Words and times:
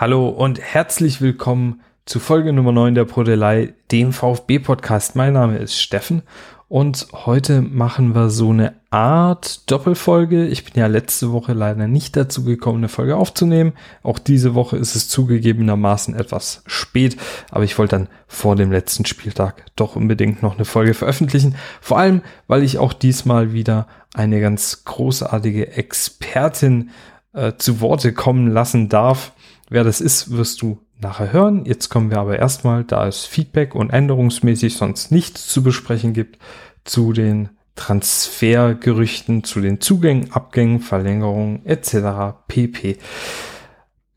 Hallo 0.00 0.30
und 0.30 0.58
herzlich 0.58 1.20
willkommen 1.20 1.82
zu 2.06 2.20
Folge 2.20 2.54
Nummer 2.54 2.72
9 2.72 2.94
der 2.94 3.04
Prodelei, 3.04 3.74
dem 3.92 4.14
VfB-Podcast. 4.14 5.14
Mein 5.14 5.34
Name 5.34 5.58
ist 5.58 5.78
Steffen 5.78 6.22
und 6.68 7.08
heute 7.12 7.60
machen 7.60 8.14
wir 8.14 8.30
so 8.30 8.48
eine 8.48 8.72
Art 8.88 9.70
Doppelfolge. 9.70 10.46
Ich 10.46 10.64
bin 10.64 10.72
ja 10.80 10.86
letzte 10.86 11.32
Woche 11.32 11.52
leider 11.52 11.86
nicht 11.86 12.16
dazu 12.16 12.44
gekommen, 12.44 12.78
eine 12.78 12.88
Folge 12.88 13.14
aufzunehmen. 13.14 13.74
Auch 14.02 14.18
diese 14.18 14.54
Woche 14.54 14.78
ist 14.78 14.94
es 14.94 15.10
zugegebenermaßen 15.10 16.14
etwas 16.14 16.62
spät, 16.64 17.18
aber 17.50 17.64
ich 17.64 17.78
wollte 17.78 17.96
dann 17.96 18.08
vor 18.26 18.56
dem 18.56 18.72
letzten 18.72 19.04
Spieltag 19.04 19.66
doch 19.76 19.96
unbedingt 19.96 20.42
noch 20.42 20.54
eine 20.54 20.64
Folge 20.64 20.94
veröffentlichen. 20.94 21.56
Vor 21.82 21.98
allem, 21.98 22.22
weil 22.46 22.62
ich 22.62 22.78
auch 22.78 22.94
diesmal 22.94 23.52
wieder 23.52 23.86
eine 24.14 24.40
ganz 24.40 24.82
großartige 24.86 25.72
Expertin 25.72 26.88
äh, 27.34 27.52
zu 27.58 27.82
Worte 27.82 28.14
kommen 28.14 28.46
lassen 28.48 28.88
darf. 28.88 29.32
Wer 29.70 29.84
das 29.84 30.00
ist, 30.00 30.36
wirst 30.36 30.62
du 30.62 30.78
nachher 31.00 31.32
hören. 31.32 31.64
Jetzt 31.64 31.88
kommen 31.88 32.10
wir 32.10 32.18
aber 32.18 32.38
erstmal, 32.38 32.82
da 32.82 33.06
es 33.06 33.24
Feedback 33.24 33.76
und 33.76 33.90
änderungsmäßig 33.90 34.76
sonst 34.76 35.12
nichts 35.12 35.46
zu 35.46 35.62
besprechen 35.62 36.12
gibt, 36.12 36.38
zu 36.84 37.12
den 37.12 37.50
Transfergerüchten, 37.76 39.44
zu 39.44 39.60
den 39.60 39.80
Zugängen, 39.80 40.32
Abgängen, 40.32 40.80
Verlängerungen 40.80 41.64
etc. 41.64 42.36
pp. 42.48 42.98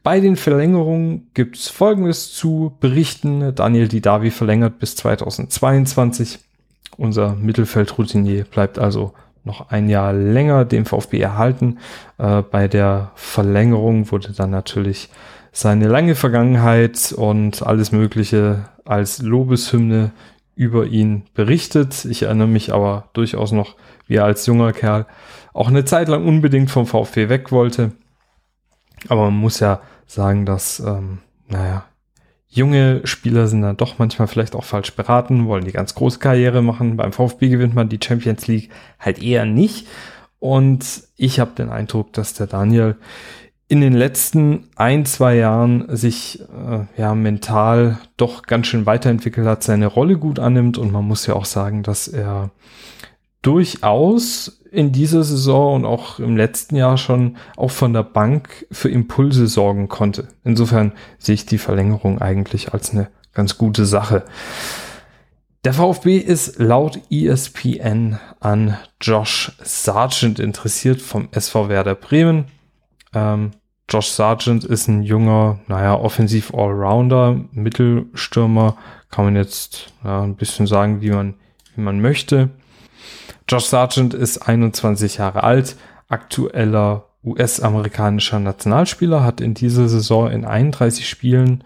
Bei 0.02 0.20
den 0.20 0.36
Verlängerungen 0.36 1.30
gibt 1.36 1.56
es 1.56 1.70
Folgendes 1.70 2.34
zu 2.34 2.76
berichten. 2.80 3.54
Daniel 3.54 3.88
Didavi 3.88 4.32
verlängert 4.32 4.80
bis 4.80 4.96
2022. 4.96 6.40
Unser 6.98 7.36
Mittelfeldroutinier 7.36 8.46
bleibt 8.46 8.80
also 8.80 9.14
noch 9.44 9.70
ein 9.70 9.88
Jahr 9.88 10.14
länger 10.14 10.66
dem 10.66 10.86
VfB 10.86 11.20
erhalten. 11.20 11.78
Äh, 12.18 12.42
bei 12.42 12.68
der 12.68 13.12
Verlängerung 13.16 14.12
wurde 14.12 14.34
dann 14.34 14.50
natürlich 14.50 15.10
seine 15.54 15.88
lange 15.88 16.16
Vergangenheit 16.16 17.14
und 17.16 17.66
alles 17.66 17.92
Mögliche 17.92 18.66
als 18.84 19.22
Lobeshymne 19.22 20.12
über 20.56 20.88
ihn 20.88 21.24
berichtet. 21.36 22.06
Ich 22.06 22.24
erinnere 22.24 22.48
mich 22.48 22.74
aber 22.74 23.10
durchaus 23.14 23.52
noch, 23.52 23.76
wie 24.08 24.16
er 24.16 24.26
als 24.26 24.46
junger 24.48 24.74
Kerl 24.74 25.06
auch 25.54 25.68
eine 25.68 25.86
Zeit 25.86 26.10
lang 26.10 26.26
unbedingt 26.26 26.72
vom 26.72 26.88
VfB 26.88 27.30
weg 27.30 27.52
wollte. 27.52 27.92
Aber 29.10 29.26
man 29.26 29.36
muss 29.36 29.60
ja 29.60 29.82
sagen, 30.08 30.46
dass, 30.46 30.80
ähm, 30.80 31.20
naja, 31.48 31.86
junge 32.50 33.02
Spieler 33.06 33.48
sind 33.48 33.62
dann 33.62 33.78
doch 33.78 34.00
manchmal 34.00 34.28
vielleicht 34.28 34.56
auch 34.56 34.64
falsch 34.64 34.96
beraten, 34.96 35.48
wollen 35.48 35.66
die 35.66 35.72
ganz 35.72 35.94
große 35.94 36.20
Karriere 36.20 36.64
machen. 36.64 36.98
Beim 36.98 37.14
VfB 37.14 37.50
gewinnt 37.50 37.76
man 37.76 37.90
die 37.90 38.00
Champions 38.04 38.48
League 38.48 38.72
halt 39.00 39.22
eher 39.22 39.46
nicht. 39.46 39.88
Und 40.40 41.04
ich 41.16 41.40
habe 41.40 41.52
den 41.52 41.70
Eindruck, 41.70 42.12
dass 42.14 42.34
der 42.34 42.48
Daniel 42.48 42.98
in 43.74 43.82
den 43.82 43.94
letzten 43.94 44.68
ein, 44.76 45.04
zwei 45.04 45.36
Jahren 45.36 45.86
sich 45.98 46.42
äh, 46.42 46.86
ja 46.96 47.16
mental 47.16 47.98
doch 48.18 48.44
ganz 48.44 48.68
schön 48.68 48.86
weiterentwickelt 48.86 49.48
hat, 49.48 49.64
seine 49.64 49.88
Rolle 49.88 50.20
gut 50.20 50.38
annimmt 50.38 50.78
und 50.78 50.92
man 50.92 51.04
muss 51.04 51.26
ja 51.26 51.34
auch 51.34 51.46
sagen, 51.46 51.82
dass 51.82 52.08
er 52.08 52.52
durchaus 53.42 54.62
in 54.72 54.92
dieser 54.92 55.24
Saison 55.24 55.78
und 55.78 55.86
auch 55.86 56.20
im 56.20 56.38
letzten 56.38 56.76
Jahr 56.76 57.00
schon 57.00 57.38
auch 57.58 57.72
von 57.72 57.94
der 57.94 58.04
Bank 58.04 58.68
für 58.70 58.90
Impulse 58.90 59.48
sorgen 59.48 59.88
konnte. 59.88 60.28
Insofern 60.44 60.92
sehe 61.18 61.34
ich 61.34 61.48
die 61.48 61.58
Verlängerung 61.58 62.22
eigentlich 62.22 62.76
als 62.76 62.92
eine 62.92 63.08
ganz 63.34 63.58
gute 63.58 63.88
Sache. 63.88 64.24
Der 65.66 65.74
VfB 65.74 66.18
ist 66.18 66.60
laut 66.60 67.00
ESPN 67.10 68.20
an 68.40 68.78
Josh 69.02 69.52
Sargent 69.64 70.38
interessiert 70.38 71.02
vom 71.02 71.30
SV 71.32 71.70
Werder 71.70 71.96
Bremen. 71.96 72.46
Ähm, 73.16 73.50
Josh 73.90 74.08
Sargent 74.08 74.64
ist 74.64 74.88
ein 74.88 75.04
junger, 75.04 75.60
naja, 75.68 75.96
offensiv 75.96 76.54
Allrounder, 76.54 77.40
Mittelstürmer, 77.52 78.78
kann 79.12 79.26
man 79.26 79.36
jetzt 79.36 79.94
ja, 80.04 80.24
ein 80.24 80.36
bisschen 80.36 80.68
sagen, 80.68 81.02
wie 81.02 81.12
man, 81.12 81.36
wie 81.76 81.82
man 81.82 82.02
möchte. 82.02 82.50
Josh 83.48 83.66
Sargent 83.66 84.14
ist 84.14 84.48
21 84.48 85.18
Jahre 85.18 85.44
alt, 85.44 85.76
aktueller 86.08 87.06
US-amerikanischer 87.24 88.40
Nationalspieler, 88.40 89.24
hat 89.24 89.42
in 89.42 89.54
dieser 89.54 89.88
Saison 89.88 90.30
in 90.30 90.46
31 90.46 91.08
Spielen 91.08 91.64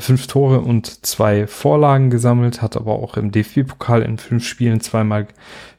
fünf 0.00 0.26
Tore 0.26 0.60
und 0.60 1.06
zwei 1.06 1.46
Vorlagen 1.46 2.10
gesammelt, 2.10 2.62
hat 2.62 2.76
aber 2.76 2.92
auch 2.92 3.16
im 3.16 3.32
DFB-Pokal 3.32 4.02
in 4.02 4.18
fünf 4.18 4.46
Spielen 4.46 4.80
zweimal 4.80 5.28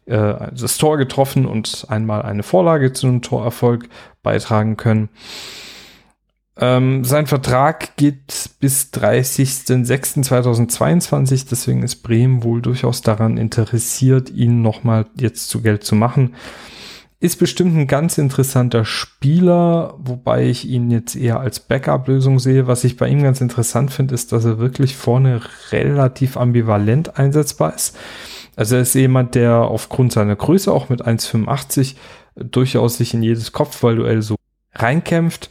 äh, 0.05 0.33
das 0.51 0.77
Tor 0.77 0.97
getroffen 0.97 1.45
und 1.45 1.85
einmal 1.89 2.23
eine 2.23 2.43
Vorlage 2.43 2.93
zu 2.93 3.07
einem 3.07 3.21
Torerfolg 3.21 3.89
beitragen 4.23 4.77
können. 4.77 5.09
Ähm, 6.61 7.05
sein 7.05 7.27
Vertrag 7.27 7.95
geht 7.95 8.49
bis 8.59 8.91
30.06.2022, 8.93 11.47
deswegen 11.49 11.83
ist 11.83 12.03
Bremen 12.03 12.43
wohl 12.43 12.61
durchaus 12.61 13.01
daran 13.01 13.37
interessiert, 13.37 14.29
ihn 14.29 14.61
nochmal 14.61 15.05
jetzt 15.15 15.47
zu 15.49 15.61
Geld 15.61 15.85
zu 15.85 15.95
machen. 15.95 16.35
Ist 17.21 17.37
bestimmt 17.37 17.75
ein 17.75 17.87
ganz 17.87 18.17
interessanter 18.17 18.85
Spieler, 18.85 19.95
wobei 19.97 20.45
ich 20.45 20.65
ihn 20.65 20.89
jetzt 20.89 21.15
eher 21.15 21.39
als 21.39 21.59
Backup-Lösung 21.59 22.39
sehe. 22.39 22.67
Was 22.67 22.85
ich 22.85 22.95
bei 22.95 23.09
ihm 23.09 23.21
ganz 23.21 23.41
interessant 23.41 23.91
finde, 23.91 24.15
ist, 24.15 24.31
dass 24.31 24.45
er 24.45 24.59
wirklich 24.59 24.95
vorne 24.95 25.41
relativ 25.71 26.37
ambivalent 26.37 27.17
einsetzbar 27.17 27.75
ist. 27.75 27.97
Also 28.55 28.75
er 28.75 28.81
ist 28.81 28.95
jemand, 28.95 29.35
der 29.35 29.55
aufgrund 29.55 30.13
seiner 30.13 30.35
Größe 30.35 30.71
auch 30.71 30.87
mit 30.89 31.05
1,85 31.05 31.95
durchaus 32.35 32.97
sich 32.97 33.13
in 33.13 33.21
jedes 33.21 33.51
Kopfballduell 33.51 34.21
so 34.21 34.35
reinkämpft 34.73 35.49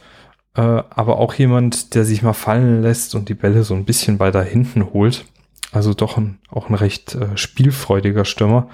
äh, 0.55 0.83
aber 0.89 1.19
auch 1.19 1.33
jemand, 1.35 1.95
der 1.95 2.03
sich 2.03 2.21
mal 2.21 2.33
fallen 2.33 2.81
lässt 2.81 3.15
und 3.15 3.29
die 3.29 3.33
Bälle 3.33 3.63
so 3.63 3.75
ein 3.75 3.85
bisschen 3.85 4.19
weiter 4.19 4.43
hinten 4.43 4.91
holt. 4.93 5.25
Also 5.71 5.93
doch 5.93 6.17
ein, 6.17 6.39
auch 6.49 6.69
ein 6.69 6.75
recht 6.75 7.15
äh, 7.15 7.37
spielfreudiger 7.37 8.25
Stürmer. 8.25 8.69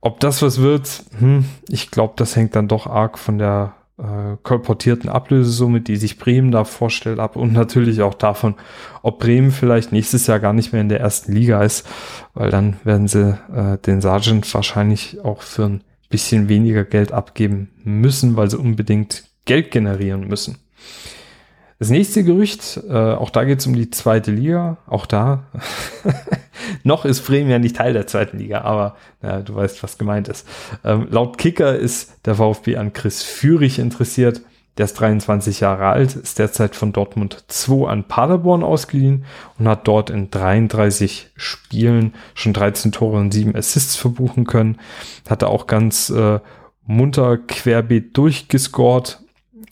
Ob 0.00 0.20
das 0.20 0.42
was 0.42 0.60
wird, 0.60 1.02
hm, 1.18 1.44
ich 1.68 1.90
glaube, 1.90 2.14
das 2.16 2.36
hängt 2.36 2.54
dann 2.54 2.68
doch 2.68 2.86
arg 2.86 3.18
von 3.18 3.38
der 3.38 3.74
äh, 3.98 4.36
kolportierten 4.42 5.10
Ablösesumme, 5.10 5.80
die 5.80 5.96
sich 5.96 6.18
Bremen 6.18 6.52
da 6.52 6.64
vorstellt, 6.64 7.18
ab 7.18 7.34
und 7.34 7.52
natürlich 7.52 8.00
auch 8.02 8.14
davon, 8.14 8.54
ob 9.02 9.18
Bremen 9.18 9.50
vielleicht 9.50 9.90
nächstes 9.90 10.26
Jahr 10.28 10.38
gar 10.38 10.52
nicht 10.52 10.72
mehr 10.72 10.82
in 10.82 10.88
der 10.88 11.00
ersten 11.00 11.32
Liga 11.32 11.62
ist, 11.62 11.86
weil 12.34 12.50
dann 12.50 12.76
werden 12.84 13.08
sie 13.08 13.36
äh, 13.52 13.78
den 13.78 14.00
Sergeant 14.00 14.52
wahrscheinlich 14.54 15.20
auch 15.24 15.42
für 15.42 15.64
ein 15.64 15.84
bisschen 16.08 16.48
weniger 16.48 16.84
Geld 16.84 17.12
abgeben 17.12 17.70
müssen, 17.82 18.36
weil 18.36 18.50
sie 18.50 18.58
unbedingt 18.58 19.24
Geld 19.44 19.70
generieren 19.70 20.28
müssen. 20.28 20.58
Das 21.78 21.90
nächste 21.90 22.24
Gerücht, 22.24 22.80
äh, 22.88 22.92
auch 22.92 23.30
da 23.30 23.44
geht 23.44 23.60
es 23.60 23.66
um 23.66 23.74
die 23.74 23.90
zweite 23.90 24.32
Liga. 24.32 24.78
Auch 24.88 25.06
da, 25.06 25.44
noch 26.82 27.04
ist 27.04 27.24
Bremen 27.24 27.50
ja 27.50 27.60
nicht 27.60 27.76
Teil 27.76 27.92
der 27.92 28.08
zweiten 28.08 28.38
Liga, 28.38 28.62
aber 28.62 28.96
ja, 29.22 29.42
du 29.42 29.54
weißt, 29.54 29.84
was 29.84 29.96
gemeint 29.96 30.26
ist. 30.26 30.46
Ähm, 30.84 31.06
laut 31.08 31.38
Kicker 31.38 31.76
ist 31.76 32.26
der 32.26 32.34
VfB 32.34 32.76
an 32.76 32.92
Chris 32.92 33.22
Führig 33.22 33.78
interessiert. 33.78 34.42
Der 34.76 34.86
ist 34.86 34.94
23 34.94 35.60
Jahre 35.60 35.86
alt, 35.86 36.14
ist 36.14 36.40
derzeit 36.40 36.74
von 36.74 36.92
Dortmund 36.92 37.44
2 37.46 37.88
an 37.88 38.04
Paderborn 38.04 38.64
ausgeliehen 38.64 39.24
und 39.58 39.68
hat 39.68 39.86
dort 39.86 40.10
in 40.10 40.30
33 40.30 41.30
Spielen 41.36 42.14
schon 42.34 42.54
13 42.54 42.90
Tore 42.90 43.18
und 43.18 43.32
7 43.32 43.54
Assists 43.54 43.94
verbuchen 43.94 44.46
können. 44.46 44.78
Hatte 45.28 45.48
auch 45.48 45.68
ganz 45.68 46.10
äh, 46.10 46.40
munter 46.86 47.38
querbeet 47.38 48.16
durchgescored 48.16 49.20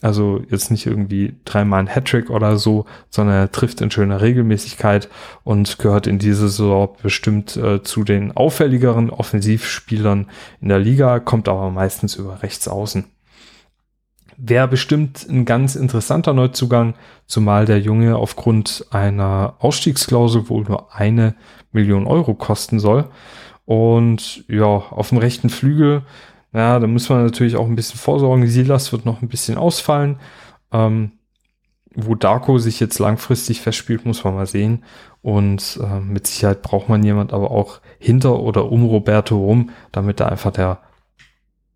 also 0.02 0.42
jetzt 0.50 0.70
nicht 0.70 0.86
irgendwie 0.86 1.36
dreimal 1.44 1.80
ein 1.80 1.86
Hattrick 1.86 2.30
oder 2.30 2.58
so, 2.58 2.84
sondern 3.08 3.36
er 3.36 3.52
trifft 3.52 3.80
in 3.80 3.90
schöner 3.90 4.20
Regelmäßigkeit 4.20 5.08
und 5.42 5.78
gehört 5.78 6.06
in 6.06 6.18
dieser 6.18 6.48
Saison 6.48 6.90
bestimmt 7.02 7.56
äh, 7.56 7.82
zu 7.82 8.04
den 8.04 8.36
auffälligeren 8.36 9.10
Offensivspielern 9.10 10.26
in 10.60 10.68
der 10.68 10.78
Liga, 10.78 11.18
kommt 11.18 11.48
aber 11.48 11.70
meistens 11.70 12.16
über 12.16 12.42
rechts 12.42 12.68
außen. 12.68 13.04
Wäre 14.38 14.68
bestimmt 14.68 15.26
ein 15.30 15.46
ganz 15.46 15.76
interessanter 15.76 16.34
Neuzugang, 16.34 16.94
zumal 17.26 17.64
der 17.64 17.80
Junge 17.80 18.16
aufgrund 18.16 18.84
einer 18.90 19.54
Ausstiegsklausel 19.60 20.50
wohl 20.50 20.64
nur 20.64 20.94
eine 20.94 21.34
Million 21.72 22.06
Euro 22.06 22.34
kosten 22.34 22.78
soll. 22.78 23.08
Und 23.64 24.44
ja, 24.48 24.66
auf 24.66 25.08
dem 25.08 25.18
rechten 25.18 25.48
Flügel 25.48 26.02
ja, 26.52 26.78
da 26.78 26.86
muss 26.86 27.08
man 27.08 27.24
natürlich 27.24 27.56
auch 27.56 27.66
ein 27.66 27.76
bisschen 27.76 27.98
vorsorgen. 27.98 28.46
Silas 28.46 28.92
wird 28.92 29.04
noch 29.04 29.22
ein 29.22 29.28
bisschen 29.28 29.58
ausfallen. 29.58 30.18
Ähm, 30.72 31.12
wo 31.96 32.14
Darko 32.14 32.58
sich 32.58 32.78
jetzt 32.78 32.98
langfristig 32.98 33.62
festspielt, 33.62 34.04
muss 34.04 34.22
man 34.22 34.34
mal 34.34 34.46
sehen. 34.46 34.84
Und 35.22 35.80
äh, 35.82 35.98
mit 35.98 36.26
Sicherheit 36.26 36.62
braucht 36.62 36.88
man 36.88 37.02
jemand 37.02 37.32
aber 37.32 37.50
auch 37.50 37.80
hinter 37.98 38.40
oder 38.40 38.70
um 38.70 38.84
Roberto 38.84 39.36
rum, 39.38 39.70
damit 39.92 40.20
da 40.20 40.26
einfach 40.26 40.52
der 40.52 40.80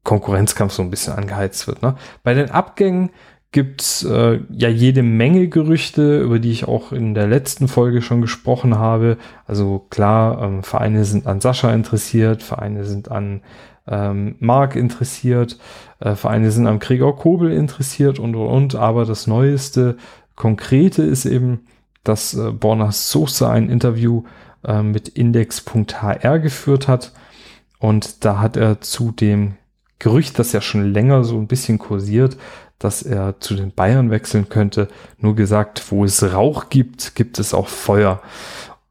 Konkurrenzkampf 0.04 0.72
so 0.72 0.82
ein 0.82 0.90
bisschen 0.90 1.14
angeheizt 1.14 1.66
wird. 1.66 1.82
Ne? 1.82 1.96
Bei 2.22 2.34
den 2.34 2.50
Abgängen 2.50 3.10
gibt's 3.52 4.04
äh, 4.04 4.40
ja 4.50 4.68
jede 4.68 5.02
Menge 5.02 5.48
Gerüchte, 5.48 6.20
über 6.20 6.38
die 6.38 6.52
ich 6.52 6.68
auch 6.68 6.92
in 6.92 7.14
der 7.14 7.26
letzten 7.26 7.66
Folge 7.66 8.00
schon 8.02 8.20
gesprochen 8.20 8.78
habe. 8.78 9.16
Also 9.46 9.86
klar, 9.90 10.42
ähm, 10.42 10.62
Vereine 10.62 11.04
sind 11.04 11.26
an 11.26 11.40
Sascha 11.40 11.72
interessiert, 11.72 12.42
Vereine 12.42 12.84
sind 12.84 13.10
an 13.10 13.42
ähm, 13.90 14.36
Mark 14.38 14.76
interessiert, 14.76 15.58
äh, 15.98 16.14
Vereine 16.14 16.50
sind 16.50 16.66
am 16.66 16.78
Gregor 16.78 17.16
Kobel 17.16 17.52
interessiert 17.52 18.18
und 18.18 18.34
und 18.36 18.46
und, 18.46 18.74
aber 18.76 19.04
das 19.04 19.26
Neueste 19.26 19.96
Konkrete 20.36 21.02
ist 21.02 21.26
eben, 21.26 21.66
dass 22.04 22.34
äh, 22.34 22.50
Borna 22.52 22.92
Sosa 22.92 23.52
ein 23.52 23.68
Interview 23.68 24.24
äh, 24.64 24.82
mit 24.82 25.08
Index.hr 25.08 26.38
geführt 26.38 26.88
hat. 26.88 27.12
Und 27.78 28.24
da 28.24 28.40
hat 28.40 28.56
er 28.56 28.80
zu 28.80 29.10
dem 29.10 29.56
Gerücht, 29.98 30.38
das 30.38 30.52
ja 30.52 30.60
schon 30.60 30.92
länger 30.92 31.24
so 31.24 31.36
ein 31.36 31.46
bisschen 31.46 31.78
kursiert, 31.78 32.38
dass 32.78 33.02
er 33.02 33.38
zu 33.40 33.54
den 33.54 33.72
Bayern 33.72 34.10
wechseln 34.10 34.48
könnte, 34.48 34.88
nur 35.18 35.36
gesagt, 35.36 35.90
wo 35.90 36.04
es 36.04 36.32
Rauch 36.32 36.70
gibt, 36.70 37.14
gibt 37.14 37.38
es 37.38 37.52
auch 37.52 37.68
Feuer. 37.68 38.22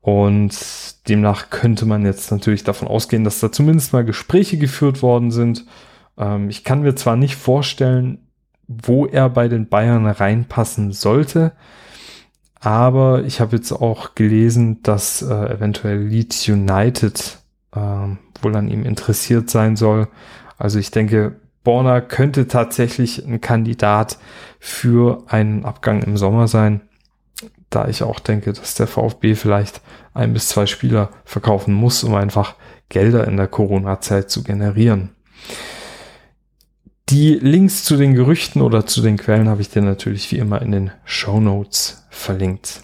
Und 0.09 1.07
demnach 1.07 1.51
könnte 1.51 1.85
man 1.85 2.03
jetzt 2.03 2.31
natürlich 2.31 2.63
davon 2.63 2.87
ausgehen, 2.87 3.23
dass 3.23 3.41
da 3.41 3.51
zumindest 3.51 3.93
mal 3.93 4.03
Gespräche 4.03 4.57
geführt 4.57 5.03
worden 5.03 5.29
sind. 5.29 5.67
Ähm, 6.17 6.49
ich 6.49 6.63
kann 6.63 6.81
mir 6.81 6.95
zwar 6.95 7.15
nicht 7.15 7.35
vorstellen, 7.35 8.17
wo 8.67 9.05
er 9.05 9.29
bei 9.29 9.47
den 9.47 9.69
Bayern 9.69 10.07
reinpassen 10.07 10.93
sollte, 10.93 11.51
aber 12.59 13.23
ich 13.23 13.39
habe 13.39 13.55
jetzt 13.55 13.71
auch 13.71 14.15
gelesen, 14.15 14.81
dass 14.81 15.21
äh, 15.21 15.53
eventuell 15.53 15.99
Leeds 16.07 16.47
United 16.47 17.37
äh, 17.75 17.79
wohl 18.41 18.55
an 18.55 18.67
ihm 18.67 18.85
interessiert 18.85 19.51
sein 19.51 19.75
soll. 19.75 20.07
Also 20.57 20.79
ich 20.79 20.89
denke, 20.89 21.35
Borner 21.63 22.01
könnte 22.01 22.47
tatsächlich 22.47 23.27
ein 23.27 23.41
Kandidat 23.41 24.17
für 24.59 25.23
einen 25.27 25.65
Abgang 25.65 26.01
im 26.01 26.17
Sommer 26.17 26.47
sein, 26.47 26.81
da 27.69 27.87
ich 27.87 28.03
auch 28.03 28.19
denke, 28.19 28.53
dass 28.53 28.75
der 28.75 28.87
VfB 28.87 29.35
vielleicht 29.35 29.81
ein 30.13 30.33
bis 30.33 30.49
zwei 30.49 30.65
Spieler 30.65 31.09
verkaufen 31.25 31.73
muss, 31.73 32.03
um 32.03 32.15
einfach 32.15 32.55
Gelder 32.89 33.27
in 33.27 33.37
der 33.37 33.47
Corona-Zeit 33.47 34.29
zu 34.29 34.43
generieren. 34.43 35.11
Die 37.09 37.35
Links 37.35 37.83
zu 37.83 37.97
den 37.97 38.13
Gerüchten 38.13 38.61
oder 38.61 38.85
zu 38.85 39.01
den 39.01 39.17
Quellen 39.17 39.49
habe 39.49 39.61
ich 39.61 39.69
dir 39.69 39.81
natürlich 39.81 40.31
wie 40.31 40.37
immer 40.37 40.61
in 40.61 40.71
den 40.71 40.91
Show 41.05 41.39
Notes 41.39 42.05
verlinkt. 42.09 42.83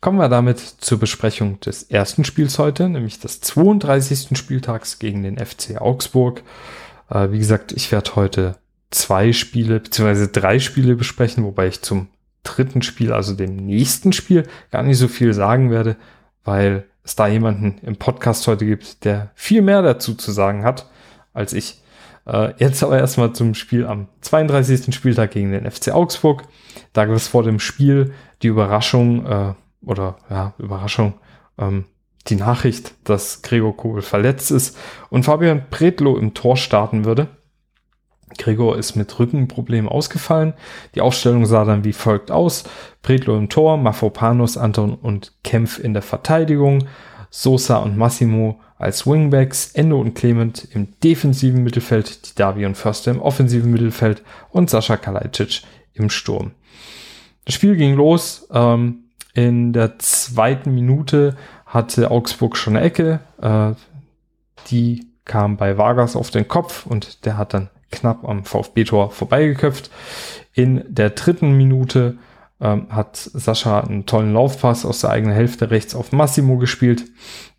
Kommen 0.00 0.18
wir 0.18 0.28
damit 0.28 0.58
zur 0.60 0.98
Besprechung 0.98 1.60
des 1.60 1.82
ersten 1.84 2.24
Spiels 2.24 2.58
heute, 2.58 2.88
nämlich 2.88 3.20
des 3.20 3.40
32. 3.40 4.36
Spieltags 4.36 4.98
gegen 4.98 5.22
den 5.22 5.38
FC 5.38 5.80
Augsburg. 5.80 6.42
Äh, 7.10 7.32
wie 7.32 7.38
gesagt, 7.38 7.72
ich 7.72 7.90
werde 7.90 8.16
heute 8.16 8.56
zwei 8.90 9.32
Spiele 9.32 9.80
beziehungsweise 9.80 10.28
drei 10.28 10.58
Spiele 10.58 10.94
besprechen, 10.94 11.44
wobei 11.44 11.68
ich 11.68 11.82
zum 11.82 12.08
dritten 12.44 12.82
Spiel, 12.82 13.12
also 13.12 13.34
dem 13.34 13.56
nächsten 13.56 14.12
Spiel, 14.12 14.46
gar 14.70 14.82
nicht 14.82 14.98
so 14.98 15.08
viel 15.08 15.34
sagen 15.34 15.70
werde, 15.70 15.96
weil 16.44 16.84
es 17.02 17.16
da 17.16 17.26
jemanden 17.26 17.78
im 17.82 17.96
Podcast 17.96 18.46
heute 18.46 18.64
gibt, 18.64 19.04
der 19.04 19.30
viel 19.34 19.62
mehr 19.62 19.82
dazu 19.82 20.14
zu 20.14 20.30
sagen 20.32 20.64
hat 20.64 20.88
als 21.32 21.52
ich. 21.52 21.82
Äh, 22.26 22.54
jetzt 22.58 22.82
aber 22.82 22.98
erstmal 22.98 23.32
zum 23.34 23.54
Spiel 23.54 23.86
am 23.86 24.08
32. 24.22 24.94
Spieltag 24.94 25.32
gegen 25.32 25.52
den 25.52 25.70
FC 25.70 25.92
Augsburg. 25.92 26.44
Da 26.92 27.04
gab 27.04 27.14
es 27.14 27.28
vor 27.28 27.42
dem 27.42 27.58
Spiel 27.58 28.14
die 28.42 28.46
Überraschung, 28.46 29.26
äh, 29.26 29.54
oder 29.84 30.16
ja, 30.30 30.54
Überraschung, 30.58 31.14
ähm, 31.58 31.84
die 32.28 32.36
Nachricht, 32.36 32.94
dass 33.04 33.42
Gregor 33.42 33.76
Kobel 33.76 34.00
verletzt 34.00 34.50
ist 34.50 34.78
und 35.10 35.24
Fabian 35.24 35.66
Predlo 35.68 36.16
im 36.16 36.32
Tor 36.32 36.56
starten 36.56 37.04
würde. 37.04 37.28
Gregor 38.38 38.76
ist 38.76 38.96
mit 38.96 39.18
Rückenproblemen 39.18 39.88
ausgefallen. 39.88 40.54
Die 40.94 41.00
Aufstellung 41.00 41.46
sah 41.46 41.64
dann 41.64 41.84
wie 41.84 41.92
folgt 41.92 42.30
aus. 42.30 42.64
Predlo 43.02 43.36
im 43.36 43.48
Tor, 43.48 43.76
Mafopanos, 43.76 44.56
Anton 44.56 44.94
und 44.94 45.32
Kempf 45.44 45.78
in 45.78 45.92
der 45.92 46.02
Verteidigung, 46.02 46.86
Sosa 47.30 47.78
und 47.78 47.96
Massimo 47.96 48.60
als 48.78 49.06
Wingbacks, 49.06 49.72
Endo 49.74 50.00
und 50.00 50.14
Clement 50.14 50.68
im 50.72 50.88
defensiven 51.02 51.62
Mittelfeld, 51.62 52.28
die 52.28 52.34
Davi 52.34 52.66
und 52.66 52.76
Förster 52.76 53.10
im 53.10 53.20
offensiven 53.20 53.70
Mittelfeld 53.70 54.22
und 54.50 54.68
Sascha 54.70 54.96
Kalajdzic 54.96 55.62
im 55.94 56.10
Sturm. 56.10 56.52
Das 57.44 57.54
Spiel 57.54 57.76
ging 57.76 57.94
los. 57.94 58.48
Ähm, 58.52 59.04
in 59.32 59.72
der 59.72 59.98
zweiten 59.98 60.74
Minute 60.74 61.36
hatte 61.66 62.10
Augsburg 62.10 62.56
schon 62.56 62.76
eine 62.76 62.86
Ecke. 62.86 63.20
Äh, 63.40 63.72
die 64.70 65.06
kam 65.24 65.56
bei 65.56 65.76
Vargas 65.78 66.16
auf 66.16 66.30
den 66.30 66.48
Kopf 66.48 66.86
und 66.86 67.24
der 67.24 67.36
hat 67.36 67.54
dann 67.54 67.70
knapp 67.90 68.28
am 68.28 68.44
VfB-Tor 68.44 69.10
vorbeigeköpft. 69.10 69.90
In 70.52 70.84
der 70.88 71.10
dritten 71.10 71.56
Minute 71.56 72.16
ähm, 72.60 72.86
hat 72.90 73.16
Sascha 73.16 73.80
einen 73.80 74.06
tollen 74.06 74.32
Laufpass 74.32 74.84
aus 74.84 75.00
der 75.00 75.10
eigenen 75.10 75.34
Hälfte 75.34 75.70
rechts 75.70 75.94
auf 75.94 76.12
Massimo 76.12 76.56
gespielt. 76.58 77.04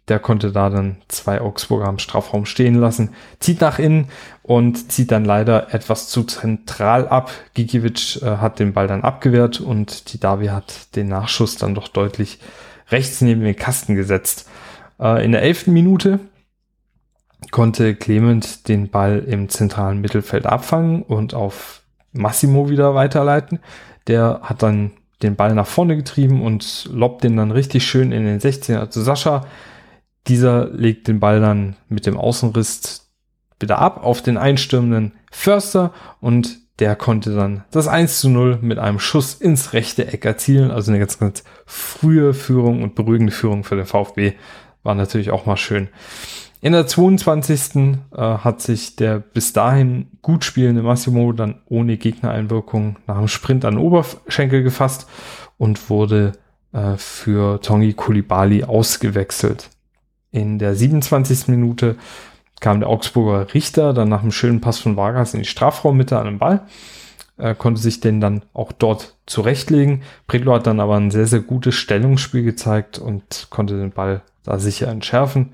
Der 0.07 0.19
konnte 0.19 0.51
da 0.51 0.69
dann 0.69 0.97
zwei 1.07 1.41
Augsburger 1.41 1.87
am 1.87 1.97
Strafraum 1.97 2.45
stehen 2.45 2.75
lassen, 2.75 3.09
zieht 3.39 3.61
nach 3.61 3.79
innen 3.79 4.09
und 4.43 4.91
zieht 4.91 5.11
dann 5.11 5.25
leider 5.25 5.73
etwas 5.73 6.09
zu 6.09 6.23
zentral 6.23 7.07
ab. 7.07 7.31
Gikiewicz 7.55 8.21
äh, 8.21 8.37
hat 8.37 8.59
den 8.59 8.73
Ball 8.73 8.87
dann 8.87 9.03
abgewehrt 9.03 9.59
und 9.59 10.13
die 10.13 10.19
Davi 10.19 10.47
hat 10.47 10.95
den 10.95 11.07
Nachschuss 11.07 11.57
dann 11.57 11.73
doch 11.73 11.87
deutlich 11.87 12.39
rechts 12.89 13.21
neben 13.21 13.41
den 13.41 13.55
Kasten 13.55 13.95
gesetzt. 13.95 14.47
Äh, 14.99 15.25
in 15.25 15.31
der 15.31 15.41
elften 15.41 15.73
Minute 15.73 16.19
konnte 17.51 17.95
Clement 17.95 18.67
den 18.67 18.89
Ball 18.89 19.19
im 19.19 19.49
zentralen 19.49 20.01
Mittelfeld 20.01 20.45
abfangen 20.45 21.03
und 21.03 21.33
auf 21.33 21.83
Massimo 22.11 22.69
wieder 22.69 22.95
weiterleiten. 22.95 23.59
Der 24.07 24.41
hat 24.43 24.63
dann 24.63 24.91
den 25.21 25.35
Ball 25.35 25.53
nach 25.53 25.67
vorne 25.67 25.95
getrieben 25.95 26.41
und 26.41 26.89
lobt 26.91 27.23
den 27.23 27.37
dann 27.37 27.51
richtig 27.51 27.85
schön 27.85 28.11
in 28.11 28.25
den 28.25 28.39
16er 28.39 28.89
zu 28.89 29.01
Sascha. 29.01 29.45
Dieser 30.27 30.69
legt 30.69 31.07
den 31.07 31.19
Ball 31.19 31.39
dann 31.39 31.75
mit 31.87 32.05
dem 32.05 32.17
Außenriss 32.17 33.11
wieder 33.59 33.79
ab 33.79 34.03
auf 34.03 34.21
den 34.21 34.37
einstürmenden 34.37 35.13
Förster 35.31 35.93
und 36.19 36.59
der 36.79 36.95
konnte 36.95 37.33
dann 37.33 37.63
das 37.71 37.87
1 37.87 38.19
zu 38.19 38.29
0 38.29 38.59
mit 38.61 38.79
einem 38.79 38.99
Schuss 38.99 39.35
ins 39.35 39.71
rechte 39.71 40.11
Eck 40.11 40.25
erzielen. 40.25 40.71
Also 40.71 40.91
eine 40.91 40.99
ganz, 40.99 41.19
ganz 41.19 41.43
frühe 41.65 42.33
Führung 42.33 42.83
und 42.83 42.95
beruhigende 42.95 43.31
Führung 43.31 43.63
für 43.63 43.77
den 43.77 43.85
VfB. 43.85 44.33
War 44.83 44.93
natürlich 44.93 45.31
auch 45.31 45.45
mal 45.45 45.57
schön. 45.57 45.87
In 46.65 46.71
der 46.71 46.87
22. 46.87 47.75
Äh, 47.75 48.17
hat 48.17 48.59
sich 48.59 48.95
der 48.95 49.19
bis 49.19 49.53
dahin 49.53 50.07
gut 50.23 50.43
spielende 50.43 50.81
Massimo 50.81 51.31
dann 51.31 51.61
ohne 51.67 51.95
Gegnereinwirkung 51.95 52.95
nach 53.05 53.19
dem 53.19 53.27
Sprint 53.27 53.65
an 53.65 53.75
den 53.75 53.83
Oberschenkel 53.83 54.63
gefasst 54.63 55.07
und 55.59 55.91
wurde 55.91 56.31
äh, 56.73 56.97
für 56.97 57.61
Tongi 57.61 57.93
Kulibali 57.93 58.63
ausgewechselt. 58.63 59.69
In 60.31 60.57
der 60.57 60.73
27. 60.73 61.49
Minute 61.49 61.97
kam 62.61 62.79
der 62.79 62.89
Augsburger 62.89 63.53
Richter 63.53 63.93
dann 63.93 64.09
nach 64.09 64.23
einem 64.23 64.31
schönen 64.31 64.59
Pass 64.59 64.79
von 64.79 64.97
Vargas 64.97 65.35
in 65.35 65.41
die 65.41 65.47
Strafraummitte 65.47 66.17
an 66.17 66.25
den 66.25 66.39
Ball. 66.39 66.65
Er 67.37 67.53
konnte 67.53 67.79
sich 67.79 67.99
den 67.99 68.19
dann 68.19 68.41
auch 68.55 68.71
dort 68.71 69.17
zurechtlegen. 69.27 70.01
Predlo 70.25 70.55
hat 70.55 70.65
dann 70.65 70.79
aber 70.79 70.95
ein 70.95 71.11
sehr, 71.11 71.27
sehr 71.27 71.41
gutes 71.41 71.75
Stellungsspiel 71.75 72.41
gezeigt 72.41 72.97
und 72.97 73.49
konnte 73.51 73.77
den 73.77 73.91
Ball 73.91 74.23
da 74.41 74.57
sicher 74.57 74.87
entschärfen. 74.87 75.51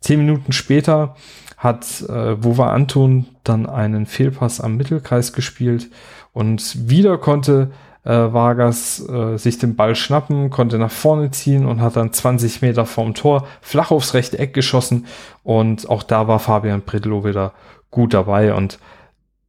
Zehn 0.00 0.20
Minuten 0.20 0.52
später 0.52 1.16
hat 1.56 2.02
äh, 2.02 2.42
Wova 2.42 2.72
Anton 2.72 3.26
dann 3.42 3.66
einen 3.66 4.06
Fehlpass 4.06 4.60
am 4.60 4.76
Mittelkreis 4.76 5.32
gespielt 5.32 5.90
und 6.32 6.88
wieder 6.88 7.18
konnte 7.18 7.72
äh, 8.04 8.32
Vargas 8.32 9.06
äh, 9.08 9.36
sich 9.36 9.58
den 9.58 9.76
Ball 9.76 9.94
schnappen, 9.94 10.50
konnte 10.50 10.78
nach 10.78 10.90
vorne 10.90 11.30
ziehen 11.30 11.66
und 11.66 11.80
hat 11.80 11.96
dann 11.96 12.12
20 12.12 12.62
Meter 12.62 12.86
vorm 12.86 13.14
Tor 13.14 13.46
flach 13.60 13.90
aufs 13.90 14.14
rechte 14.14 14.38
Eck 14.38 14.54
geschossen. 14.54 15.06
Und 15.42 15.90
auch 15.90 16.02
da 16.02 16.26
war 16.26 16.38
Fabian 16.38 16.82
Predlo 16.82 17.24
wieder 17.24 17.52
gut 17.90 18.14
dabei. 18.14 18.54
Und 18.54 18.78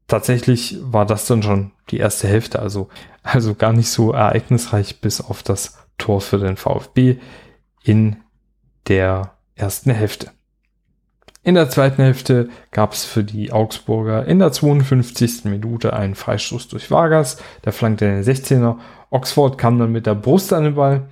tatsächlich 0.08 0.78
war 0.82 1.06
das 1.06 1.26
dann 1.26 1.42
schon 1.42 1.72
die 1.90 1.98
erste 1.98 2.28
Hälfte. 2.28 2.60
Also, 2.60 2.90
also 3.24 3.56
gar 3.56 3.72
nicht 3.72 3.90
so 3.90 4.12
ereignisreich 4.12 5.00
bis 5.00 5.22
auf 5.22 5.42
das 5.42 5.78
Tor 5.98 6.20
für 6.20 6.38
den 6.38 6.58
VfB 6.58 7.18
in 7.84 8.18
der 8.88 9.36
ersten 9.56 9.92
Hälfte. 9.92 10.32
In 11.42 11.56
der 11.56 11.70
zweiten 11.70 12.04
Hälfte 12.04 12.50
gab 12.72 12.94
es 12.94 13.06
für 13.06 13.24
die 13.24 13.52
Augsburger 13.52 14.26
in 14.26 14.40
der 14.40 14.52
52. 14.52 15.46
Minute 15.46 15.94
einen 15.94 16.16
Freistoß 16.16 16.68
durch 16.68 16.92
Vargas, 16.92 17.38
der 17.64 17.72
flankte 17.72 18.06
den 18.06 18.24
16er. 18.24 18.78
Oxford 19.10 19.58
kam 19.58 19.80
dann 19.80 19.92
mit 19.92 20.06
der 20.06 20.16
Brust 20.16 20.52
an 20.52 20.66
den 20.66 20.76
Ball. 20.76 21.08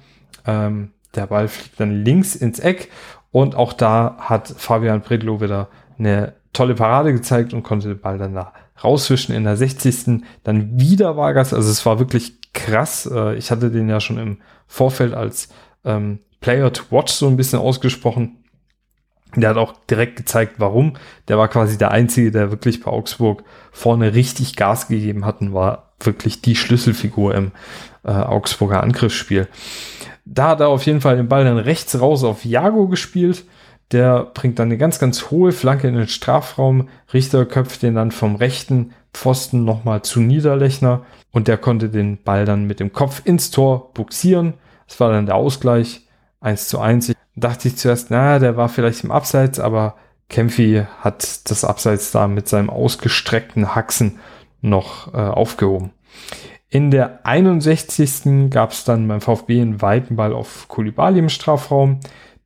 Ähm, 0.45 0.91
der 1.15 1.27
Ball 1.27 1.47
fliegt 1.47 1.79
dann 1.79 2.03
links 2.03 2.35
ins 2.35 2.59
Eck 2.59 2.91
und 3.31 3.55
auch 3.55 3.73
da 3.73 4.17
hat 4.19 4.47
Fabian 4.47 5.01
Bredlow 5.01 5.41
wieder 5.41 5.69
eine 5.97 6.33
tolle 6.53 6.75
Parade 6.75 7.13
gezeigt 7.13 7.53
und 7.53 7.63
konnte 7.63 7.87
den 7.87 7.99
Ball 7.99 8.17
dann 8.17 8.33
da 8.33 8.53
rauswischen 8.83 9.33
in 9.33 9.45
der 9.45 9.55
60. 9.55 10.23
Dann 10.43 10.79
wieder 10.79 11.15
Vargas, 11.15 11.53
also 11.53 11.69
es 11.69 11.85
war 11.85 11.99
wirklich 11.99 12.51
krass. 12.53 13.09
Äh, 13.11 13.35
ich 13.35 13.49
hatte 13.49 13.71
den 13.71 13.89
ja 13.89 13.99
schon 13.99 14.17
im 14.17 14.37
Vorfeld 14.67 15.13
als 15.13 15.49
ähm, 15.85 16.19
Player 16.41 16.71
to 16.71 16.83
Watch 16.89 17.13
so 17.13 17.27
ein 17.27 17.37
bisschen 17.37 17.59
ausgesprochen. 17.59 18.43
Der 19.35 19.49
hat 19.49 19.57
auch 19.57 19.73
direkt 19.89 20.15
gezeigt, 20.15 20.55
warum. 20.57 20.93
Der 21.27 21.37
war 21.37 21.47
quasi 21.47 21.77
der 21.77 21.91
Einzige, 21.91 22.31
der 22.31 22.51
wirklich 22.51 22.81
bei 22.81 22.91
Augsburg 22.91 23.43
vorne 23.71 24.13
richtig 24.13 24.55
Gas 24.55 24.87
gegeben 24.87 25.25
hat 25.25 25.41
und 25.41 25.53
war 25.53 25.91
wirklich 25.99 26.41
die 26.41 26.55
Schlüsselfigur 26.55 27.35
im 27.35 27.51
äh, 28.03 28.11
Augsburger 28.11 28.81
Angriffsspiel. 28.81 29.47
Da 30.25 30.49
hat 30.49 30.59
er 30.59 30.69
auf 30.69 30.85
jeden 30.85 31.01
Fall 31.01 31.17
den 31.17 31.27
Ball 31.27 31.43
dann 31.43 31.57
rechts 31.57 31.99
raus 31.99 32.23
auf 32.23 32.45
Jago 32.45 32.87
gespielt. 32.87 33.45
Der 33.91 34.25
bringt 34.33 34.59
dann 34.59 34.67
eine 34.67 34.77
ganz, 34.77 34.99
ganz 34.99 35.31
hohe 35.31 35.51
Flanke 35.51 35.87
in 35.87 35.95
den 35.95 36.07
Strafraum. 36.07 36.89
Richter 37.13 37.45
köpft 37.45 37.83
den 37.83 37.95
dann 37.95 38.11
vom 38.11 38.35
rechten 38.35 38.93
Pfosten 39.13 39.63
nochmal 39.63 40.01
zu 40.01 40.19
Niederlechner 40.19 41.05
und 41.31 41.47
der 41.47 41.57
konnte 41.57 41.89
den 41.89 42.21
Ball 42.21 42.45
dann 42.45 42.65
mit 42.65 42.79
dem 42.79 42.91
Kopf 42.91 43.21
ins 43.23 43.51
Tor 43.51 43.93
buxieren. 43.93 44.55
Das 44.87 44.99
war 44.99 45.11
dann 45.11 45.25
der 45.25 45.35
Ausgleich. 45.35 46.06
1 46.39 46.67
zu 46.67 46.79
1. 46.79 47.13
dachte 47.35 47.67
ich 47.67 47.77
zuerst, 47.77 48.11
naja, 48.11 48.39
der 48.39 48.57
war 48.57 48.69
vielleicht 48.69 49.03
im 49.03 49.11
Abseits, 49.11 49.59
aber 49.59 49.95
Kempfi 50.29 50.85
hat 50.99 51.49
das 51.49 51.63
Abseits 51.63 52.11
da 52.11 52.27
mit 52.27 52.47
seinem 52.47 52.69
ausgestreckten 52.69 53.75
Haxen 53.75 54.19
noch 54.61 55.13
äh, 55.13 55.17
aufgehoben. 55.17 55.91
In 56.69 56.91
der 56.91 57.25
61. 57.25 58.49
gab 58.49 58.71
es 58.71 58.83
dann 58.83 59.07
beim 59.07 59.21
VfB 59.21 59.61
einen 59.61 59.81
weiten 59.81 60.17
Ball 60.17 60.33
auf 60.33 60.67
Kulibali 60.67 61.19
im 61.19 61.29
Strafraum. 61.29 62.01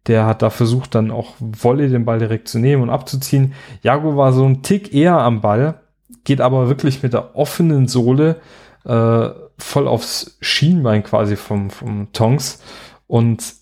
Der 0.08 0.26
hat 0.26 0.42
da 0.42 0.50
versucht, 0.50 0.94
dann 0.96 1.12
auch 1.12 1.34
Wolle 1.40 1.90
den 1.90 2.06
Ball 2.06 2.20
direkt 2.20 2.48
zu 2.48 2.60
nehmen 2.60 2.84
und 2.84 2.90
abzuziehen. 2.90 3.54
Jago 3.82 4.16
war 4.18 4.34
so 4.34 4.46
ein 4.46 4.62
Tick 4.62 4.94
eher 4.94 5.18
am 5.18 5.42
Ball, 5.42 5.82
geht 6.24 6.42
aber 6.42 6.68
wirklich 6.68 7.02
mit 7.02 7.14
der 7.14 7.36
offenen 7.36 7.88
Sohle 7.88 8.42
äh, 8.86 9.30
voll 9.58 9.88
aufs 9.88 10.38
Schienbein 10.42 11.04
quasi 11.04 11.36
vom, 11.36 11.70
vom 11.70 12.12
Tongs. 12.14 12.62
Und 13.08 13.61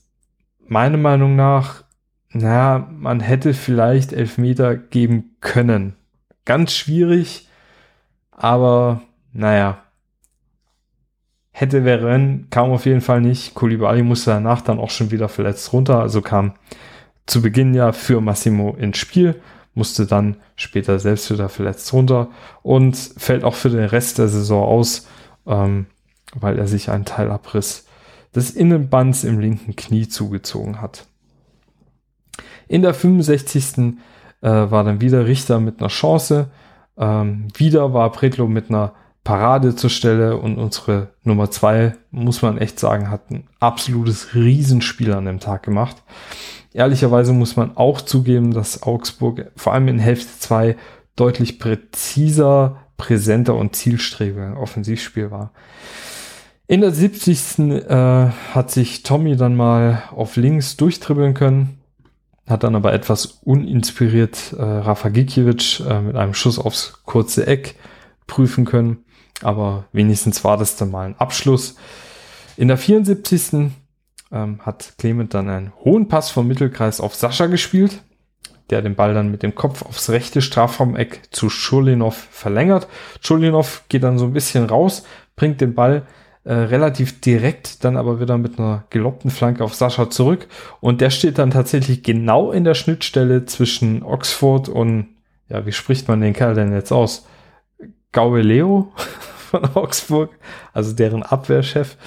meiner 0.70 0.98
Meinung 0.98 1.36
nach, 1.36 1.84
naja, 2.32 2.88
man 2.92 3.20
hätte 3.20 3.54
vielleicht 3.54 4.14
Elfmeter 4.14 4.78
geben 4.78 5.36
können. 5.42 5.96
Ganz 6.46 6.74
schwierig, 6.74 7.48
aber 8.32 9.02
naja, 9.34 9.84
hätte 11.52 11.86
wäre 11.86 12.40
kam 12.52 12.72
auf 12.72 12.86
jeden 12.86 13.02
Fall 13.02 13.22
nicht. 13.22 13.56
Koulibaly 13.56 14.04
musste 14.04 14.32
danach 14.32 14.62
dann 14.62 14.80
auch 14.80 14.92
schon 14.92 15.12
wieder 15.12 15.28
verletzt 15.28 15.74
runter, 15.74 16.00
also 16.00 16.22
kam 16.22 16.54
zu 17.26 17.42
Beginn 17.42 17.74
ja 17.74 17.92
für 17.92 18.22
Massimo 18.22 18.76
ins 18.76 18.98
Spiel, 18.98 19.42
musste 19.74 20.06
dann 20.06 20.38
später 20.56 21.00
selbst 21.00 21.32
wieder 21.32 21.50
verletzt 21.50 21.92
runter 21.94 22.30
und 22.62 22.96
fällt 22.96 23.44
auch 23.44 23.56
für 23.56 23.70
den 23.70 23.86
Rest 23.86 24.18
der 24.20 24.28
Saison 24.28 24.64
aus, 24.64 25.08
ähm, 25.46 25.88
weil 26.34 26.58
er 26.58 26.68
sich 26.68 26.90
einen 26.90 27.06
Teilabriss 27.06 27.88
des 28.36 28.52
Innenbands 28.52 29.24
im 29.24 29.40
linken 29.40 29.76
Knie 29.76 30.08
zugezogen 30.08 30.82
hat. 30.82 31.08
In 32.68 32.82
der 32.82 32.94
65. 32.94 33.98
Äh, 34.42 34.72
war 34.72 34.86
dann 34.86 35.02
wieder 35.02 35.26
Richter 35.26 35.60
mit 35.60 35.80
einer 35.80 35.90
Chance. 35.90 36.50
Ähm, 36.98 37.48
wieder 37.58 37.94
war 37.94 38.12
Predlo 38.12 38.48
mit 38.48 38.70
einer 38.70 38.94
Parade 39.24 39.76
zur 39.76 39.90
Stelle 39.90 40.38
und 40.38 40.58
unsere 40.58 41.10
Nummer 41.24 41.52
zwei, 41.52 41.94
muss 42.12 42.42
man 42.42 42.58
echt 42.58 42.80
sagen, 42.80 43.10
hat 43.10 43.30
ein 43.32 43.48
absolutes 43.60 44.34
Riesenspiel 44.34 45.14
an 45.14 45.26
dem 45.26 45.40
Tag 45.40 45.64
gemacht. 45.64 45.98
Ehrlicherweise 46.74 47.34
muss 47.34 47.56
man 47.56 47.76
auch 47.76 48.02
zugeben, 48.02 48.54
dass 48.54 48.84
Augsburg 48.84 49.52
vor 49.56 49.74
allem 49.74 49.88
in 49.88 50.00
Hälfte 50.00 50.40
zwei 50.40 50.78
deutlich 51.16 51.60
präziser, 51.60 52.78
präsenter 52.96 53.56
und 53.56 53.76
zielstrebiger 53.76 54.58
Offensivspiel 54.58 55.32
war. 55.32 55.52
In 56.70 56.82
der 56.82 56.92
70. 56.92 57.58
Äh, 57.90 58.30
hat 58.54 58.70
sich 58.70 59.02
Tommy 59.02 59.36
dann 59.36 59.56
mal 59.56 60.04
auf 60.16 60.36
links 60.36 60.78
durchtribbeln 60.78 61.34
können, 61.34 61.80
hat 62.48 62.64
dann 62.64 62.76
aber 62.76 62.94
etwas 62.94 63.40
uninspiriert 63.44 64.54
äh, 64.56 64.62
Rafa 64.62 65.10
Gikiewicz 65.10 65.80
äh, 65.80 66.00
mit 66.00 66.16
einem 66.16 66.36
Schuss 66.36 66.60
aufs 66.60 67.02
kurze 67.06 67.48
Eck 67.48 67.74
prüfen 68.28 68.66
können. 68.66 69.04
Aber 69.42 69.86
wenigstens 69.94 70.44
war 70.44 70.58
das 70.58 70.76
dann 70.76 70.92
mal 70.92 71.08
ein 71.08 71.18
Abschluss. 71.18 71.76
In 72.56 72.68
der 72.68 72.78
74. 72.78 73.72
Ähm, 74.32 74.60
hat 74.64 74.94
Clement 75.00 75.34
dann 75.34 75.50
einen 75.50 75.74
hohen 75.84 76.08
Pass 76.08 76.30
vom 76.30 76.48
Mittelkreis 76.48 77.02
auf 77.02 77.16
Sascha 77.16 77.48
gespielt, 77.48 78.04
der 78.70 78.84
den 78.84 78.94
Ball 78.94 79.16
dann 79.16 79.32
mit 79.32 79.42
dem 79.42 79.56
Kopf 79.56 79.82
aufs 79.82 80.12
rechte 80.12 80.44
Strafraumeck 80.44 81.22
zu 81.32 81.50
Schulinov 81.50 82.28
verlängert. 82.30 82.88
Schulinov 83.22 83.86
geht 83.90 84.04
dann 84.04 84.20
so 84.20 84.26
ein 84.26 84.34
bisschen 84.34 84.66
raus, 84.66 85.04
bringt 85.36 85.62
den 85.62 85.74
Ball 85.74 86.06
äh, 86.46 86.54
relativ 86.54 87.20
direkt, 87.22 87.84
dann 87.84 87.98
aber 87.98 88.20
wieder 88.20 88.38
mit 88.38 88.60
einer 88.60 88.86
geloppten 88.90 89.30
Flanke 89.30 89.64
auf 89.64 89.74
Sascha 89.74 90.10
zurück. 90.10 90.48
Und 90.80 91.02
der 91.02 91.10
steht 91.10 91.38
dann 91.38 91.52
tatsächlich 91.52 92.02
genau 92.02 92.52
in 92.52 92.64
der 92.64 92.76
Schnittstelle 92.76 93.46
zwischen 93.46 94.04
Oxford 94.04 94.70
und, 94.70 95.10
ja, 95.50 95.66
wie 95.66 95.72
spricht 95.72 96.08
man 96.08 96.22
den 96.22 96.34
Kerl 96.34 96.56
denn 96.56 96.74
jetzt 96.74 96.92
aus? 96.92 97.28
Gauleo 98.12 98.94
von 99.50 99.66
Augsburg, 99.76 100.32
also 100.74 100.94
deren 100.94 101.24
Abwehrchef. 101.24 101.98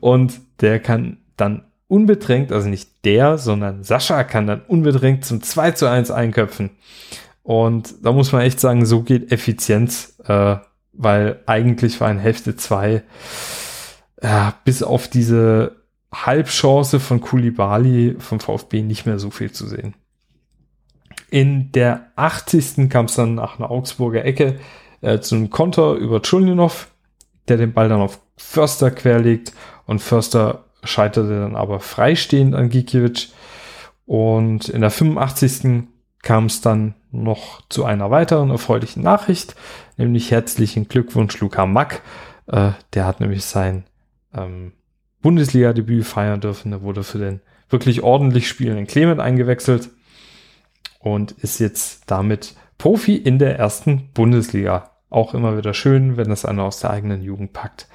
Und 0.00 0.40
der 0.60 0.80
kann 0.80 1.18
dann 1.36 1.64
unbedrängt, 1.88 2.52
also 2.52 2.68
nicht 2.68 3.04
der, 3.04 3.38
sondern 3.38 3.82
Sascha 3.82 4.22
kann 4.24 4.46
dann 4.46 4.60
unbedrängt 4.68 5.24
zum 5.24 5.42
2 5.42 5.70
zu 5.72 5.86
1 5.86 6.10
einköpfen. 6.10 6.70
Und 7.42 7.94
da 8.04 8.12
muss 8.12 8.32
man 8.32 8.42
echt 8.42 8.60
sagen, 8.60 8.84
so 8.84 9.02
geht 9.02 9.32
Effizienz, 9.32 10.18
äh, 10.26 10.56
weil 10.92 11.40
eigentlich 11.46 12.00
war 12.00 12.10
in 12.10 12.18
Hälfte 12.18 12.56
2 12.56 13.02
äh, 14.20 14.52
bis 14.64 14.82
auf 14.82 15.08
diese 15.08 15.76
Halbchance 16.12 17.00
von 17.00 17.20
Kulibali 17.20 18.16
vom 18.18 18.40
VfB 18.40 18.82
nicht 18.82 19.06
mehr 19.06 19.18
so 19.18 19.30
viel 19.30 19.52
zu 19.52 19.66
sehen. 19.66 19.94
In 21.30 21.72
der 21.72 22.06
80. 22.16 22.88
kam 22.88 23.06
es 23.06 23.14
dann 23.14 23.34
nach 23.34 23.58
einer 23.58 23.70
Augsburger 23.70 24.24
Ecke 24.24 24.58
äh, 25.02 25.20
zu 25.20 25.34
einem 25.34 25.50
Konter 25.50 25.94
über 25.94 26.22
Tschulninov, 26.22 26.88
der 27.48 27.58
den 27.58 27.72
Ball 27.72 27.88
dann 27.88 28.00
auf 28.00 28.20
Förster 28.36 28.90
querlegt 28.90 29.52
und 29.86 30.00
Förster 30.00 30.64
scheiterte 30.84 31.40
dann 31.40 31.56
aber 31.56 31.80
freistehend 31.80 32.54
an 32.54 32.70
Gikiewicz. 32.70 33.32
Und 34.06 34.68
in 34.68 34.80
der 34.80 34.90
85. 34.90 35.84
kam 36.22 36.46
es 36.46 36.60
dann 36.60 36.94
noch 37.10 37.62
zu 37.68 37.84
einer 37.84 38.10
weiteren 38.10 38.50
erfreulichen 38.50 39.02
Nachricht, 39.02 39.54
nämlich 39.96 40.30
herzlichen 40.30 40.88
Glückwunsch 40.88 41.38
Luca 41.40 41.66
Mack. 41.66 42.02
Äh, 42.46 42.70
der 42.94 43.06
hat 43.06 43.20
nämlich 43.20 43.44
sein 43.44 43.84
ähm, 44.44 44.72
Bundesliga-Debüt 45.22 46.04
feiern 46.04 46.40
dürfen. 46.40 46.72
Er 46.72 46.82
wurde 46.82 47.02
für 47.02 47.18
den 47.18 47.40
wirklich 47.68 48.02
ordentlich 48.02 48.48
spielenden 48.48 48.86
Clement 48.86 49.20
eingewechselt 49.20 49.90
und 51.00 51.32
ist 51.32 51.58
jetzt 51.58 52.10
damit 52.10 52.54
Profi 52.78 53.16
in 53.16 53.38
der 53.38 53.58
ersten 53.58 54.10
Bundesliga. 54.14 54.90
Auch 55.10 55.34
immer 55.34 55.56
wieder 55.56 55.74
schön, 55.74 56.16
wenn 56.16 56.28
das 56.28 56.44
einer 56.44 56.64
aus 56.64 56.80
der 56.80 56.90
eigenen 56.90 57.22
Jugend 57.22 57.52
packt. 57.52 57.88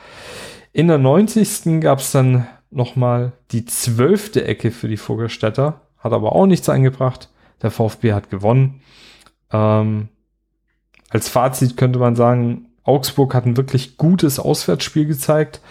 In 0.71 0.87
der 0.87 0.97
90. 0.97 1.79
gab 1.81 1.99
es 1.99 2.11
dann 2.11 2.47
nochmal 2.71 3.33
die 3.51 3.65
zwölfte 3.65 4.45
Ecke 4.45 4.71
für 4.71 4.87
die 4.87 4.97
Vogelstädter, 4.97 5.81
hat 5.99 6.11
aber 6.11 6.33
auch 6.33 6.47
nichts 6.47 6.67
eingebracht. 6.69 7.29
Der 7.61 7.71
VfB 7.71 8.13
hat 8.13 8.29
gewonnen. 8.29 8.81
Ähm, 9.51 10.09
als 11.09 11.29
Fazit 11.29 11.77
könnte 11.77 11.99
man 11.99 12.15
sagen, 12.15 12.65
Augsburg 12.83 13.33
hat 13.35 13.45
ein 13.45 13.55
wirklich 13.55 13.97
gutes 13.97 14.39
Auswärtsspiel 14.39 15.05
gezeigt. 15.05 15.61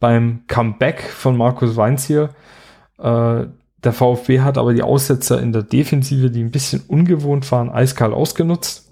Beim 0.00 0.44
Comeback 0.48 1.02
von 1.02 1.36
Markus 1.36 1.76
Weinz 1.76 2.06
hier, 2.06 2.30
äh, 2.98 3.44
der 3.84 3.92
VfB 3.92 4.40
hat 4.40 4.58
aber 4.58 4.74
die 4.74 4.82
Aussetzer 4.82 5.40
in 5.40 5.52
der 5.52 5.62
Defensive, 5.62 6.30
die 6.30 6.42
ein 6.42 6.50
bisschen 6.50 6.82
ungewohnt 6.86 7.50
waren, 7.52 7.70
eiskalt 7.70 8.12
ausgenutzt. 8.12 8.90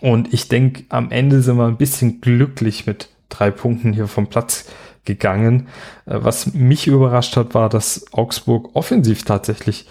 Und 0.00 0.34
ich 0.34 0.48
denke, 0.48 0.84
am 0.88 1.10
Ende 1.10 1.42
sind 1.42 1.56
wir 1.56 1.66
ein 1.66 1.76
bisschen 1.76 2.20
glücklich 2.20 2.86
mit 2.86 3.08
drei 3.28 3.50
Punkten 3.50 3.92
hier 3.92 4.08
vom 4.08 4.26
Platz 4.26 4.68
gegangen. 5.04 5.68
Äh, 6.06 6.18
was 6.22 6.54
mich 6.54 6.86
überrascht 6.86 7.36
hat, 7.36 7.54
war, 7.54 7.68
dass 7.68 8.12
Augsburg 8.12 8.70
offensiv 8.74 9.24
tatsächlich 9.24 9.88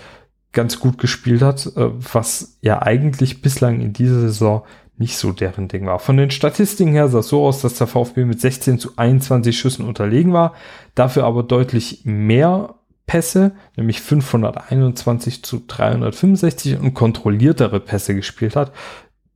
ganz 0.51 0.79
gut 0.79 0.98
gespielt 0.98 1.41
hat, 1.41 1.65
äh, 1.77 1.89
was 2.13 2.58
ja 2.62 2.81
eigentlich 2.81 3.41
bislang 3.41 3.79
in 3.81 3.93
dieser 3.93 4.20
Saison 4.20 4.63
nicht 5.01 5.17
so 5.17 5.31
deren 5.31 5.67
Ding 5.67 5.88
war. 5.88 6.00
Von 6.00 6.15
den 6.15 6.29
Statistiken 6.29 6.93
her 6.93 7.10
sah 7.10 7.20
es 7.20 7.27
so 7.27 7.43
aus, 7.43 7.62
dass 7.62 7.74
der 7.74 7.88
VfB 7.88 8.24
mit 8.24 8.39
16 8.39 8.77
zu 8.77 8.91
21 8.96 9.58
Schüssen 9.58 9.86
unterlegen 9.86 10.31
war, 10.31 10.53
dafür 10.93 11.25
aber 11.25 11.41
deutlich 11.41 12.01
mehr 12.05 12.75
Pässe, 13.08 13.53
nämlich 13.75 14.00
521 14.00 15.43
zu 15.43 15.63
365 15.67 16.79
und 16.79 16.93
kontrolliertere 16.93 17.79
Pässe 17.79 18.13
gespielt 18.13 18.55
hat. 18.55 18.72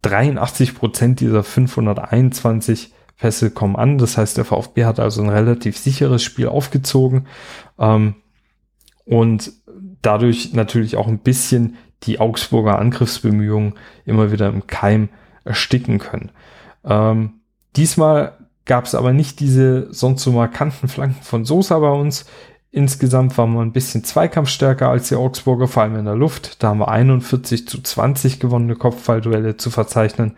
83 0.04 0.76
Prozent 0.76 1.20
dieser 1.20 1.44
521 1.44 2.94
Pässe 3.18 3.50
kommen 3.50 3.76
an. 3.76 3.98
Das 3.98 4.18
heißt, 4.18 4.38
der 4.38 4.46
VfB 4.46 4.86
hat 4.86 5.00
also 5.00 5.24
ein 5.24 5.30
relativ 5.30 5.78
sicheres 5.80 6.22
Spiel 6.22 6.48
aufgezogen 6.48 7.26
ähm, 7.80 8.16
und 9.04 9.52
dadurch 10.04 10.54
natürlich 10.54 10.96
auch 10.96 11.08
ein 11.08 11.20
bisschen 11.20 11.78
die 12.04 12.20
Augsburger 12.20 12.78
Angriffsbemühungen 12.78 13.74
immer 14.06 14.32
wieder 14.32 14.48
im 14.48 14.68
Keim 14.68 15.10
ersticken 15.46 16.00
können. 16.00 16.32
Ähm, 16.84 17.40
diesmal 17.76 18.34
gab 18.66 18.86
es 18.86 18.96
aber 18.96 19.14
nicht 19.14 19.40
diese 19.40 19.94
sonst 19.94 20.24
so 20.24 20.32
markanten 20.32 20.90
Flanken 20.90 21.24
von 21.24 21.46
Sosa 21.46 21.80
bei 21.80 21.92
uns. 21.92 22.26
Insgesamt 22.72 23.38
waren 23.38 23.54
wir 23.54 23.62
ein 23.62 23.72
bisschen 23.72 24.04
zweikampfstärker 24.04 24.90
als 24.90 25.08
die 25.08 25.16
Augsburger, 25.16 25.68
vor 25.68 25.84
allem 25.84 25.96
in 25.96 26.06
der 26.06 26.16
Luft. 26.16 26.62
Da 26.62 26.70
haben 26.70 26.80
wir 26.80 26.90
41 26.90 27.68
zu 27.68 27.82
20 27.82 28.40
gewonnene 28.40 28.76
Kopfballduelle 28.76 29.56
zu 29.56 29.70
verzeichnen. 29.70 30.36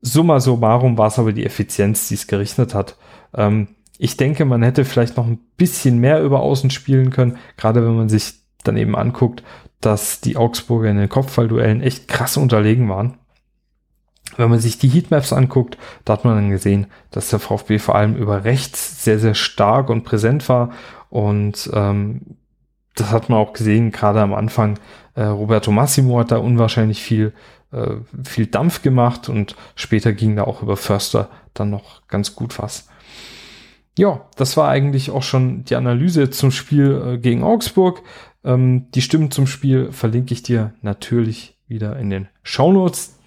Summa 0.00 0.40
summarum 0.40 0.98
war 0.98 1.08
es 1.08 1.18
aber 1.18 1.32
die 1.32 1.46
Effizienz, 1.46 2.08
die 2.08 2.14
es 2.14 2.26
gerichtet 2.26 2.74
hat. 2.74 2.96
Ähm, 3.34 3.68
ich 3.98 4.16
denke, 4.16 4.44
man 4.44 4.62
hätte 4.62 4.84
vielleicht 4.84 5.16
noch 5.16 5.26
ein 5.26 5.40
bisschen 5.56 5.98
mehr 5.98 6.22
über 6.22 6.40
Außen 6.40 6.70
spielen 6.70 7.10
können, 7.10 7.38
gerade 7.56 7.84
wenn 7.84 7.96
man 7.96 8.08
sich 8.08 8.34
dann 8.64 8.76
eben 8.76 8.96
anguckt, 8.96 9.42
dass 9.80 10.20
die 10.20 10.36
Augsburger 10.36 10.90
in 10.90 10.96
den 10.96 11.08
Kopfballduellen 11.08 11.80
echt 11.80 12.08
krass 12.08 12.36
unterlegen 12.36 12.88
waren. 12.88 13.18
Wenn 14.36 14.50
man 14.50 14.60
sich 14.60 14.78
die 14.78 14.88
Heatmaps 14.88 15.32
anguckt, 15.32 15.78
da 16.04 16.14
hat 16.14 16.24
man 16.24 16.36
dann 16.36 16.50
gesehen, 16.50 16.86
dass 17.10 17.30
der 17.30 17.38
VfB 17.38 17.78
vor 17.78 17.94
allem 17.94 18.16
über 18.16 18.44
rechts 18.44 19.04
sehr, 19.04 19.18
sehr 19.18 19.34
stark 19.34 19.90
und 19.90 20.04
präsent 20.04 20.48
war. 20.48 20.70
Und 21.10 21.70
ähm, 21.74 22.22
das 22.94 23.10
hat 23.10 23.28
man 23.28 23.38
auch 23.38 23.52
gesehen, 23.52 23.90
gerade 23.90 24.20
am 24.20 24.34
Anfang. 24.34 24.78
Äh, 25.14 25.24
Roberto 25.24 25.70
Massimo 25.70 26.18
hat 26.18 26.30
da 26.30 26.38
unwahrscheinlich 26.38 27.02
viel, 27.02 27.32
äh, 27.72 27.96
viel 28.24 28.46
Dampf 28.46 28.82
gemacht 28.82 29.28
und 29.28 29.56
später 29.74 30.12
ging 30.12 30.36
da 30.36 30.44
auch 30.44 30.62
über 30.62 30.76
Förster 30.76 31.28
dann 31.54 31.70
noch 31.70 32.06
ganz 32.08 32.34
gut 32.34 32.58
was. 32.58 32.88
Ja, 33.98 34.22
das 34.36 34.56
war 34.56 34.68
eigentlich 34.68 35.10
auch 35.10 35.22
schon 35.22 35.64
die 35.64 35.76
Analyse 35.76 36.30
zum 36.30 36.50
Spiel 36.50 37.02
äh, 37.06 37.18
gegen 37.18 37.42
Augsburg. 37.42 38.02
Ähm, 38.42 38.90
die 38.92 39.02
Stimmen 39.02 39.30
zum 39.30 39.46
Spiel 39.46 39.92
verlinke 39.92 40.32
ich 40.32 40.42
dir 40.42 40.72
natürlich 40.80 41.58
wieder 41.68 41.98
in 41.98 42.08
den 42.08 42.28
Shownotes. 42.42 43.18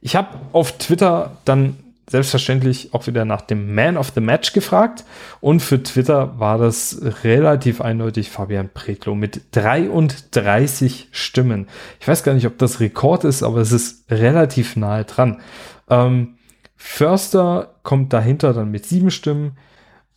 Ich 0.00 0.16
habe 0.16 0.28
auf 0.52 0.78
Twitter 0.78 1.36
dann 1.44 1.76
selbstverständlich 2.10 2.92
auch 2.92 3.06
wieder 3.06 3.24
nach 3.24 3.42
dem 3.42 3.72
Man 3.74 3.96
of 3.96 4.10
the 4.14 4.20
Match 4.20 4.52
gefragt 4.52 5.04
und 5.40 5.60
für 5.60 5.80
Twitter 5.80 6.40
war 6.40 6.58
das 6.58 7.00
relativ 7.22 7.80
eindeutig 7.80 8.30
Fabian 8.30 8.68
Pretlo 8.68 9.14
mit 9.14 9.42
33 9.52 11.08
Stimmen. 11.12 11.68
Ich 12.00 12.08
weiß 12.08 12.24
gar 12.24 12.34
nicht, 12.34 12.46
ob 12.46 12.58
das 12.58 12.80
Rekord 12.80 13.24
ist, 13.24 13.44
aber 13.44 13.58
es 13.58 13.70
ist 13.70 14.10
relativ 14.10 14.74
nahe 14.74 15.04
dran. 15.04 15.40
Ähm, 15.88 16.34
Förster 16.76 17.74
kommt 17.84 18.12
dahinter 18.12 18.54
dann 18.54 18.72
mit 18.72 18.86
sieben 18.86 19.12
Stimmen. 19.12 19.52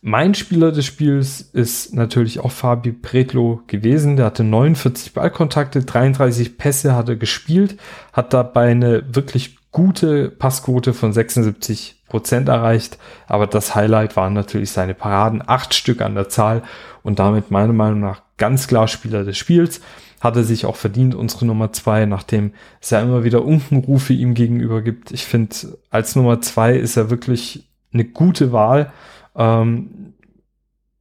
Mein 0.06 0.34
Spieler 0.34 0.70
des 0.70 0.84
Spiels 0.84 1.40
ist 1.40 1.94
natürlich 1.94 2.38
auch 2.40 2.50
Fabi 2.50 2.92
Pretlo 2.92 3.62
gewesen. 3.68 4.16
Der 4.16 4.26
hatte 4.26 4.44
49 4.44 5.14
Ballkontakte, 5.14 5.82
33 5.82 6.58
Pässe 6.58 6.94
hat 6.94 7.08
er 7.08 7.16
gespielt, 7.16 7.78
hat 8.12 8.34
dabei 8.34 8.70
eine 8.70 9.02
wirklich 9.14 9.56
gute 9.72 10.28
Passquote 10.28 10.92
von 10.92 11.14
76 11.14 12.02
Prozent 12.06 12.50
erreicht. 12.50 12.98
Aber 13.28 13.46
das 13.46 13.74
Highlight 13.74 14.14
waren 14.14 14.34
natürlich 14.34 14.72
seine 14.72 14.92
Paraden, 14.92 15.42
acht 15.46 15.72
Stück 15.72 16.02
an 16.02 16.14
der 16.14 16.28
Zahl 16.28 16.60
und 17.02 17.18
damit 17.18 17.50
meiner 17.50 17.72
Meinung 17.72 18.00
nach 18.00 18.20
ganz 18.36 18.68
klar 18.68 18.88
Spieler 18.88 19.24
des 19.24 19.38
Spiels. 19.38 19.80
Hatte 20.20 20.44
sich 20.44 20.66
auch 20.66 20.76
verdient, 20.76 21.14
unsere 21.14 21.46
Nummer 21.46 21.72
zwei, 21.72 22.04
nachdem 22.04 22.52
es 22.78 22.90
ja 22.90 23.00
immer 23.00 23.24
wieder 23.24 23.42
Unkenrufe 23.42 24.12
ihm 24.12 24.34
gegenüber 24.34 24.82
gibt. 24.82 25.12
Ich 25.12 25.24
finde, 25.24 25.56
als 25.88 26.14
Nummer 26.14 26.42
zwei 26.42 26.76
ist 26.76 26.98
er 26.98 27.08
wirklich 27.08 27.70
eine 27.94 28.04
gute 28.04 28.52
Wahl 28.52 28.92
ähm, 29.36 30.14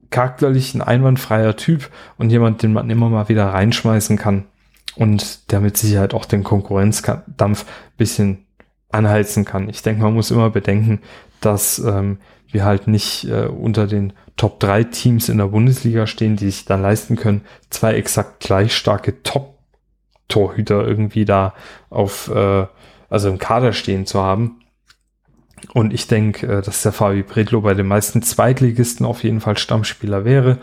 charakterlich 0.10 0.74
ein 0.76 0.82
einwandfreier 0.82 1.56
Typ 1.56 1.90
und 2.18 2.30
jemand, 2.30 2.62
den 2.62 2.74
man 2.74 2.90
immer 2.90 3.10
mal 3.10 3.30
wieder 3.30 3.48
reinschmeißen 3.48 4.18
kann 4.18 4.46
und 4.96 5.52
der 5.52 5.60
mit 5.60 5.76
Sicherheit 5.78 6.14
auch 6.14 6.26
den 6.26 6.44
Konkurrenzdampf 6.44 7.66
bisschen 7.98 8.46
anheizen 8.92 9.44
kann. 9.44 9.70
Ich 9.70 9.82
denke, 9.82 10.04
man 10.04 10.14
muss 10.14 10.32
immer 10.32 10.52
bedenken, 10.52 11.02
dass 11.42 11.80
ähm, 11.80 12.20
wir 12.52 12.64
halt 12.64 12.88
nicht 12.88 13.28
äh, 13.28 13.48
unter 13.48 13.88
den 13.88 14.14
Top 14.38 14.60
3 14.60 14.86
Teams 14.86 15.30
in 15.30 15.40
der 15.40 15.48
Bundesliga 15.48 16.08
stehen, 16.08 16.36
die 16.36 16.46
sich 16.46 16.66
dann 16.66 16.82
leisten 16.82 17.16
können, 17.16 17.42
zwei 17.70 17.96
exakt 17.96 18.40
gleich 18.40 18.76
starke 18.76 19.24
Top-Torhüter 19.24 20.86
irgendwie 20.86 21.26
da 21.26 21.54
auf, 21.90 22.30
äh, 22.30 22.66
also 23.10 23.30
im 23.30 23.40
Kader 23.40 23.74
stehen 23.74 24.06
zu 24.06 24.22
haben. 24.22 24.63
Und 25.74 25.94
ich 25.94 26.08
denke, 26.08 26.48
äh, 26.48 26.62
dass 26.62 26.84
der 26.84 26.92
Fabi 26.92 27.24
Predlo 27.24 27.62
bei 27.62 27.74
den 27.74 27.88
meisten 27.88 28.22
Zweitligisten 28.22 29.06
auf 29.06 29.24
jeden 29.24 29.42
Fall 29.42 29.58
Stammspieler 29.58 30.26
wäre. 30.26 30.60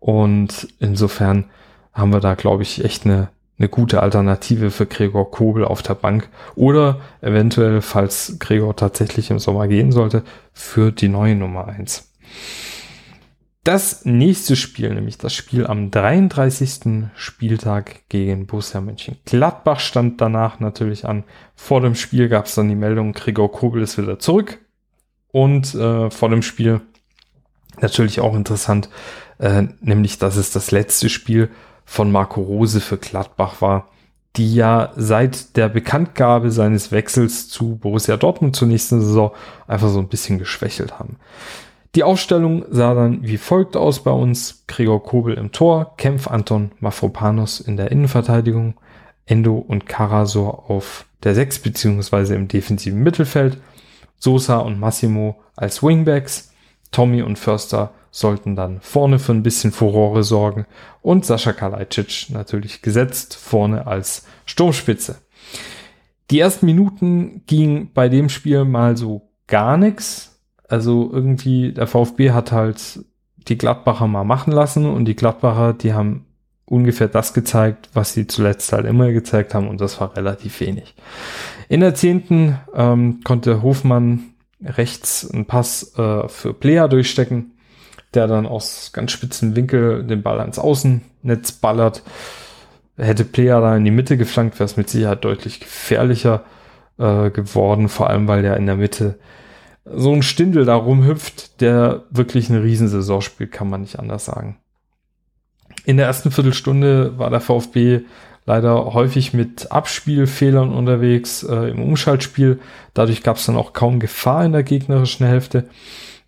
Und 0.00 0.68
insofern 0.78 1.46
haben 1.92 2.12
wir 2.12 2.20
da, 2.20 2.34
glaube 2.34 2.62
ich, 2.62 2.84
echt 2.84 3.04
eine, 3.04 3.28
eine 3.58 3.68
gute 3.68 4.02
Alternative 4.02 4.70
für 4.70 4.86
Gregor 4.86 5.30
Kobel 5.30 5.64
auf 5.64 5.82
der 5.82 5.94
Bank. 5.94 6.28
Oder 6.54 7.00
eventuell, 7.20 7.80
falls 7.82 8.36
Gregor 8.38 8.76
tatsächlich 8.76 9.30
im 9.30 9.38
Sommer 9.38 9.68
gehen 9.68 9.92
sollte, 9.92 10.22
für 10.52 10.92
die 10.92 11.08
neue 11.08 11.34
Nummer 11.34 11.66
eins. 11.66 12.08
Das 13.68 14.06
nächste 14.06 14.56
Spiel, 14.56 14.94
nämlich 14.94 15.18
das 15.18 15.34
Spiel 15.34 15.66
am 15.66 15.90
33. 15.90 17.10
Spieltag 17.14 18.08
gegen 18.08 18.46
Borussia 18.46 18.80
Mönchengladbach 18.80 19.78
stand 19.78 20.22
danach 20.22 20.58
natürlich 20.58 21.04
an. 21.04 21.24
Vor 21.54 21.82
dem 21.82 21.94
Spiel 21.94 22.30
gab 22.30 22.46
es 22.46 22.54
dann 22.54 22.70
die 22.70 22.74
Meldung, 22.74 23.12
Gregor 23.12 23.52
Kobel 23.52 23.82
ist 23.82 23.98
wieder 23.98 24.18
zurück. 24.18 24.58
Und 25.32 25.74
äh, 25.74 26.10
vor 26.10 26.30
dem 26.30 26.40
Spiel 26.40 26.80
natürlich 27.78 28.20
auch 28.20 28.34
interessant, 28.34 28.88
äh, 29.38 29.64
nämlich 29.82 30.16
dass 30.16 30.36
es 30.36 30.50
das 30.50 30.70
letzte 30.70 31.10
Spiel 31.10 31.50
von 31.84 32.10
Marco 32.10 32.40
Rose 32.40 32.80
für 32.80 32.96
Gladbach 32.96 33.60
war, 33.60 33.90
die 34.36 34.54
ja 34.54 34.94
seit 34.96 35.58
der 35.58 35.68
Bekanntgabe 35.68 36.50
seines 36.52 36.90
Wechsels 36.90 37.50
zu 37.50 37.76
Borussia 37.76 38.16
Dortmund 38.16 38.56
zur 38.56 38.68
nächsten 38.68 39.02
Saison 39.02 39.32
einfach 39.66 39.90
so 39.90 39.98
ein 39.98 40.08
bisschen 40.08 40.38
geschwächelt 40.38 40.98
haben. 40.98 41.18
Die 41.94 42.02
Aufstellung 42.04 42.64
sah 42.70 42.94
dann 42.94 43.22
wie 43.22 43.38
folgt 43.38 43.76
aus 43.76 44.02
bei 44.02 44.10
uns. 44.10 44.64
Gregor 44.66 45.02
Kobel 45.02 45.34
im 45.34 45.52
Tor, 45.52 45.96
Kempf 45.96 46.28
Anton 46.28 46.72
Mafropanos 46.80 47.60
in 47.60 47.76
der 47.76 47.90
Innenverteidigung, 47.90 48.74
Endo 49.26 49.56
und 49.56 49.86
Karasor 49.86 50.70
auf 50.70 51.06
der 51.22 51.34
6 51.34 51.60
beziehungsweise 51.60 52.34
im 52.34 52.48
defensiven 52.48 53.02
Mittelfeld, 53.02 53.58
Sosa 54.18 54.58
und 54.58 54.78
Massimo 54.78 55.40
als 55.56 55.82
Wingbacks, 55.82 56.52
Tommy 56.90 57.22
und 57.22 57.38
Förster 57.38 57.92
sollten 58.10 58.56
dann 58.56 58.80
vorne 58.80 59.18
für 59.18 59.32
ein 59.32 59.42
bisschen 59.42 59.72
Furore 59.72 60.22
sorgen 60.22 60.66
und 61.02 61.24
Sascha 61.24 61.52
Kalajdzic 61.52 62.30
natürlich 62.30 62.82
gesetzt 62.82 63.36
vorne 63.36 63.86
als 63.86 64.26
Sturmspitze. 64.46 65.16
Die 66.30 66.40
ersten 66.40 66.66
Minuten 66.66 67.42
ging 67.46 67.92
bei 67.92 68.08
dem 68.08 68.28
Spiel 68.28 68.64
mal 68.64 68.96
so 68.96 69.30
gar 69.46 69.76
nichts. 69.76 70.37
Also 70.68 71.10
irgendwie, 71.12 71.72
der 71.72 71.86
VfB 71.86 72.32
hat 72.32 72.52
halt 72.52 73.00
die 73.48 73.58
Gladbacher 73.58 74.06
mal 74.06 74.24
machen 74.24 74.52
lassen 74.52 74.86
und 74.86 75.06
die 75.06 75.16
Gladbacher, 75.16 75.72
die 75.72 75.94
haben 75.94 76.26
ungefähr 76.66 77.08
das 77.08 77.32
gezeigt, 77.32 77.88
was 77.94 78.12
sie 78.12 78.26
zuletzt 78.26 78.72
halt 78.72 78.84
immer 78.84 79.10
gezeigt 79.10 79.54
haben 79.54 79.68
und 79.68 79.80
das 79.80 80.00
war 80.00 80.14
relativ 80.16 80.60
wenig. 80.60 80.94
In 81.70 81.80
der 81.80 81.94
zehnten 81.94 82.58
ähm, 82.74 83.20
konnte 83.24 83.62
Hofmann 83.62 84.34
rechts 84.62 85.30
einen 85.30 85.46
Pass 85.46 85.94
äh, 85.98 86.28
für 86.28 86.52
Player 86.52 86.88
durchstecken, 86.88 87.52
der 88.12 88.26
dann 88.26 88.46
aus 88.46 88.90
ganz 88.92 89.12
spitzen 89.12 89.56
Winkel 89.56 90.04
den 90.04 90.22
Ball 90.22 90.40
ans 90.40 90.58
Außennetz 90.58 91.52
ballert. 91.52 92.02
Hätte 92.96 93.24
Player 93.24 93.60
da 93.60 93.76
in 93.76 93.84
die 93.84 93.90
Mitte 93.90 94.16
geflankt, 94.16 94.56
wäre 94.58 94.64
es 94.64 94.76
mit 94.76 94.90
Sicherheit 94.90 95.24
deutlich 95.24 95.60
gefährlicher 95.60 96.44
äh, 96.98 97.30
geworden, 97.30 97.88
vor 97.88 98.10
allem 98.10 98.28
weil 98.28 98.44
er 98.44 98.56
in 98.56 98.66
der 98.66 98.76
Mitte 98.76 99.18
so 99.84 100.12
ein 100.12 100.22
Stindel 100.22 100.64
da 100.64 100.74
rumhüpft, 100.74 101.60
der 101.60 102.04
wirklich 102.10 102.50
eine 102.50 102.62
Riesensaison 102.62 103.20
spielt, 103.20 103.52
kann 103.52 103.70
man 103.70 103.80
nicht 103.80 103.98
anders 103.98 104.24
sagen. 104.24 104.58
In 105.84 105.96
der 105.96 106.06
ersten 106.06 106.30
Viertelstunde 106.30 107.18
war 107.18 107.30
der 107.30 107.40
VfB 107.40 108.00
leider 108.44 108.94
häufig 108.94 109.34
mit 109.34 109.72
Abspielfehlern 109.72 110.72
unterwegs 110.72 111.42
äh, 111.42 111.70
im 111.70 111.82
Umschaltspiel. 111.82 112.60
Dadurch 112.94 113.22
gab 113.22 113.36
es 113.36 113.46
dann 113.46 113.56
auch 113.56 113.72
kaum 113.72 114.00
Gefahr 114.00 114.44
in 114.44 114.52
der 114.52 114.62
gegnerischen 114.62 115.26
Hälfte. 115.26 115.68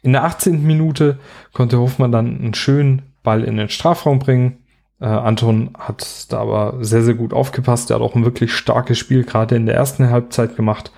In 0.02 0.12
der 0.12 0.24
18. 0.24 0.62
Minute 0.62 1.18
konnte 1.52 1.78
Hofmann 1.78 2.12
dann 2.12 2.38
einen 2.38 2.54
schönen 2.54 3.02
Ball 3.22 3.44
in 3.44 3.56
den 3.56 3.68
Strafraum 3.68 4.18
bringen. 4.18 4.58
Äh, 5.00 5.06
Anton 5.06 5.70
hat 5.78 6.30
da 6.30 6.40
aber 6.40 6.76
sehr, 6.80 7.02
sehr 7.02 7.14
gut 7.14 7.32
aufgepasst. 7.32 7.90
Er 7.90 7.96
hat 7.96 8.02
auch 8.02 8.14
ein 8.14 8.24
wirklich 8.24 8.52
starkes 8.52 8.98
Spiel 8.98 9.24
gerade 9.24 9.56
in 9.56 9.66
der 9.66 9.74
ersten 9.74 10.10
Halbzeit 10.10 10.56
gemacht 10.56 10.92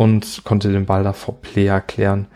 und 0.00 0.44
konnte 0.44 0.72
den 0.72 0.86
Ball 0.86 1.04
da 1.04 1.12
vor 1.12 1.42
Player 1.42 1.82
klären. 1.82 2.26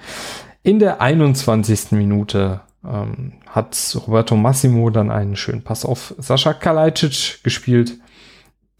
In 0.63 0.79
der 0.79 1.01
21. 1.01 1.93
Minute 1.93 2.61
ähm, 2.87 3.33
hat 3.49 3.97
Roberto 4.07 4.37
Massimo 4.37 4.91
dann 4.91 5.11
einen 5.11 5.35
schönen 5.35 5.63
Pass 5.63 5.87
auf 5.87 6.15
Sascha 6.19 6.53
Kalajdzic 6.53 7.43
gespielt. 7.43 7.95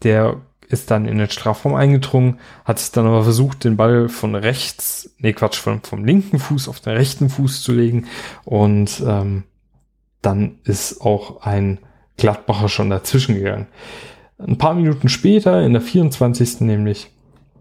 Der 0.03 0.35
ist 0.67 0.91
dann 0.91 1.07
in 1.07 1.17
den 1.17 1.31
Strafraum 1.31 1.73
eingedrungen, 1.73 2.39
hat 2.63 2.77
sich 2.77 2.91
dann 2.91 3.07
aber 3.07 3.23
versucht, 3.23 3.63
den 3.63 3.75
Ball 3.75 4.07
von 4.07 4.35
rechts, 4.35 5.15
nee 5.17 5.33
Quatsch, 5.33 5.57
vom, 5.57 5.81
vom 5.81 6.05
linken 6.05 6.37
Fuß 6.37 6.69
auf 6.69 6.79
den 6.79 6.93
rechten 6.93 7.31
Fuß 7.31 7.63
zu 7.63 7.71
legen 7.71 8.05
und 8.43 9.03
ähm, 9.03 9.45
dann 10.21 10.59
ist 10.63 11.01
auch 11.01 11.41
ein 11.41 11.79
Gladbacher 12.17 12.69
schon 12.69 12.91
dazwischen 12.91 13.33
gegangen. 13.33 13.65
Ein 14.37 14.59
paar 14.59 14.75
Minuten 14.75 15.09
später, 15.09 15.63
in 15.63 15.73
der 15.73 15.81
24. 15.81 16.61
nämlich, 16.61 17.14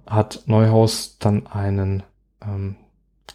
hat 0.07 0.43
Neuhaus 0.47 1.19
dann 1.19 1.47
einen 1.47 2.03
ähm, 2.43 2.77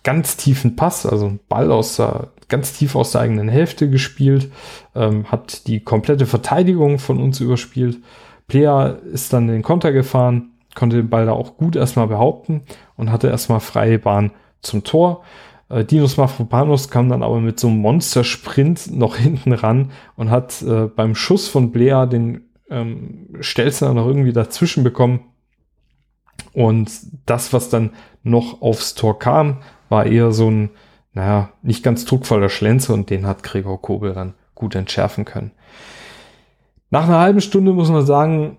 ganz 0.03 0.38
tiefen 0.38 0.75
Pass, 0.75 1.05
also 1.05 1.27
einen 1.27 1.39
Ball 1.49 1.71
aus 1.71 1.97
der, 1.97 2.29
ganz 2.47 2.73
tief 2.73 2.95
aus 2.95 3.12
der 3.12 3.21
eigenen 3.21 3.49
Hälfte 3.49 3.89
gespielt, 3.89 4.51
ähm, 4.95 5.25
hat 5.32 5.67
die 5.67 5.82
komplette 5.82 6.25
Verteidigung 6.25 6.99
von 6.99 7.19
uns 7.19 7.39
überspielt. 7.39 7.97
Player 8.47 8.99
ist 9.12 9.34
dann 9.34 9.47
den 9.47 9.62
Konter 9.62 9.91
gefahren, 9.91 10.51
konnte 10.75 10.97
den 10.97 11.10
Ball 11.10 11.25
da 11.25 11.34
auch 11.34 11.58
gut 11.58 11.75
erstmal 11.75 12.08
behaupten 12.08 12.63
und 12.95 13.12
hatte 13.12 13.27
erstmal 13.27 13.60
freie 13.60 13.99
Bahn 13.99 14.32
zum 14.62 14.84
Tor. 14.84 15.23
Äh, 15.69 15.86
Dinos 15.86 16.17
Mafropanos 16.17 16.89
kam 16.89 17.10
dann 17.10 17.23
aber 17.23 17.39
mit 17.39 17.60
so 17.60 17.67
einem 17.67 17.77
Monstersprint 17.77 18.95
noch 18.95 19.15
hinten 19.15 19.53
ran 19.53 19.91
und 20.15 20.32
hat 20.32 20.62
äh, 20.62 20.88
beim 20.88 21.15
Schuss 21.15 21.47
von 21.47 21.71
Blair 21.71 22.08
den 22.08 22.41
ähm, 22.69 23.27
Stelzner 23.39 23.93
noch 23.93 24.08
irgendwie 24.08 24.34
dazwischen 24.34 24.84
bekommen. 24.84 25.21
Und 26.54 26.91
das, 27.25 27.54
was 27.54 27.69
dann 27.69 27.91
noch 28.23 28.62
aufs 28.62 28.95
Tor 28.95 29.19
kam, 29.19 29.58
war 29.89 30.06
eher 30.06 30.32
so 30.32 30.49
ein, 30.49 30.69
naja, 31.13 31.49
nicht 31.62 31.84
ganz 31.84 32.06
druckvoller 32.06 32.49
Schlenzer 32.49 32.93
und 32.93 33.10
den 33.10 33.25
hat 33.25 33.43
Gregor 33.43 33.82
Kobel 33.82 34.13
dann 34.13 34.34
gut 34.56 34.75
entschärfen 34.75 35.25
können. 35.25 35.52
Nach 36.91 37.04
einer 37.04 37.19
halben 37.19 37.41
Stunde 37.41 37.73
muss 37.73 37.89
man 37.89 38.06
sagen, 38.06 38.58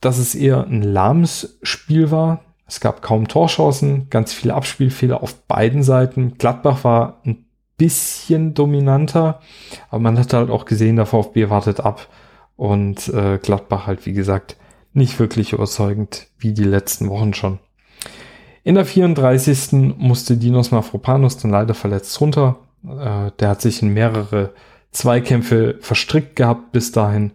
dass 0.00 0.18
es 0.18 0.34
eher 0.34 0.64
ein 0.66 0.82
lahmes 0.82 1.58
Spiel 1.62 2.10
war. 2.10 2.40
Es 2.66 2.80
gab 2.80 3.02
kaum 3.02 3.28
Torchancen, 3.28 4.08
ganz 4.10 4.32
viele 4.32 4.54
Abspielfehler 4.54 5.22
auf 5.22 5.34
beiden 5.42 5.82
Seiten. 5.82 6.38
Gladbach 6.38 6.84
war 6.84 7.20
ein 7.24 7.44
bisschen 7.76 8.54
dominanter, 8.54 9.40
aber 9.88 10.00
man 10.00 10.18
hat 10.18 10.32
halt 10.32 10.50
auch 10.50 10.64
gesehen, 10.64 10.96
der 10.96 11.06
VfB 11.06 11.50
wartet 11.50 11.80
ab 11.80 12.08
und 12.56 13.08
äh, 13.08 13.38
Gladbach 13.38 13.86
halt, 13.86 14.04
wie 14.06 14.12
gesagt, 14.12 14.56
nicht 14.92 15.18
wirklich 15.18 15.52
überzeugend 15.52 16.26
wie 16.38 16.52
die 16.52 16.64
letzten 16.64 17.08
Wochen 17.08 17.34
schon. 17.34 17.58
In 18.62 18.74
der 18.74 18.84
34. 18.84 19.72
musste 19.96 20.36
Dinos 20.36 20.70
Mafropanos 20.70 21.38
dann 21.38 21.50
leider 21.50 21.74
verletzt 21.74 22.20
runter. 22.20 22.58
Äh, 22.84 23.30
der 23.38 23.48
hat 23.48 23.62
sich 23.62 23.82
in 23.82 23.94
mehrere 23.94 24.52
Zweikämpfe 24.92 25.76
verstrickt 25.80 26.36
gehabt 26.36 26.72
bis 26.72 26.92
dahin. 26.92 27.32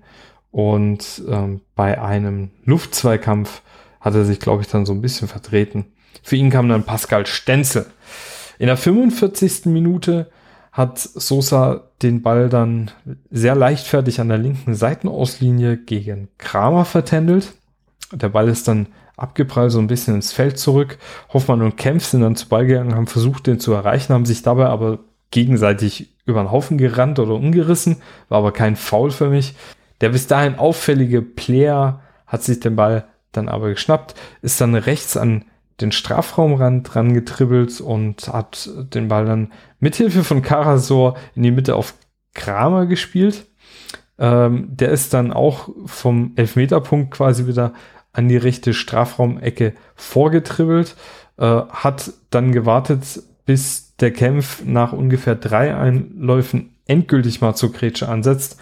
Und 0.51 1.23
ähm, 1.27 1.61
bei 1.75 2.01
einem 2.01 2.51
Luftzweikampf 2.63 3.61
hat 3.99 4.13
er 4.13 4.23
sich, 4.23 4.39
glaube 4.39 4.61
ich, 4.61 4.67
dann 4.67 4.85
so 4.85 4.93
ein 4.93 5.01
bisschen 5.01 5.27
vertreten. 5.27 5.85
Für 6.21 6.35
ihn 6.35 6.49
kam 6.49 6.69
dann 6.69 6.83
Pascal 6.83 7.25
Stenzel. 7.25 7.87
In 8.59 8.67
der 8.67 8.77
45. 8.77 9.65
Minute 9.65 10.29
hat 10.75 10.99
Sosa 10.99 11.83
den 12.01 12.21
Ball 12.21 12.49
dann 12.49 12.91
sehr 13.31 13.55
leichtfertig 13.55 14.19
an 14.19 14.27
der 14.27 14.37
linken 14.37 14.75
Seitenauslinie 14.75 15.77
gegen 15.77 16.27
Kramer 16.37 16.83
vertändelt. 16.83 17.53
Der 18.11 18.27
Ball 18.27 18.49
ist 18.49 18.67
dann 18.67 18.87
abgeprallt 19.15 19.71
so 19.71 19.79
ein 19.79 19.87
bisschen 19.87 20.15
ins 20.15 20.33
Feld 20.33 20.59
zurück. 20.59 20.97
Hoffmann 21.33 21.61
und 21.61 21.77
Kempf 21.77 22.03
sind 22.03 22.19
dann 22.19 22.35
zu 22.35 22.49
Ball 22.49 22.65
gegangen, 22.65 22.93
haben 22.93 23.07
versucht, 23.07 23.47
den 23.47 23.61
zu 23.61 23.71
erreichen, 23.71 24.13
haben 24.13 24.25
sich 24.25 24.41
dabei 24.41 24.65
aber 24.65 24.99
gegenseitig 25.31 26.13
über 26.25 26.43
den 26.43 26.51
Haufen 26.51 26.77
gerannt 26.77 27.19
oder 27.19 27.35
umgerissen, 27.35 28.01
war 28.27 28.39
aber 28.39 28.51
kein 28.51 28.75
Foul 28.75 29.11
für 29.11 29.29
mich. 29.29 29.55
Der 30.01 30.09
bis 30.09 30.27
dahin 30.27 30.59
auffällige 30.59 31.21
Player 31.21 32.01
hat 32.27 32.43
sich 32.43 32.59
den 32.59 32.75
Ball 32.75 33.05
dann 33.31 33.47
aber 33.47 33.69
geschnappt, 33.69 34.15
ist 34.41 34.59
dann 34.59 34.75
rechts 34.75 35.15
an 35.15 35.45
den 35.81 35.91
Strafraumrand 35.91 36.93
dran 36.93 37.13
getribbelt 37.13 37.81
und 37.81 38.27
hat 38.29 38.69
den 38.93 39.07
Ball 39.07 39.25
dann 39.25 39.51
mithilfe 39.79 40.23
von 40.23 40.41
Karasor 40.41 41.17
in 41.35 41.43
die 41.43 41.51
Mitte 41.51 41.75
auf 41.75 41.95
Kramer 42.33 42.85
gespielt. 42.85 43.45
Ähm, 44.17 44.67
der 44.69 44.89
ist 44.89 45.13
dann 45.13 45.33
auch 45.33 45.69
vom 45.85 46.31
Elfmeterpunkt 46.35 47.11
quasi 47.11 47.47
wieder 47.47 47.73
an 48.13 48.29
die 48.29 48.37
rechte 48.37 48.73
Strafraumecke 48.73 49.73
vorgetribbelt, 49.95 50.95
äh, 51.37 51.43
hat 51.45 52.13
dann 52.29 52.53
gewartet, 52.53 53.21
bis 53.45 53.95
der 53.97 54.11
Kämpf 54.11 54.63
nach 54.65 54.93
ungefähr 54.93 55.35
drei 55.35 55.75
Einläufen 55.75 56.75
endgültig 56.87 57.41
mal 57.41 57.55
zur 57.55 57.73
Grätsche 57.73 58.07
ansetzt. 58.07 58.57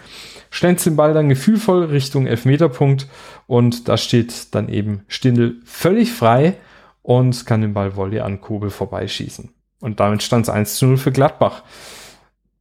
Schlänzt 0.50 0.86
den 0.86 0.96
Ball 0.96 1.14
dann 1.14 1.28
gefühlvoll 1.28 1.84
Richtung 1.84 2.26
Elfmeterpunkt 2.26 3.08
und 3.46 3.88
da 3.88 3.96
steht 3.96 4.54
dann 4.54 4.68
eben 4.68 5.04
Stindel 5.08 5.60
völlig 5.64 6.12
frei 6.12 6.56
und 7.04 7.46
kann 7.46 7.60
den 7.60 7.74
Ball 7.74 7.94
Volley 7.94 8.18
an 8.18 8.40
Kobel 8.40 8.70
vorbeischießen. 8.70 9.50
Und 9.80 10.00
damit 10.00 10.22
stand 10.22 10.46
es 10.46 10.50
1 10.50 10.76
zu 10.76 10.86
0 10.86 10.96
für 10.96 11.12
Gladbach. 11.12 11.62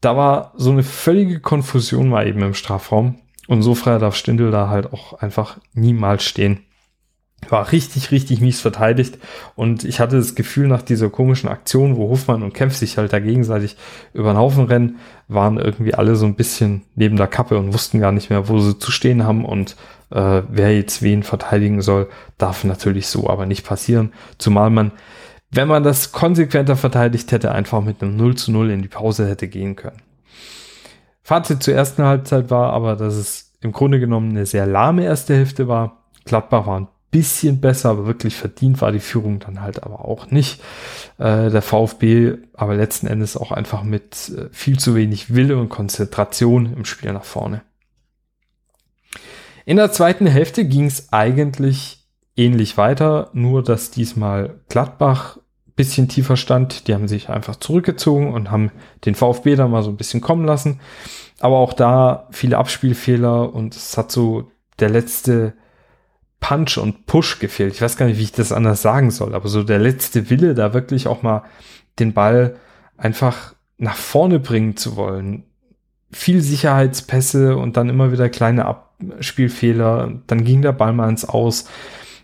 Da 0.01 0.15
war 0.17 0.53
so 0.56 0.69
eine 0.69 0.84
völlige 0.84 1.39
Konfusion 1.39 2.10
mal 2.10 2.27
eben 2.27 2.41
im 2.41 2.53
Strafraum. 2.53 3.19
Und 3.47 3.62
so 3.62 3.73
frei 3.73 3.97
darf 3.97 4.15
Stindel 4.15 4.51
da 4.51 4.69
halt 4.69 4.91
auch 4.91 5.13
einfach 5.13 5.58
niemals 5.73 6.23
stehen 6.23 6.60
war 7.51 7.71
richtig, 7.71 8.12
richtig 8.12 8.41
mies 8.41 8.62
verteidigt. 8.62 9.17
Und 9.56 9.84
ich 9.84 9.99
hatte 9.99 10.17
das 10.17 10.36
Gefühl, 10.36 10.67
nach 10.67 10.82
dieser 10.82 11.10
komischen 11.10 11.49
Aktion, 11.49 11.95
wo 11.95 12.10
Hofmann 12.10 12.43
und 12.43 12.53
Kempf 12.53 12.75
sich 12.75 12.97
halt 12.97 13.13
da 13.13 13.19
gegenseitig 13.19 13.77
über 14.13 14.32
den 14.34 14.38
Haufen 14.38 14.65
rennen, 14.65 14.97
waren 15.27 15.58
irgendwie 15.58 15.93
alle 15.93 16.15
so 16.15 16.25
ein 16.25 16.36
bisschen 16.36 16.84
neben 16.95 17.15
der 17.15 17.27
Kappe 17.27 17.58
und 17.58 17.73
wussten 17.73 17.99
gar 17.99 18.12
nicht 18.12 18.29
mehr, 18.29 18.47
wo 18.49 18.60
sie 18.60 18.77
zu 18.77 18.91
stehen 18.91 19.23
haben 19.23 19.45
und 19.45 19.75
äh, 20.13 20.43
wer 20.47 20.76
jetzt 20.76 21.02
wen 21.02 21.23
verteidigen 21.23 21.82
soll, 21.82 22.10
darf 22.38 22.63
natürlich 22.63 23.08
so 23.08 23.30
aber 23.30 23.45
nicht 23.45 23.65
passieren. 23.65 24.13
Zumal 24.38 24.69
man, 24.69 24.91
wenn 25.52 25.67
man 25.67 25.84
das 25.84 26.12
konsequenter 26.12 26.76
verteidigt 26.76 27.32
hätte, 27.32 27.52
einfach 27.52 27.82
mit 27.82 28.02
einem 28.02 28.15
0 28.15 28.36
zu 28.36 28.52
0 28.52 28.71
in 28.71 28.82
die 28.82 28.88
Pause 28.88 29.28
hätte 29.28 29.47
gehen 29.47 29.76
können. 29.76 30.02
Fazit 31.23 31.63
zur 31.63 31.73
ersten 31.73 32.04
Halbzeit 32.04 32.49
war 32.49 32.73
aber, 32.73 32.95
dass 32.95 33.15
es 33.15 33.54
im 33.62 33.71
Grunde 33.71 33.99
genommen 33.99 34.32
eine 34.32 34.45
sehr 34.45 34.67
lahme 34.67 35.06
erste 35.06 35.36
Hälfte 35.36 35.67
war. 35.67 36.04
Gladbach 36.26 36.67
war 36.67 36.80
ein 36.80 36.88
bisschen 37.12 37.62
besser, 37.62 37.91
aber 37.91 38.06
wirklich 38.06 38.36
verdient 38.36 38.82
war 38.82 38.91
die 38.91 38.99
Führung 38.99 39.39
dann 39.39 39.62
halt 39.62 39.84
aber 39.84 40.04
auch 40.06 40.32
nicht. 40.32 40.62
Äh, 41.17 41.49
der 41.49 41.62
VfB 41.62 42.34
aber 42.54 42.76
letzten 42.76 43.08
Endes 43.08 43.38
auch 43.38 43.52
einfach 43.52 43.84
mit 43.84 44.32
äh, 44.36 44.49
viel 44.52 44.80
zu 44.80 44.95
wenig 44.95 45.34
Wille 45.34 45.58
und 45.58 45.69
Konzentration 45.69 46.73
im 46.76 46.86
Spiel 46.86 47.13
nach 47.13 47.23
vorne. 47.23 47.62
In 49.65 49.78
der 49.78 49.91
zweiten 49.91 50.28
Hälfte 50.28 50.65
ging 50.65 50.86
es 50.86 51.13
eigentlich 51.13 52.06
ähnlich 52.36 52.78
weiter, 52.78 53.30
nur 53.34 53.63
dass 53.63 53.91
diesmal 53.91 54.60
Gladbach 54.69 55.38
bisschen 55.76 56.08
tiefer 56.08 56.38
stand. 56.38 56.88
Die 56.88 56.93
haben 56.93 57.08
sich 57.08 57.30
einfach 57.30 57.56
zurückgezogen 57.56 58.34
und 58.34 58.52
haben 58.52 58.71
den 59.06 59.15
VfB 59.15 59.56
dann 59.56 59.71
mal 59.71 59.84
so 59.84 59.89
ein 59.89 59.97
bisschen 59.97 60.21
kommen 60.21 60.45
lassen. 60.45 60.80
Aber 61.39 61.58
auch 61.58 61.73
da 61.73 62.28
viele 62.32 62.58
Abspielfehler 62.58 63.54
und 63.54 63.76
es 63.76 63.97
hat 63.97 64.12
so 64.12 64.52
der 64.80 64.89
letzte 64.89 65.54
Punch 66.39 66.78
und 66.78 67.06
Push 67.06 67.39
gefehlt. 67.39 67.73
Ich 67.73 67.82
weiß 67.82 67.97
gar 67.97 68.06
nicht, 68.06 68.19
wie 68.19 68.23
ich 68.23 68.32
das 68.32 68.52
anders 68.52 68.82
sagen 68.82 69.12
soll, 69.12 69.34
aber 69.34 69.47
so 69.47 69.63
der 69.63 69.80
letzte 69.80 70.30
Wille, 70.30 70.54
da 70.54 70.73
wirklich 70.73 71.08
auch 71.08 71.23
mal 71.23 71.43
den 71.99 72.13
Ball 72.13 72.58
einfach 72.97 73.56
nach 73.78 73.95
vorne 73.95 74.39
bringen 74.39 74.78
zu 74.78 74.95
wollen. 74.95 75.45
Viel 76.12 76.41
Sicherheitspässe 76.41 77.58
und 77.58 77.78
dann 77.78 77.89
immer 77.89 78.12
wieder 78.12 78.30
kleine 78.30 78.65
Abspielfehler. 79.17 80.21
Dann 80.27 80.43
ging 80.43 80.62
der 80.62 80.71
Ball 80.71 80.93
mal 80.93 81.10
ins 81.10 81.25
Aus. 81.25 81.65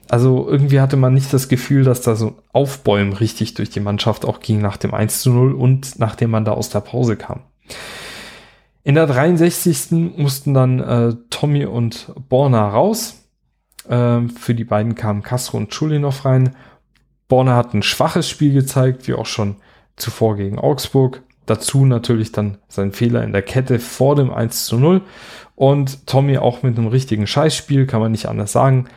Also 0.09 0.47
irgendwie 0.49 0.79
hatte 0.79 0.97
man 0.97 1.13
nicht 1.13 1.31
das 1.31 1.49
Gefühl, 1.49 1.83
dass 1.83 2.01
da 2.01 2.15
so 2.15 2.27
ein 2.27 2.35
Aufbäumen 2.51 3.13
richtig 3.13 3.53
durch 3.53 3.69
die 3.69 3.79
Mannschaft 3.79 4.25
auch 4.25 4.39
ging 4.39 4.59
nach 4.59 4.77
dem 4.77 4.93
1 4.93 5.21
zu 5.21 5.31
0 5.31 5.53
und 5.53 5.99
nachdem 5.99 6.31
man 6.31 6.45
da 6.45 6.53
aus 6.53 6.69
der 6.69 6.79
Pause 6.79 7.15
kam. 7.15 7.41
In 8.83 8.95
der 8.95 9.05
63. 9.05 9.91
mussten 10.17 10.55
dann 10.55 10.79
äh, 10.79 11.15
Tommy 11.29 11.65
und 11.65 12.11
Borna 12.27 12.69
raus. 12.69 13.27
Ähm, 13.87 14.31
für 14.31 14.55
die 14.55 14.63
beiden 14.63 14.95
kamen 14.95 15.21
Castro 15.21 15.57
und 15.57 15.69
Chulinov 15.69 16.25
rein. 16.25 16.55
Borna 17.27 17.55
hat 17.55 17.75
ein 17.75 17.83
schwaches 17.83 18.27
Spiel 18.27 18.53
gezeigt, 18.53 19.07
wie 19.07 19.13
auch 19.13 19.27
schon 19.27 19.57
zuvor 19.95 20.35
gegen 20.35 20.57
Augsburg. 20.57 21.21
Dazu 21.49 21.83
natürlich 21.83 22.31
dann 22.31 22.59
sein 22.67 22.91
Fehler 22.91 23.23
in 23.23 23.31
der 23.31 23.41
Kette 23.41 23.79
vor 23.79 24.15
dem 24.15 24.31
1 24.31 24.67
zu 24.67 24.77
0. 24.77 25.01
Und 25.55 26.05
Tommy 26.05 26.37
auch 26.37 26.61
mit 26.61 26.77
einem 26.77 26.87
richtigen 26.87 27.25
Scheißspiel, 27.25 27.87
kann 27.87 28.01
man 28.01 28.11
nicht 28.11 28.27
anders 28.27 28.51
sagen. 28.51 28.87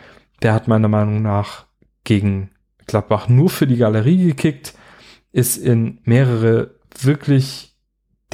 Der 0.42 0.52
hat 0.52 0.68
meiner 0.68 0.88
Meinung 0.88 1.22
nach 1.22 1.64
gegen 2.04 2.50
Gladbach 2.86 3.28
nur 3.30 3.48
für 3.48 3.66
die 3.66 3.78
Galerie 3.78 4.26
gekickt, 4.26 4.74
ist 5.32 5.56
in 5.56 6.00
mehrere 6.04 6.74
wirklich 7.00 7.74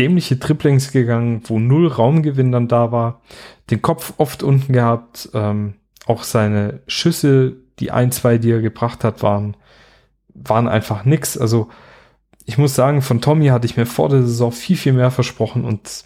dämliche 0.00 0.40
Triplings 0.40 0.90
gegangen, 0.90 1.42
wo 1.44 1.60
null 1.60 1.86
Raumgewinn 1.86 2.50
dann 2.50 2.66
da 2.66 2.90
war, 2.90 3.22
den 3.70 3.82
Kopf 3.82 4.14
oft 4.16 4.42
unten 4.42 4.72
gehabt, 4.72 5.30
ähm, 5.32 5.74
auch 6.06 6.24
seine 6.24 6.80
Schüsse, 6.88 7.54
die 7.78 7.92
ein, 7.92 8.10
zwei, 8.10 8.38
die 8.38 8.50
er 8.50 8.62
gebracht 8.62 9.04
hat, 9.04 9.22
waren, 9.22 9.56
waren 10.34 10.66
einfach 10.66 11.04
nix. 11.04 11.38
Also 11.38 11.68
ich 12.48 12.56
muss 12.56 12.74
sagen, 12.74 13.02
von 13.02 13.20
Tommy 13.20 13.48
hatte 13.48 13.66
ich 13.66 13.76
mir 13.76 13.84
vor 13.84 14.08
der 14.08 14.22
Saison 14.22 14.50
viel, 14.52 14.78
viel 14.78 14.94
mehr 14.94 15.10
versprochen 15.10 15.66
und 15.66 16.04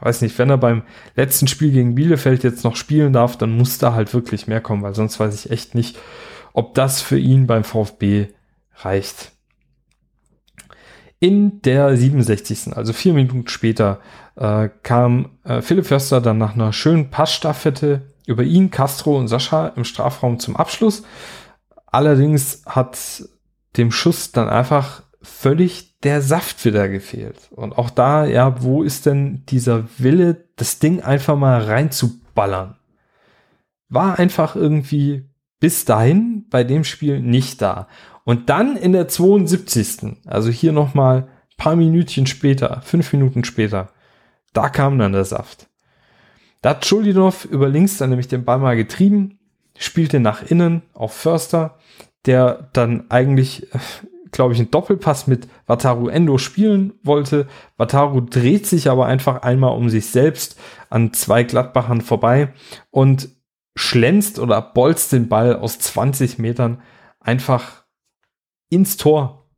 weiß 0.00 0.20
nicht, 0.22 0.36
wenn 0.36 0.50
er 0.50 0.58
beim 0.58 0.82
letzten 1.14 1.46
Spiel 1.46 1.70
gegen 1.70 1.94
Bielefeld 1.94 2.42
jetzt 2.42 2.64
noch 2.64 2.74
spielen 2.74 3.12
darf, 3.12 3.38
dann 3.38 3.56
muss 3.56 3.78
da 3.78 3.94
halt 3.94 4.12
wirklich 4.12 4.48
mehr 4.48 4.60
kommen, 4.60 4.82
weil 4.82 4.96
sonst 4.96 5.20
weiß 5.20 5.32
ich 5.32 5.52
echt 5.52 5.76
nicht, 5.76 5.96
ob 6.52 6.74
das 6.74 7.00
für 7.00 7.16
ihn 7.16 7.46
beim 7.46 7.62
VfB 7.62 8.26
reicht. 8.78 9.30
In 11.20 11.62
der 11.62 11.96
67. 11.96 12.76
also 12.76 12.92
vier 12.92 13.12
Minuten 13.14 13.46
später, 13.46 14.00
äh, 14.34 14.68
kam 14.82 15.38
äh, 15.44 15.62
Philipp 15.62 15.86
Förster 15.86 16.20
dann 16.20 16.38
nach 16.38 16.54
einer 16.54 16.72
schönen 16.72 17.10
Passstaffette 17.10 18.12
über 18.26 18.42
ihn, 18.42 18.72
Castro 18.72 19.16
und 19.16 19.28
Sascha 19.28 19.68
im 19.76 19.84
Strafraum 19.84 20.40
zum 20.40 20.56
Abschluss. 20.56 21.04
Allerdings 21.86 22.62
hat 22.66 22.98
dem 23.76 23.92
Schuss 23.92 24.32
dann 24.32 24.48
einfach 24.48 25.04
völlig 25.22 25.98
der 26.00 26.20
Saft 26.20 26.64
wieder 26.64 26.88
gefehlt. 26.88 27.48
Und 27.52 27.78
auch 27.78 27.90
da, 27.90 28.24
ja, 28.24 28.62
wo 28.62 28.82
ist 28.82 29.06
denn 29.06 29.44
dieser 29.46 29.84
Wille, 29.98 30.48
das 30.56 30.78
Ding 30.78 31.00
einfach 31.00 31.36
mal 31.36 31.62
reinzuballern? 31.62 32.76
War 33.88 34.18
einfach 34.18 34.56
irgendwie 34.56 35.28
bis 35.60 35.84
dahin 35.84 36.46
bei 36.50 36.64
dem 36.64 36.84
Spiel 36.84 37.20
nicht 37.20 37.62
da. 37.62 37.88
Und 38.24 38.48
dann 38.50 38.76
in 38.76 38.92
der 38.92 39.08
72. 39.08 40.16
Also 40.26 40.50
hier 40.50 40.72
nochmal 40.72 41.28
paar 41.56 41.76
Minütchen 41.76 42.26
später, 42.26 42.80
fünf 42.82 43.12
Minuten 43.12 43.44
später, 43.44 43.90
da 44.52 44.68
kam 44.68 44.98
dann 44.98 45.12
der 45.12 45.24
Saft. 45.24 45.68
Da 46.60 46.70
hat 46.70 46.84
Schuldinov 46.84 47.44
über 47.44 47.68
links 47.68 47.98
dann 47.98 48.10
nämlich 48.10 48.26
den 48.26 48.44
Ball 48.44 48.58
mal 48.58 48.76
getrieben, 48.76 49.38
spielte 49.78 50.18
nach 50.18 50.42
innen 50.42 50.82
auf 50.92 51.12
Förster, 51.12 51.78
der 52.26 52.68
dann 52.72 53.10
eigentlich, 53.10 53.68
glaube 54.32 54.54
ich, 54.54 54.58
einen 54.58 54.70
Doppelpass 54.70 55.26
mit 55.26 55.46
Wataru 55.66 56.08
Endo 56.08 56.38
spielen 56.38 56.94
wollte. 57.02 57.46
Wataru 57.76 58.22
dreht 58.22 58.66
sich 58.66 58.90
aber 58.90 59.06
einfach 59.06 59.42
einmal 59.42 59.76
um 59.76 59.90
sich 59.90 60.06
selbst 60.06 60.58
an 60.90 61.12
zwei 61.12 61.44
Gladbachern 61.44 62.00
vorbei 62.00 62.52
und 62.90 63.28
schlänzt 63.76 64.38
oder 64.38 64.60
bolzt 64.60 65.12
den 65.12 65.28
Ball 65.28 65.56
aus 65.56 65.78
20 65.78 66.38
Metern 66.38 66.82
einfach 67.20 67.84
ins 68.70 68.96
Tor. 68.96 69.50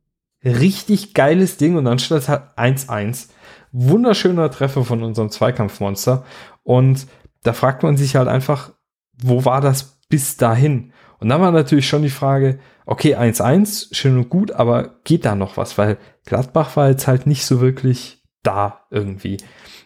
Richtig 0.43 1.13
geiles 1.13 1.57
Ding 1.57 1.75
und 1.75 1.85
dann 1.85 1.99
steht 1.99 2.19
es 2.19 2.29
halt 2.29 2.43
1-1. 2.57 3.29
Wunderschöner 3.71 4.51
Treffer 4.51 4.85
von 4.85 5.03
unserem 5.03 5.29
Zweikampfmonster. 5.29 6.23
Und 6.63 7.07
da 7.43 7.53
fragt 7.53 7.83
man 7.83 7.97
sich 7.97 8.15
halt 8.15 8.27
einfach, 8.27 8.71
wo 9.17 9.45
war 9.45 9.61
das 9.61 9.99
bis 10.09 10.37
dahin? 10.37 10.91
Und 11.19 11.29
dann 11.29 11.41
war 11.41 11.51
natürlich 11.51 11.87
schon 11.87 12.03
die 12.03 12.09
Frage, 12.09 12.59
okay, 12.85 13.15
1-1, 13.15 13.93
schön 13.93 14.17
und 14.17 14.29
gut, 14.29 14.51
aber 14.51 14.95
geht 15.03 15.25
da 15.25 15.35
noch 15.35 15.57
was? 15.57 15.77
Weil 15.77 15.97
Gladbach 16.25 16.75
war 16.75 16.89
jetzt 16.89 17.07
halt 17.07 17.27
nicht 17.27 17.45
so 17.45 17.61
wirklich 17.61 18.23
da 18.43 18.85
irgendwie. 18.91 19.37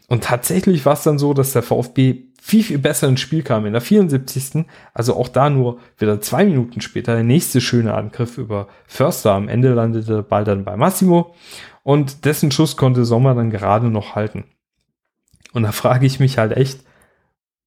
Und 0.07 0.23
tatsächlich 0.23 0.85
war 0.85 0.93
es 0.93 1.03
dann 1.03 1.19
so, 1.19 1.33
dass 1.33 1.53
der 1.53 1.63
VfB 1.63 2.29
viel, 2.41 2.63
viel 2.63 2.79
besser 2.79 3.07
ins 3.07 3.19
Spiel 3.19 3.43
kam 3.43 3.65
in 3.65 3.73
der 3.73 3.81
74. 3.81 4.65
Also 4.93 5.15
auch 5.15 5.27
da 5.27 5.49
nur 5.49 5.79
wieder 5.97 6.19
zwei 6.21 6.45
Minuten 6.45 6.81
später 6.81 7.13
der 7.13 7.23
nächste 7.23 7.62
schöne 7.62 7.93
Angriff 7.93 8.38
über 8.38 8.67
Förster. 8.88 9.33
Am 9.33 9.49
Ende 9.49 9.73
landete 9.73 10.15
der 10.15 10.21
Ball 10.23 10.43
dann 10.43 10.65
bei 10.65 10.75
Massimo 10.75 11.35
und 11.83 12.25
dessen 12.25 12.51
Schuss 12.51 12.75
konnte 12.75 13.05
Sommer 13.05 13.35
dann 13.35 13.51
gerade 13.51 13.89
noch 13.89 14.15
halten. 14.15 14.45
Und 15.53 15.63
da 15.63 15.71
frage 15.71 16.05
ich 16.05 16.19
mich 16.19 16.38
halt 16.38 16.53
echt, 16.53 16.81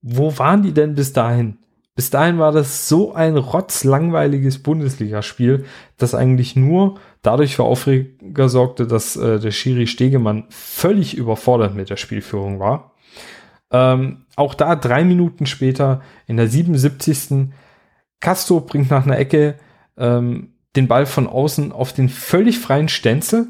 wo 0.00 0.36
waren 0.38 0.62
die 0.62 0.72
denn 0.72 0.94
bis 0.94 1.12
dahin? 1.12 1.58
Bis 1.94 2.08
dahin 2.08 2.38
war 2.38 2.52
das 2.52 2.88
so 2.88 3.12
ein 3.12 3.36
rotzlangweiliges 3.36 4.62
Bundesligaspiel, 4.62 5.66
das 5.98 6.14
eigentlich 6.14 6.56
nur 6.56 6.98
dadurch 7.20 7.56
für 7.56 7.64
Aufreger 7.64 8.48
sorgte, 8.48 8.86
dass 8.86 9.16
äh, 9.16 9.38
der 9.38 9.50
Schiri 9.50 9.86
Stegemann 9.86 10.44
völlig 10.48 11.16
überfordert 11.16 11.74
mit 11.74 11.90
der 11.90 11.98
Spielführung 11.98 12.60
war. 12.60 12.92
Ähm, 13.70 14.24
auch 14.36 14.54
da 14.54 14.74
drei 14.74 15.04
Minuten 15.04 15.44
später 15.44 16.00
in 16.26 16.38
der 16.38 16.48
77. 16.48 17.50
Castro 18.20 18.60
bringt 18.60 18.90
nach 18.90 19.04
einer 19.04 19.18
Ecke 19.18 19.56
ähm, 19.98 20.54
den 20.76 20.88
Ball 20.88 21.04
von 21.04 21.26
außen 21.26 21.72
auf 21.72 21.92
den 21.92 22.08
völlig 22.08 22.58
freien 22.58 22.88
Stenzel 22.88 23.48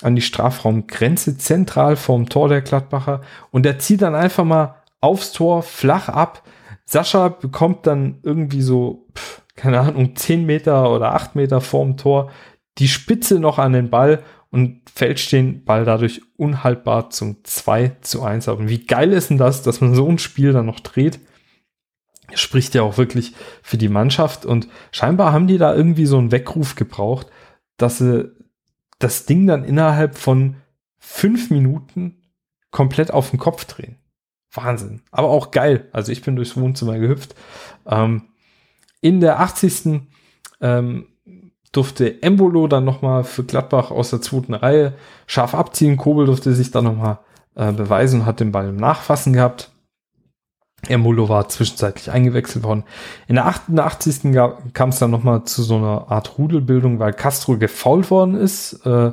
an 0.00 0.16
die 0.16 0.22
Strafraumgrenze 0.22 1.36
zentral 1.36 1.96
vorm 1.96 2.28
Tor 2.28 2.48
der 2.48 2.62
Gladbacher 2.62 3.20
und 3.50 3.66
er 3.66 3.78
zieht 3.78 4.02
dann 4.02 4.14
einfach 4.14 4.44
mal 4.44 4.76
aufs 5.00 5.32
Tor 5.32 5.62
flach 5.62 6.08
ab 6.08 6.42
Sascha 6.92 7.28
bekommt 7.28 7.86
dann 7.86 8.18
irgendwie 8.22 8.60
so, 8.60 9.08
pff, 9.16 9.42
keine 9.56 9.80
Ahnung, 9.80 10.14
10 10.14 10.44
Meter 10.44 10.92
oder 10.92 11.14
8 11.14 11.34
Meter 11.36 11.62
vorm 11.62 11.96
Tor 11.96 12.30
die 12.78 12.88
Spitze 12.88 13.38
noch 13.38 13.58
an 13.58 13.72
den 13.72 13.88
Ball 13.88 14.22
und 14.50 14.82
fälscht 14.90 15.32
den 15.32 15.64
Ball 15.64 15.86
dadurch 15.86 16.20
unhaltbar 16.36 17.08
zum 17.08 17.44
2 17.44 17.96
zu 18.02 18.22
1 18.22 18.48
ab. 18.48 18.58
Und 18.58 18.68
wie 18.68 18.84
geil 18.84 19.12
ist 19.12 19.30
denn 19.30 19.38
das, 19.38 19.62
dass 19.62 19.80
man 19.80 19.94
so 19.94 20.06
ein 20.06 20.18
Spiel 20.18 20.52
dann 20.52 20.66
noch 20.66 20.80
dreht? 20.80 21.20
Spricht 22.34 22.74
ja 22.74 22.82
auch 22.82 22.98
wirklich 22.98 23.34
für 23.62 23.78
die 23.78 23.88
Mannschaft 23.88 24.44
und 24.44 24.68
scheinbar 24.90 25.32
haben 25.32 25.46
die 25.46 25.58
da 25.58 25.74
irgendwie 25.74 26.06
so 26.06 26.18
einen 26.18 26.30
Weckruf 26.30 26.76
gebraucht, 26.76 27.26
dass 27.78 27.98
sie 27.98 28.30
das 28.98 29.24
Ding 29.24 29.46
dann 29.46 29.64
innerhalb 29.64 30.16
von 30.16 30.56
fünf 30.98 31.50
Minuten 31.50 32.22
komplett 32.70 33.10
auf 33.10 33.30
den 33.30 33.38
Kopf 33.38 33.64
drehen. 33.64 33.96
Wahnsinn. 34.52 35.02
Aber 35.10 35.28
auch 35.28 35.50
geil. 35.50 35.88
Also 35.92 36.12
ich 36.12 36.22
bin 36.22 36.36
durchs 36.36 36.56
Wohnzimmer 36.56 36.98
gehüpft. 36.98 37.34
Ähm, 37.86 38.22
in 39.00 39.20
der 39.20 39.40
80. 39.40 40.02
Ähm, 40.60 41.06
durfte 41.72 42.22
Embolo 42.22 42.68
dann 42.68 42.84
nochmal 42.84 43.24
für 43.24 43.44
Gladbach 43.44 43.90
aus 43.90 44.10
der 44.10 44.20
zweiten 44.20 44.54
Reihe 44.54 44.92
scharf 45.26 45.54
abziehen. 45.54 45.96
Kobel 45.96 46.26
durfte 46.26 46.54
sich 46.54 46.70
dann 46.70 46.84
nochmal 46.84 47.18
äh, 47.54 47.72
beweisen 47.72 48.20
und 48.20 48.26
hat 48.26 48.40
den 48.40 48.52
Ball 48.52 48.68
im 48.68 48.76
Nachfassen 48.76 49.32
gehabt. 49.32 49.70
Embolo 50.88 51.28
war 51.28 51.48
zwischenzeitlich 51.48 52.10
eingewechselt 52.10 52.64
worden. 52.64 52.84
In 53.28 53.36
der 53.36 53.46
88. 53.46 54.32
kam 54.72 54.88
es 54.88 54.98
dann 54.98 55.10
nochmal 55.12 55.44
zu 55.44 55.62
so 55.62 55.76
einer 55.76 56.10
Art 56.10 56.38
Rudelbildung, 56.38 56.98
weil 56.98 57.12
Castro 57.12 57.56
gefault 57.56 58.10
worden 58.10 58.34
ist 58.34 58.84
äh, 58.84 59.12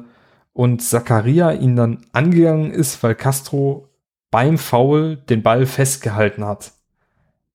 und 0.54 0.82
Zakaria 0.82 1.52
ihn 1.52 1.76
dann 1.76 2.06
angegangen 2.12 2.72
ist, 2.72 3.02
weil 3.04 3.14
Castro 3.16 3.89
beim 4.32 4.58
Foul 4.58 5.18
den 5.18 5.44
Ball 5.44 5.66
festgehalten 5.66 6.46
hat. 6.46 6.72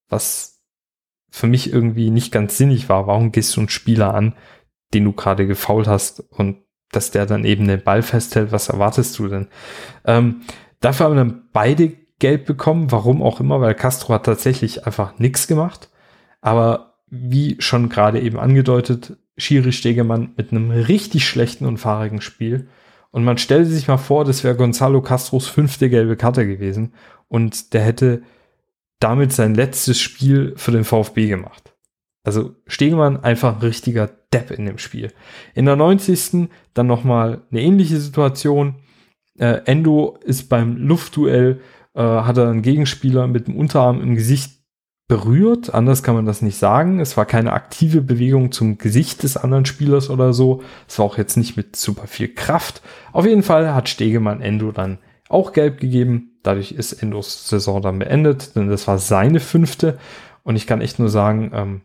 Was 0.09 0.55
für 1.29 1.47
mich 1.47 1.71
irgendwie 1.71 2.11
nicht 2.11 2.31
ganz 2.31 2.57
sinnig 2.57 2.87
war. 2.87 3.07
Warum 3.07 3.31
gehst 3.31 3.55
du 3.55 3.61
einen 3.61 3.69
Spieler 3.69 4.13
an, 4.13 4.35
den 4.93 5.03
du 5.03 5.11
gerade 5.11 5.47
gefault 5.47 5.87
hast 5.87 6.21
und 6.31 6.63
dass 6.91 7.11
der 7.11 7.25
dann 7.25 7.43
eben 7.43 7.67
den 7.67 7.83
Ball 7.83 8.01
festhält? 8.01 8.53
Was 8.53 8.69
erwartest 8.69 9.19
du 9.19 9.27
denn? 9.27 9.47
Ähm, 10.05 10.41
dafür 10.79 11.07
haben 11.07 11.17
dann 11.17 11.49
beide 11.51 11.91
Geld 12.19 12.45
bekommen, 12.45 12.91
warum 12.91 13.21
auch 13.21 13.41
immer, 13.41 13.59
weil 13.59 13.75
Castro 13.75 14.13
hat 14.13 14.25
tatsächlich 14.25 14.85
einfach 14.85 15.19
nichts 15.19 15.47
gemacht. 15.47 15.89
Aber 16.39 16.95
wie 17.07 17.57
schon 17.59 17.89
gerade 17.89 18.21
eben 18.21 18.39
angedeutet, 18.39 19.17
Schiri 19.37 19.73
Stegemann 19.73 20.33
mit 20.37 20.51
einem 20.51 20.71
richtig 20.71 21.27
schlechten 21.27 21.65
und 21.65 21.77
fahrigen 21.77 22.21
Spiel 22.21 22.69
und 23.15 23.23
man 23.23 23.37
stellt 23.37 23.65
sich 23.67 23.87
mal 23.87 23.95
vor, 23.95 24.25
das 24.25 24.43
wäre 24.43 24.57
Gonzalo 24.57 25.01
Castros 25.01 25.47
fünfte 25.47 25.89
gelbe 25.89 26.17
Karte 26.17 26.45
gewesen 26.45 26.91
und 27.29 27.73
der 27.73 27.81
hätte 27.81 28.23
damit 28.99 29.31
sein 29.31 29.55
letztes 29.55 30.01
Spiel 30.01 30.53
für 30.57 30.73
den 30.73 30.83
VfB 30.83 31.29
gemacht. 31.29 31.73
Also 32.25 32.55
Stegemann 32.67 33.23
einfach 33.23 33.55
ein 33.55 33.61
richtiger 33.61 34.09
Depp 34.33 34.51
in 34.51 34.65
dem 34.65 34.79
Spiel. 34.79 35.13
In 35.53 35.65
der 35.65 35.77
90. 35.77 36.49
dann 36.73 36.87
nochmal 36.87 37.43
eine 37.51 37.61
ähnliche 37.61 38.01
Situation. 38.01 38.75
Äh, 39.39 39.61
Endo 39.63 40.17
ist 40.25 40.49
beim 40.49 40.75
Luftduell, 40.75 41.61
äh, 41.93 42.01
hat 42.01 42.35
er 42.35 42.49
einen 42.49 42.63
Gegenspieler 42.63 43.27
mit 43.27 43.47
dem 43.47 43.55
Unterarm 43.55 44.01
im 44.01 44.15
Gesicht 44.15 44.54
berührt. 45.07 45.73
Anders 45.73 46.03
kann 46.03 46.15
man 46.15 46.25
das 46.25 46.41
nicht 46.41 46.57
sagen. 46.57 46.99
Es 46.99 47.15
war 47.17 47.25
keine 47.25 47.53
aktive 47.53 48.01
Bewegung 48.01 48.51
zum 48.51 48.77
Gesicht 48.77 49.23
des 49.23 49.37
anderen 49.37 49.65
Spielers 49.65 50.09
oder 50.09 50.33
so. 50.33 50.63
Es 50.87 50.97
war 50.97 51.05
auch 51.05 51.17
jetzt 51.17 51.37
nicht 51.37 51.57
mit 51.57 51.75
super 51.75 52.07
viel 52.07 52.33
Kraft. 52.33 52.81
Auf 53.11 53.25
jeden 53.25 53.43
Fall 53.43 53.73
hat 53.73 53.89
Stegemann 53.89 54.41
Endo 54.41 54.71
dann 54.71 54.97
auch 55.29 55.53
gelb 55.53 55.79
gegeben. 55.79 56.37
Dadurch 56.43 56.71
ist 56.71 56.93
Endos 56.93 57.47
Saison 57.47 57.81
dann 57.81 57.99
beendet, 57.99 58.55
denn 58.55 58.69
das 58.69 58.87
war 58.87 58.97
seine 58.97 59.39
fünfte. 59.39 59.97
Und 60.43 60.55
ich 60.55 60.67
kann 60.67 60.81
echt 60.81 60.99
nur 60.99 61.09
sagen, 61.09 61.51
ähm, 61.53 61.81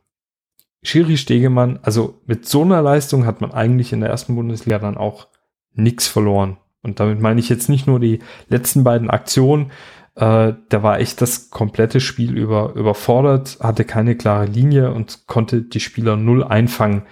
Schiri 0.82 1.18
Stegemann, 1.18 1.78
also 1.82 2.20
mit 2.26 2.46
so 2.46 2.62
einer 2.62 2.80
Leistung 2.80 3.26
hat 3.26 3.42
man 3.42 3.52
eigentlich 3.52 3.92
in 3.92 4.00
der 4.00 4.10
ersten 4.10 4.34
Bundesliga 4.34 4.78
dann 4.78 4.96
auch 4.96 5.28
nichts 5.74 6.06
verloren. 6.06 6.56
Und 6.82 7.00
damit 7.00 7.20
meine 7.20 7.40
ich 7.40 7.50
jetzt 7.50 7.68
nicht 7.68 7.86
nur 7.86 8.00
die 8.00 8.20
letzten 8.48 8.84
beiden 8.84 9.10
Aktionen, 9.10 9.70
äh, 10.20 10.52
der 10.70 10.82
war 10.82 11.00
echt 11.00 11.22
das 11.22 11.48
komplette 11.48 11.98
Spiel 11.98 12.36
über 12.36 12.74
überfordert, 12.74 13.56
hatte 13.60 13.84
keine 13.86 14.16
klare 14.16 14.44
Linie 14.44 14.92
und 14.92 15.26
konnte 15.26 15.62
die 15.62 15.80
Spieler 15.80 16.16
null 16.16 16.44
einfangen. 16.44 17.02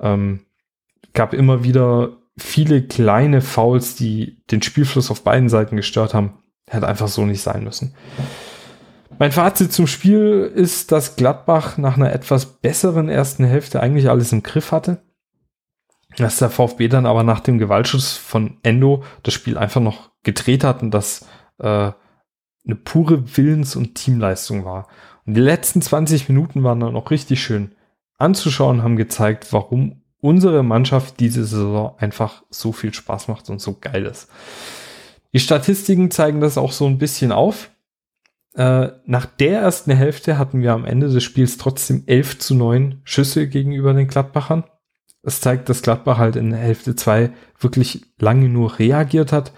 Ähm, 0.00 0.40
gab 1.14 1.34
immer 1.34 1.62
wieder 1.62 2.16
viele 2.36 2.82
kleine 2.82 3.42
Fouls, 3.42 3.94
die 3.94 4.42
den 4.50 4.60
Spielfluss 4.60 5.10
auf 5.10 5.22
beiden 5.22 5.48
Seiten 5.48 5.76
gestört 5.76 6.14
haben. 6.14 6.34
Hätte 6.68 6.88
einfach 6.88 7.06
so 7.06 7.24
nicht 7.24 7.42
sein 7.42 7.62
müssen. 7.62 7.94
Mein 9.20 9.32
Fazit 9.32 9.72
zum 9.72 9.86
Spiel 9.86 10.50
ist, 10.52 10.90
dass 10.90 11.14
Gladbach 11.14 11.78
nach 11.78 11.96
einer 11.96 12.12
etwas 12.12 12.44
besseren 12.44 13.08
ersten 13.08 13.44
Hälfte 13.44 13.80
eigentlich 13.80 14.10
alles 14.10 14.32
im 14.32 14.42
Griff 14.42 14.72
hatte. 14.72 15.00
Dass 16.16 16.38
der 16.38 16.50
VfB 16.50 16.88
dann 16.88 17.06
aber 17.06 17.22
nach 17.22 17.40
dem 17.40 17.58
Gewaltschuss 17.58 18.16
von 18.16 18.58
Endo 18.64 19.04
das 19.22 19.34
Spiel 19.34 19.56
einfach 19.56 19.80
noch 19.80 20.10
gedreht 20.24 20.64
hat 20.64 20.82
und 20.82 20.90
dass 20.90 21.26
äh, 21.58 21.92
eine 22.68 22.76
pure 22.76 23.36
Willens- 23.36 23.74
und 23.74 23.96
Teamleistung 23.96 24.64
war. 24.64 24.86
Und 25.26 25.34
die 25.34 25.40
letzten 25.40 25.82
20 25.82 26.28
Minuten 26.28 26.62
waren 26.62 26.80
dann 26.80 26.94
auch 26.94 27.10
richtig 27.10 27.42
schön 27.42 27.72
anzuschauen, 28.18 28.82
haben 28.82 28.96
gezeigt, 28.96 29.52
warum 29.52 30.02
unsere 30.20 30.62
Mannschaft 30.62 31.20
diese 31.20 31.44
Saison 31.44 31.94
einfach 31.98 32.42
so 32.50 32.72
viel 32.72 32.92
Spaß 32.92 33.28
macht 33.28 33.48
und 33.50 33.60
so 33.60 33.76
geil 33.80 34.04
ist. 34.06 34.28
Die 35.32 35.40
Statistiken 35.40 36.10
zeigen 36.10 36.40
das 36.40 36.58
auch 36.58 36.72
so 36.72 36.86
ein 36.86 36.98
bisschen 36.98 37.32
auf. 37.32 37.70
Äh, 38.54 38.88
nach 39.06 39.26
der 39.26 39.60
ersten 39.60 39.92
Hälfte 39.92 40.38
hatten 40.38 40.62
wir 40.62 40.72
am 40.72 40.84
Ende 40.84 41.08
des 41.08 41.22
Spiels 41.22 41.58
trotzdem 41.58 42.02
11 42.06 42.38
zu 42.38 42.54
9 42.54 43.00
Schüsse 43.04 43.48
gegenüber 43.48 43.92
den 43.92 44.08
Gladbachern. 44.08 44.64
Das 45.22 45.40
zeigt, 45.40 45.68
dass 45.68 45.82
Gladbach 45.82 46.18
halt 46.18 46.36
in 46.36 46.50
der 46.50 46.58
Hälfte 46.58 46.96
2 46.96 47.30
wirklich 47.60 48.06
lange 48.18 48.48
nur 48.48 48.78
reagiert 48.78 49.32
hat. 49.32 49.52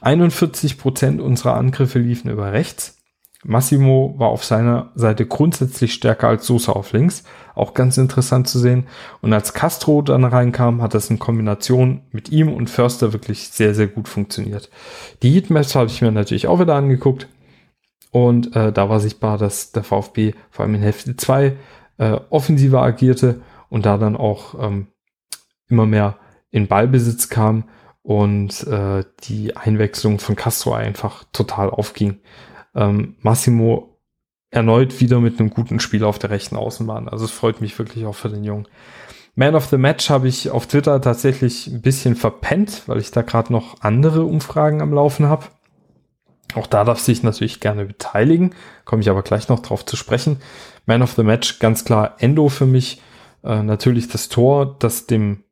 41 0.00 0.78
Prozent 0.78 1.20
unserer 1.20 1.54
Angriffe 1.54 1.98
liefen 1.98 2.30
über 2.30 2.52
rechts. 2.52 2.96
Massimo 3.42 4.14
war 4.18 4.28
auf 4.28 4.44
seiner 4.44 4.90
Seite 4.94 5.24
grundsätzlich 5.24 5.94
stärker 5.94 6.28
als 6.28 6.46
Sosa 6.46 6.72
auf 6.72 6.92
links. 6.92 7.24
Auch 7.54 7.72
ganz 7.72 7.96
interessant 7.96 8.48
zu 8.48 8.58
sehen. 8.58 8.86
Und 9.22 9.32
als 9.32 9.54
Castro 9.54 10.02
dann 10.02 10.24
reinkam, 10.24 10.82
hat 10.82 10.92
das 10.92 11.08
in 11.08 11.18
Kombination 11.18 12.02
mit 12.10 12.30
ihm 12.30 12.52
und 12.52 12.68
Förster 12.68 13.14
wirklich 13.14 13.48
sehr, 13.48 13.74
sehr 13.74 13.86
gut 13.86 14.08
funktioniert. 14.08 14.70
Die 15.22 15.30
Heatmaps 15.30 15.74
habe 15.74 15.86
ich 15.86 16.02
mir 16.02 16.12
natürlich 16.12 16.48
auch 16.48 16.60
wieder 16.60 16.74
angeguckt. 16.74 17.28
Und 18.10 18.54
äh, 18.56 18.72
da 18.72 18.88
war 18.88 19.00
sichtbar, 19.00 19.38
dass 19.38 19.72
der 19.72 19.84
VfB 19.84 20.34
vor 20.50 20.64
allem 20.64 20.74
in 20.74 20.82
Hälfte 20.82 21.16
2 21.16 21.56
äh, 21.98 22.18
offensiver 22.28 22.82
agierte 22.82 23.40
und 23.68 23.86
da 23.86 23.96
dann 23.96 24.16
auch 24.16 24.54
ähm, 24.60 24.88
immer 25.68 25.86
mehr 25.86 26.16
in 26.50 26.66
Ballbesitz 26.66 27.28
kam 27.28 27.64
und 28.02 28.66
äh, 28.66 29.04
die 29.24 29.56
Einwechslung 29.56 30.18
von 30.18 30.36
Castro 30.36 30.72
einfach 30.72 31.24
total 31.32 31.70
aufging. 31.70 32.20
Ähm, 32.74 33.16
Massimo 33.20 33.98
erneut 34.50 35.00
wieder 35.00 35.20
mit 35.20 35.38
einem 35.38 35.50
guten 35.50 35.80
Spiel 35.80 36.04
auf 36.04 36.18
der 36.18 36.30
rechten 36.30 36.56
Außenbahn. 36.56 37.08
Also 37.08 37.24
es 37.24 37.30
freut 37.30 37.60
mich 37.60 37.78
wirklich 37.78 38.06
auch 38.06 38.14
für 38.14 38.28
den 38.28 38.44
Jungen. 38.44 38.66
Man 39.34 39.54
of 39.54 39.66
the 39.66 39.78
Match 39.78 40.10
habe 40.10 40.28
ich 40.28 40.50
auf 40.50 40.66
Twitter 40.66 41.00
tatsächlich 41.00 41.68
ein 41.68 41.82
bisschen 41.82 42.16
verpennt, 42.16 42.82
weil 42.86 42.98
ich 42.98 43.10
da 43.10 43.22
gerade 43.22 43.52
noch 43.52 43.80
andere 43.80 44.24
Umfragen 44.24 44.82
am 44.82 44.92
Laufen 44.92 45.26
habe. 45.26 45.46
Auch 46.54 46.66
da 46.66 46.82
darf 46.82 46.98
sich 46.98 47.22
natürlich 47.22 47.60
gerne 47.60 47.84
beteiligen, 47.84 48.54
komme 48.84 49.02
ich 49.02 49.08
aber 49.08 49.22
gleich 49.22 49.48
noch 49.48 49.60
drauf 49.60 49.86
zu 49.86 49.96
sprechen. 49.96 50.40
Man 50.84 51.02
of 51.02 51.12
the 51.12 51.22
Match, 51.22 51.60
ganz 51.60 51.84
klar 51.84 52.16
Endo 52.18 52.48
für 52.48 52.66
mich. 52.66 53.00
Äh, 53.44 53.62
natürlich 53.62 54.08
das 54.08 54.28
Tor, 54.28 54.76
das 54.78 55.06
dem 55.06 55.44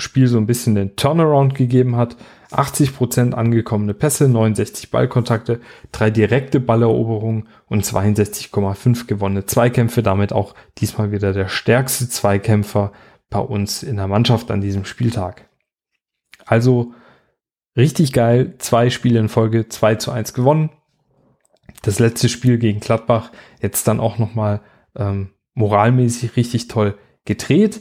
Spiel 0.00 0.26
so 0.26 0.38
ein 0.38 0.46
bisschen 0.46 0.74
den 0.74 0.96
Turnaround 0.96 1.54
gegeben 1.54 1.96
hat. 1.96 2.16
80% 2.50 3.32
angekommene 3.32 3.94
Pässe, 3.94 4.28
69 4.28 4.90
Ballkontakte, 4.90 5.60
drei 5.92 6.10
direkte 6.10 6.58
Balleroberungen 6.58 7.48
und 7.68 7.84
62,5 7.84 9.06
gewonnene 9.06 9.46
Zweikämpfe. 9.46 10.02
Damit 10.02 10.32
auch 10.32 10.54
diesmal 10.78 11.12
wieder 11.12 11.32
der 11.32 11.48
stärkste 11.48 12.08
Zweikämpfer 12.08 12.92
bei 13.28 13.38
uns 13.38 13.82
in 13.82 13.96
der 13.96 14.08
Mannschaft 14.08 14.50
an 14.50 14.60
diesem 14.60 14.84
Spieltag. 14.84 15.48
Also 16.44 16.92
richtig 17.76 18.12
geil, 18.12 18.54
zwei 18.58 18.90
Spiele 18.90 19.20
in 19.20 19.28
Folge, 19.28 19.68
2 19.68 19.94
zu 19.96 20.10
1 20.10 20.34
gewonnen. 20.34 20.70
Das 21.82 22.00
letzte 22.00 22.28
Spiel 22.28 22.58
gegen 22.58 22.80
Gladbach 22.80 23.30
jetzt 23.60 23.86
dann 23.86 24.00
auch 24.00 24.18
nochmal 24.18 24.60
ähm, 24.96 25.30
moralmäßig 25.54 26.36
richtig 26.36 26.68
toll 26.68 26.98
gedreht. 27.24 27.80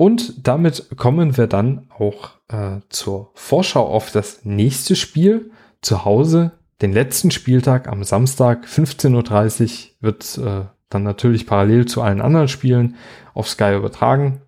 Und 0.00 0.46
damit 0.48 0.96
kommen 0.96 1.36
wir 1.36 1.46
dann 1.46 1.86
auch 1.90 2.30
äh, 2.48 2.80
zur 2.88 3.32
Vorschau 3.34 3.86
auf 3.86 4.10
das 4.10 4.46
nächste 4.46 4.96
Spiel 4.96 5.50
zu 5.82 6.06
Hause. 6.06 6.52
Den 6.80 6.94
letzten 6.94 7.30
Spieltag 7.30 7.86
am 7.86 8.02
Samstag 8.02 8.64
15.30 8.64 9.64
Uhr 9.66 9.90
wird 10.00 10.38
äh, 10.38 10.64
dann 10.88 11.02
natürlich 11.02 11.46
parallel 11.46 11.84
zu 11.84 12.00
allen 12.00 12.22
anderen 12.22 12.48
Spielen 12.48 12.96
auf 13.34 13.46
Sky 13.46 13.76
übertragen. 13.76 14.40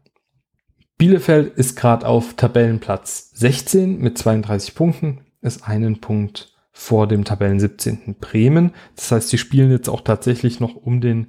Bielefeld 0.97 1.55
ist 1.59 1.77
gerade 1.77 2.07
auf 2.07 2.33
Tabellenplatz 2.33 3.33
16 3.35 3.99
mit 3.99 4.17
32 4.17 4.75
Punkten, 4.75 5.21
ist 5.43 5.69
einen 5.69 6.01
Punkt 6.01 6.57
vor 6.73 7.07
dem 7.07 7.25
Tabellen 7.25 7.61
17. 7.61 8.17
Bremen. 8.19 8.73
Das 8.97 9.13
heißt, 9.13 9.29
sie 9.29 9.37
spielen 9.37 9.71
jetzt 9.71 9.91
auch 9.91 10.01
tatsächlich 10.01 10.61
noch 10.61 10.77
um 10.77 11.03
den 11.03 11.27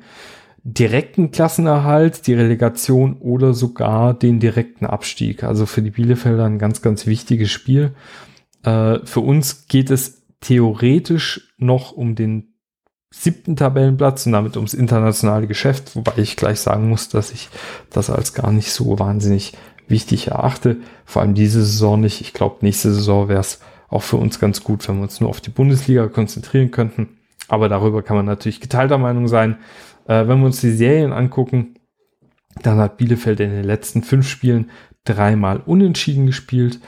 direkten 0.64 1.32
Klassenerhalt, 1.32 2.26
die 2.26 2.34
Relegation 2.34 3.18
oder 3.18 3.54
sogar 3.54 4.14
den 4.14 4.40
direkten 4.40 4.86
Abstieg. 4.86 5.44
Also 5.44 5.66
für 5.66 5.82
die 5.82 5.92
Bielefelder 5.92 6.46
ein 6.46 6.60
ganz, 6.60 6.82
ganz 6.82 7.06
wichtiges 7.06 7.52
Spiel. 7.52 7.94
Äh, 8.64 9.00
für 9.04 9.20
uns 9.20 9.68
geht 9.68 9.92
es 9.92 10.24
theoretisch 10.40 11.54
noch 11.58 11.92
um 11.92 12.16
den 12.16 12.54
siebten 13.12 13.56
Tabellenplatz 13.56 14.26
und 14.26 14.32
damit 14.32 14.56
ums 14.58 14.74
internationale 14.74 15.48
Geschäft, 15.48 15.96
wobei 15.96 16.14
ich 16.18 16.36
gleich 16.36 16.60
sagen 16.60 16.90
muss, 16.90 17.10
dass 17.10 17.32
ich 17.32 17.50
das 17.92 18.10
als 18.10 18.34
gar 18.34 18.52
nicht 18.52 18.72
so 18.72 18.98
wahnsinnig 18.98 19.54
wichtig 19.88 20.28
erachte. 20.28 20.78
Vor 21.06 21.22
allem 21.22 21.36
diese 21.36 21.64
Saison 21.64 22.00
nicht. 22.00 22.22
Ich 22.22 22.34
glaube, 22.34 22.58
nächste 22.62 22.92
Saison 22.92 23.28
wäre 23.28 23.42
es 23.42 23.60
auch 23.90 24.02
für 24.02 24.18
uns 24.18 24.40
ganz 24.40 24.64
gut, 24.64 24.88
wenn 24.88 24.96
wir 24.96 25.04
uns 25.04 25.20
nur 25.20 25.30
auf 25.30 25.42
die 25.42 25.52
Bundesliga 25.52 26.08
konzentrieren 26.08 26.72
könnten. 26.72 27.10
Aber 27.48 27.70
darüber 27.70 28.02
kann 28.02 28.16
man 28.16 28.26
natürlich 28.26 28.62
geteilter 28.62 28.98
Meinung 28.98 29.28
sein. 29.28 29.58
Äh, 30.08 30.28
wenn 30.28 30.40
wir 30.40 30.46
uns 30.46 30.62
die 30.62 30.72
Serien 30.72 31.14
angucken, 31.14 31.76
dann 32.62 32.78
hat 32.78 32.98
Bielefeld 32.98 33.40
in 33.40 33.50
den 33.50 33.64
letzten 33.64 34.04
fünf 34.04 34.28
Spielen 34.28 34.70
dreimal 35.06 35.62
unentschieden 35.66 36.26
gespielt, 36.26 36.80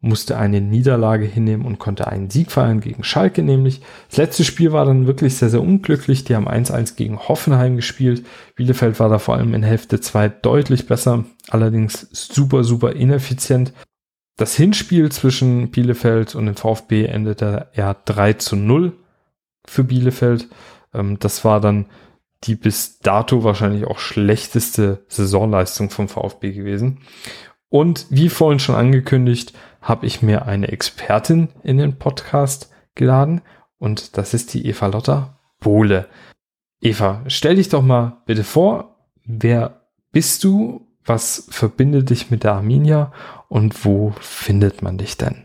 musste 0.00 0.36
eine 0.36 0.60
Niederlage 0.60 1.26
hinnehmen 1.26 1.64
und 1.64 1.78
konnte 1.78 2.08
einen 2.08 2.28
Sieg 2.28 2.50
feiern 2.50 2.80
gegen 2.80 3.04
Schalke 3.04 3.42
nämlich. 3.42 3.80
Das 4.08 4.18
letzte 4.18 4.42
Spiel 4.42 4.72
war 4.72 4.84
dann 4.84 5.06
wirklich 5.06 5.36
sehr, 5.36 5.48
sehr 5.48 5.62
unglücklich. 5.62 6.24
Die 6.24 6.34
haben 6.34 6.48
1-1 6.48 6.96
gegen 6.96 7.20
Hoffenheim 7.20 7.76
gespielt. 7.76 8.26
Bielefeld 8.56 8.98
war 8.98 9.08
da 9.08 9.20
vor 9.20 9.36
allem 9.36 9.54
in 9.54 9.62
Hälfte 9.62 10.00
2 10.00 10.28
deutlich 10.28 10.88
besser, 10.88 11.24
allerdings 11.48 12.08
super, 12.10 12.64
super 12.64 12.92
ineffizient. 12.92 13.72
Das 14.36 14.56
Hinspiel 14.56 15.12
zwischen 15.12 15.70
Bielefeld 15.70 16.34
und 16.34 16.46
dem 16.46 16.56
VfB 16.56 17.04
endete 17.04 17.68
ja 17.74 17.94
3 18.04 18.32
zu 18.34 18.56
0 18.56 18.92
für 19.66 19.84
Bielefeld. 19.84 20.48
Ähm, 20.92 21.18
das 21.20 21.44
war 21.44 21.60
dann 21.60 21.86
die 22.44 22.54
bis 22.54 22.98
dato 22.98 23.44
wahrscheinlich 23.44 23.84
auch 23.84 23.98
schlechteste 23.98 25.04
Saisonleistung 25.08 25.90
vom 25.90 26.08
VfB 26.08 26.52
gewesen. 26.52 26.98
Und 27.68 28.06
wie 28.10 28.28
vorhin 28.28 28.58
schon 28.58 28.74
angekündigt, 28.74 29.54
habe 29.80 30.06
ich 30.06 30.22
mir 30.22 30.46
eine 30.46 30.68
Expertin 30.68 31.48
in 31.62 31.78
den 31.78 31.98
Podcast 31.98 32.70
geladen 32.94 33.40
und 33.78 34.16
das 34.16 34.34
ist 34.34 34.54
die 34.54 34.66
Eva 34.66 34.86
Lotter 34.86 35.38
Bohle. 35.58 36.06
Eva, 36.80 37.22
stell 37.26 37.56
dich 37.56 37.68
doch 37.68 37.82
mal 37.82 38.22
bitte 38.26 38.44
vor, 38.44 38.96
wer 39.24 39.86
bist 40.10 40.44
du, 40.44 40.86
was 41.04 41.48
verbindet 41.50 42.10
dich 42.10 42.30
mit 42.30 42.44
der 42.44 42.54
Arminia 42.54 43.12
und 43.48 43.84
wo 43.84 44.12
findet 44.20 44.82
man 44.82 44.98
dich 44.98 45.16
denn? 45.16 45.44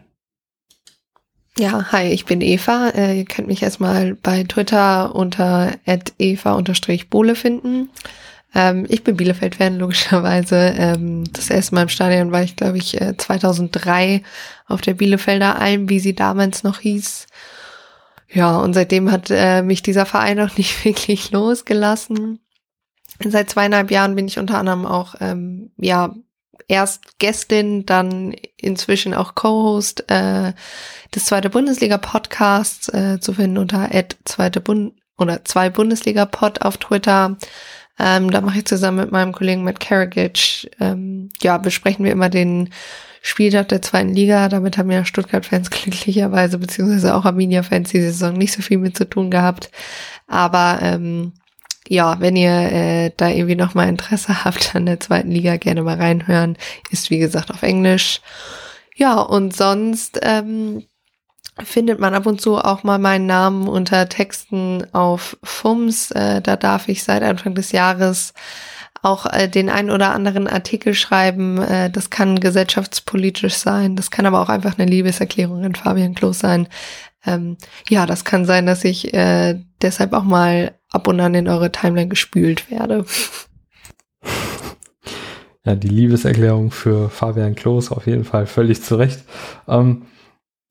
Ja, 1.59 1.91
hi, 1.91 2.09
ich 2.09 2.25
bin 2.25 2.41
Eva. 2.41 2.89
Äh, 2.89 3.17
ihr 3.17 3.25
könnt 3.25 3.47
mich 3.47 3.63
erstmal 3.63 4.13
bei 4.13 4.43
Twitter 4.43 5.15
unter 5.15 5.71
eva-bohle 6.19 7.33
finden. 7.33 7.89
Ähm, 8.53 8.85
ich 8.89 9.03
bin 9.03 9.17
Bielefeld-Fan, 9.17 9.79
logischerweise. 9.79 10.55
Ähm, 10.77 11.23
das 11.33 11.49
erste 11.49 11.73
Mal 11.73 11.83
im 11.83 11.89
Stadion 11.89 12.31
war 12.31 12.43
ich, 12.43 12.55
glaube 12.55 12.77
ich, 12.77 12.95
2003 13.17 14.05
äh, 14.05 14.21
auf 14.67 14.81
der 14.81 14.93
Bielefelder 14.93 15.59
Alm, 15.59 15.89
wie 15.89 15.99
sie 15.99 16.13
damals 16.13 16.61
noch 16.63 16.79
hieß. 16.79 17.25
Ja, 18.29 18.57
und 18.57 18.73
seitdem 18.73 19.11
hat 19.11 19.31
äh, 19.31 19.63
mich 19.63 19.81
dieser 19.81 20.05
Verein 20.05 20.39
auch 20.39 20.55
nicht 20.57 20.85
wirklich 20.85 21.31
losgelassen. 21.31 22.39
Seit 23.25 23.49
zweieinhalb 23.49 23.89
Jahren 23.89 24.15
bin 24.15 24.27
ich 24.27 24.37
unter 24.37 24.59
anderem 24.59 24.85
auch 24.85 25.15
ähm, 25.21 25.71
ja 25.77 26.13
erst 26.67 27.19
Gästin, 27.19 27.85
dann 27.85 28.35
inzwischen 28.57 29.13
auch 29.13 29.35
Co-Host 29.35 30.09
äh, 30.09 30.53
des 31.15 31.25
zweite 31.25 31.49
Bundesliga 31.49 31.97
Podcasts 31.97 32.89
äh, 32.89 33.19
zu 33.19 33.33
finden 33.33 33.57
unter 33.57 33.89
zweite 34.25 34.59
Bund 34.59 34.93
oder 35.17 35.45
zwei 35.45 35.69
Bundesliga 35.69 36.25
Pod 36.25 36.61
auf 36.61 36.77
Twitter. 36.77 37.37
Ähm, 37.99 38.29
da 38.29 38.41
mache 38.41 38.59
ich 38.59 38.65
zusammen 38.65 38.97
mit 38.97 39.11
meinem 39.11 39.31
Kollegen 39.31 39.63
Matt 39.63 39.79
Carriage, 39.79 40.69
ähm, 40.79 41.29
ja, 41.41 41.57
besprechen 41.57 42.05
wir 42.05 42.11
immer 42.11 42.29
den 42.29 42.69
Spieltag 43.23 43.69
der 43.69 43.81
zweiten 43.81 44.13
Liga. 44.13 44.49
Damit 44.49 44.77
haben 44.77 44.91
ja 44.91 45.03
Stuttgart-Fans 45.03 45.69
glücklicherweise, 45.71 46.59
beziehungsweise 46.59 47.15
auch 47.15 47.25
Arminia-Fans 47.25 47.89
die 47.89 48.01
Saison 48.01 48.33
nicht 48.33 48.53
so 48.53 48.61
viel 48.61 48.77
mit 48.77 48.95
zu 48.95 49.09
tun 49.09 49.31
gehabt. 49.31 49.71
Aber 50.27 50.79
ähm, 50.81 51.33
ja, 51.87 52.19
wenn 52.19 52.35
ihr 52.35 52.51
äh, 52.51 53.11
da 53.15 53.29
irgendwie 53.29 53.55
noch 53.55 53.73
mal 53.73 53.87
Interesse 53.87 54.43
habt 54.45 54.75
an 54.75 54.85
der 54.85 54.99
zweiten 54.99 55.31
Liga, 55.31 55.57
gerne 55.57 55.83
mal 55.83 55.97
reinhören. 55.97 56.57
Ist 56.91 57.09
wie 57.09 57.19
gesagt 57.19 57.51
auf 57.51 57.63
Englisch. 57.63 58.21
Ja, 58.95 59.19
und 59.19 59.55
sonst 59.55 60.19
ähm, 60.23 60.83
findet 61.63 61.99
man 61.99 62.13
ab 62.13 62.25
und 62.25 62.41
zu 62.41 62.57
auch 62.57 62.83
mal 62.83 62.99
meinen 62.99 63.25
Namen 63.27 63.67
unter 63.67 64.09
Texten 64.09 64.85
auf 64.93 65.37
FUMS. 65.43 66.11
Äh, 66.11 66.41
da 66.41 66.55
darf 66.55 66.87
ich 66.87 67.03
seit 67.03 67.23
Anfang 67.23 67.55
des 67.55 67.71
Jahres 67.71 68.33
auch 69.01 69.25
äh, 69.25 69.47
den 69.47 69.69
ein 69.69 69.89
oder 69.89 70.11
anderen 70.11 70.47
Artikel 70.47 70.93
schreiben. 70.93 71.61
Äh, 71.61 71.89
das 71.89 72.09
kann 72.09 72.39
gesellschaftspolitisch 72.39 73.55
sein, 73.55 73.95
das 73.95 74.11
kann 74.11 74.25
aber 74.25 74.41
auch 74.41 74.49
einfach 74.49 74.77
eine 74.77 74.89
Liebeserklärung 74.89 75.63
an 75.63 75.75
Fabian 75.75 76.15
Klos 76.15 76.39
sein. 76.39 76.67
Ähm, 77.25 77.57
ja, 77.89 78.05
das 78.05 78.25
kann 78.25 78.45
sein, 78.45 78.65
dass 78.65 78.83
ich 78.83 79.13
äh, 79.13 79.59
deshalb 79.81 80.13
auch 80.13 80.23
mal 80.23 80.75
ab 80.89 81.07
und 81.07 81.19
an 81.19 81.33
in 81.33 81.47
eure 81.47 81.71
Timeline 81.71 82.09
gespült 82.09 82.69
werde. 82.71 83.05
Ja, 85.67 85.75
die 85.75 85.89
Liebeserklärung 85.89 86.71
für 86.71 87.09
Fabian 87.09 87.53
Klos 87.53 87.91
auf 87.91 88.07
jeden 88.07 88.23
Fall 88.23 88.45
völlig 88.45 88.81
zu 88.81 88.95
Recht. 88.95 89.25
Ähm, 89.67 90.03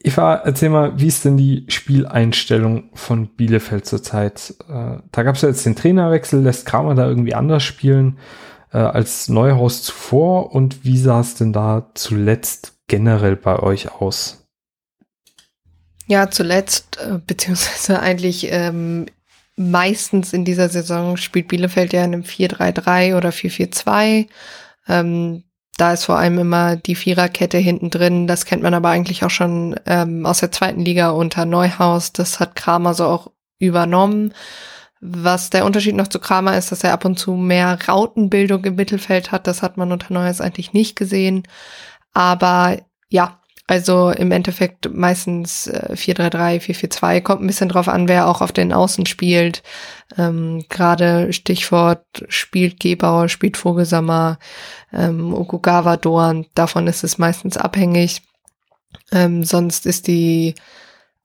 Eva, 0.03 0.37
erzähl 0.37 0.71
mal, 0.71 0.99
wie 0.99 1.09
ist 1.09 1.27
denn 1.27 1.37
die 1.37 1.67
Spieleinstellung 1.69 2.89
von 2.95 3.29
Bielefeld 3.29 3.85
zurzeit? 3.85 4.55
Äh, 4.71 5.03
da 5.13 5.23
gab 5.23 5.35
es 5.35 5.43
ja 5.43 5.51
jetzt 5.51 5.67
den 5.67 5.77
Trainerwechsel, 5.77 6.41
lässt 6.41 6.65
Kramer 6.65 6.95
da 6.95 7.07
irgendwie 7.07 7.35
anders 7.35 7.63
spielen 7.63 8.17
äh, 8.73 8.79
als 8.79 9.29
Neuhaus 9.29 9.83
zuvor 9.83 10.55
und 10.55 10.83
wie 10.85 10.97
sah 10.97 11.21
es 11.21 11.35
denn 11.35 11.53
da 11.53 11.91
zuletzt 11.93 12.79
generell 12.87 13.37
bei 13.37 13.59
euch 13.59 13.93
aus? 14.01 14.46
Ja, 16.07 16.31
zuletzt, 16.31 16.99
äh, 16.99 17.19
beziehungsweise 17.27 18.01
eigentlich 18.01 18.49
ähm, 18.51 19.07
meistens 19.57 20.33
in 20.33 20.45
dieser 20.45 20.69
Saison 20.69 21.17
spielt 21.17 21.49
Bielefeld 21.49 21.93
ja 21.93 22.05
in 22.05 22.15
einem 22.15 22.23
4-3-3 22.23 23.17
oder 23.17 23.31
4-4-2. 23.31 24.29
Ähm, 24.89 25.45
da 25.77 25.93
ist 25.93 26.05
vor 26.05 26.17
allem 26.19 26.39
immer 26.39 26.77
die 26.77 26.95
Viererkette 26.95 27.59
hinten 27.59 27.91
drin. 27.91 28.27
Das 28.27 28.47
kennt 28.47 28.63
man 28.63 28.75
aber 28.75 28.89
eigentlich 28.91 29.25
auch 29.25 29.31
schon 29.31 29.79
ähm, 29.87 30.25
aus 30.25 30.41
der 30.41 30.53
zweiten 30.53 30.81
Liga 30.81 31.11
unter 31.11 31.45
Neuhaus. 31.45 32.13
Das 32.13 32.41
hat 32.41 32.57
Kramer 32.57 32.95
so 32.95 33.05
auch 33.05 33.31
übernommen. 33.59 34.33
Was 35.01 35.51
der 35.51 35.67
Unterschied 35.67 35.95
noch 35.95 36.09
zu 36.09 36.19
Kramer 36.19 36.57
ist, 36.57 36.73
dass 36.73 36.83
er 36.83 36.95
ab 36.95 37.05
und 37.05 37.19
zu 37.19 37.35
mehr 37.35 37.79
Rautenbildung 37.87 38.65
im 38.65 38.77
Mittelfeld 38.77 39.33
hat. 39.33 39.47
Das 39.47 39.63
hat 39.63 39.77
man 39.77 39.93
unter 39.93 40.13
Neues 40.15 40.41
eigentlich 40.41 40.73
nicht 40.73 40.97
gesehen. 40.97 41.47
Aber 42.15 42.79
ja, 43.11 43.41
also 43.67 44.11
im 44.11 44.31
Endeffekt 44.31 44.93
meistens 44.95 45.67
äh, 45.67 45.95
4-3-3, 45.95 46.61
4-4-2, 46.61 47.21
kommt 47.21 47.43
ein 47.43 47.49
bisschen 47.49 47.69
drauf 47.69 47.89
an, 47.89 48.09
wer 48.09 48.29
auch 48.29 48.41
auf 48.41 48.53
den 48.53 48.73
Außen 48.73 49.07
spielt. 49.07 49.63
Ähm, 50.17 50.65
Gerade 50.69 51.33
Stichwort 51.33 52.05
spielt 52.29 52.79
Gebauer, 52.79 53.29
spielt 53.29 53.57
Vogelsammer, 53.57 54.39
ähm, 54.93 55.35
Okugawa, 55.35 55.97
Dorn, 55.97 56.47
davon 56.55 56.87
ist 56.87 57.03
es 57.03 57.19
meistens 57.19 57.57
abhängig. 57.57 58.23
Ähm, 59.11 59.43
sonst 59.43 59.85
ist 59.85 60.07
die 60.07 60.55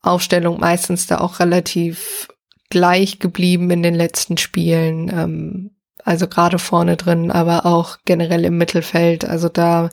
Aufstellung 0.02 0.58
meistens 0.58 1.06
da 1.06 1.18
auch 1.18 1.38
relativ 1.38 2.28
gleich 2.70 3.20
geblieben 3.20 3.70
in 3.70 3.84
den 3.84 3.94
letzten 3.94 4.36
Spielen. 4.36 5.08
Ähm, 5.10 5.70
also 6.04 6.26
gerade 6.26 6.58
vorne 6.58 6.96
drin, 6.96 7.30
aber 7.30 7.66
auch 7.66 7.98
generell 8.04 8.44
im 8.44 8.58
Mittelfeld. 8.58 9.24
Also 9.24 9.48
da 9.48 9.90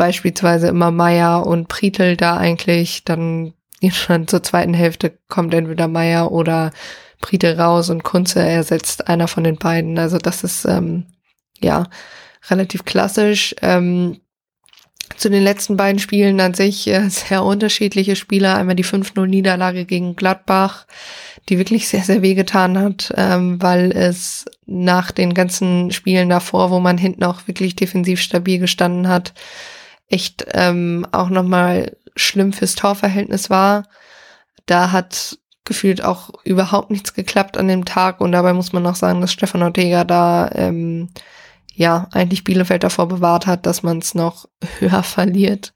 beispielsweise 0.00 0.68
immer 0.68 0.90
Meier 0.90 1.46
und 1.46 1.68
Pritel 1.68 2.16
da 2.16 2.38
eigentlich, 2.38 3.04
dann 3.04 3.52
schon 3.90 4.26
zur 4.26 4.42
zweiten 4.42 4.72
Hälfte 4.72 5.12
kommt 5.28 5.52
entweder 5.52 5.88
Meier 5.88 6.32
oder 6.32 6.70
Pritel 7.20 7.60
raus 7.60 7.90
und 7.90 8.02
Kunze 8.02 8.40
ersetzt 8.40 9.08
einer 9.08 9.28
von 9.28 9.44
den 9.44 9.56
beiden. 9.56 9.98
Also 9.98 10.16
das 10.16 10.42
ist 10.42 10.64
ähm, 10.64 11.04
ja 11.60 11.84
relativ 12.48 12.86
klassisch. 12.86 13.54
Ähm, 13.60 14.20
zu 15.18 15.28
den 15.28 15.42
letzten 15.42 15.76
beiden 15.76 15.98
Spielen 15.98 16.40
an 16.40 16.54
sich 16.54 16.86
äh, 16.86 17.06
sehr 17.10 17.44
unterschiedliche 17.44 18.16
Spieler. 18.16 18.56
Einmal 18.56 18.76
die 18.76 18.86
5-0-Niederlage 18.86 19.84
gegen 19.84 20.16
Gladbach, 20.16 20.86
die 21.50 21.58
wirklich 21.58 21.88
sehr, 21.88 22.04
sehr 22.04 22.22
wehgetan 22.22 22.78
hat, 22.78 23.12
ähm, 23.18 23.60
weil 23.60 23.92
es 23.92 24.46
nach 24.64 25.10
den 25.10 25.34
ganzen 25.34 25.90
Spielen 25.90 26.30
davor, 26.30 26.70
wo 26.70 26.80
man 26.80 26.96
hinten 26.96 27.24
auch 27.24 27.46
wirklich 27.48 27.76
defensiv 27.76 28.22
stabil 28.22 28.58
gestanden 28.58 29.08
hat, 29.08 29.34
echt 30.10 30.44
ähm, 30.52 31.06
auch 31.12 31.30
nochmal 31.30 31.96
schlimm 32.16 32.52
fürs 32.52 32.74
Torverhältnis 32.74 33.48
war. 33.48 33.84
Da 34.66 34.92
hat 34.92 35.38
gefühlt 35.64 36.02
auch 36.04 36.30
überhaupt 36.44 36.90
nichts 36.90 37.14
geklappt 37.14 37.56
an 37.56 37.68
dem 37.68 37.84
Tag 37.84 38.20
und 38.20 38.32
dabei 38.32 38.52
muss 38.52 38.72
man 38.72 38.82
noch 38.82 38.96
sagen, 38.96 39.20
dass 39.20 39.32
Stefan 39.32 39.62
Ortega 39.62 40.04
da 40.04 40.50
ähm, 40.54 41.10
ja 41.74 42.08
eigentlich 42.12 42.44
Bielefeld 42.44 42.82
davor 42.82 43.08
bewahrt 43.08 43.46
hat, 43.46 43.66
dass 43.66 43.82
man 43.82 43.98
es 43.98 44.14
noch 44.14 44.46
höher 44.78 45.02
verliert. 45.02 45.72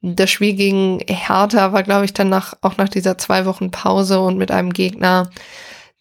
Das 0.00 0.30
Spiel 0.30 0.54
gegen 0.54 1.00
Hertha 1.06 1.72
war, 1.72 1.82
glaube 1.82 2.04
ich, 2.04 2.14
dann 2.14 2.28
nach, 2.28 2.54
auch 2.62 2.76
nach 2.76 2.88
dieser 2.88 3.18
zwei 3.18 3.46
Wochen 3.46 3.70
Pause 3.70 4.20
und 4.20 4.38
mit 4.38 4.50
einem 4.50 4.72
Gegner, 4.72 5.28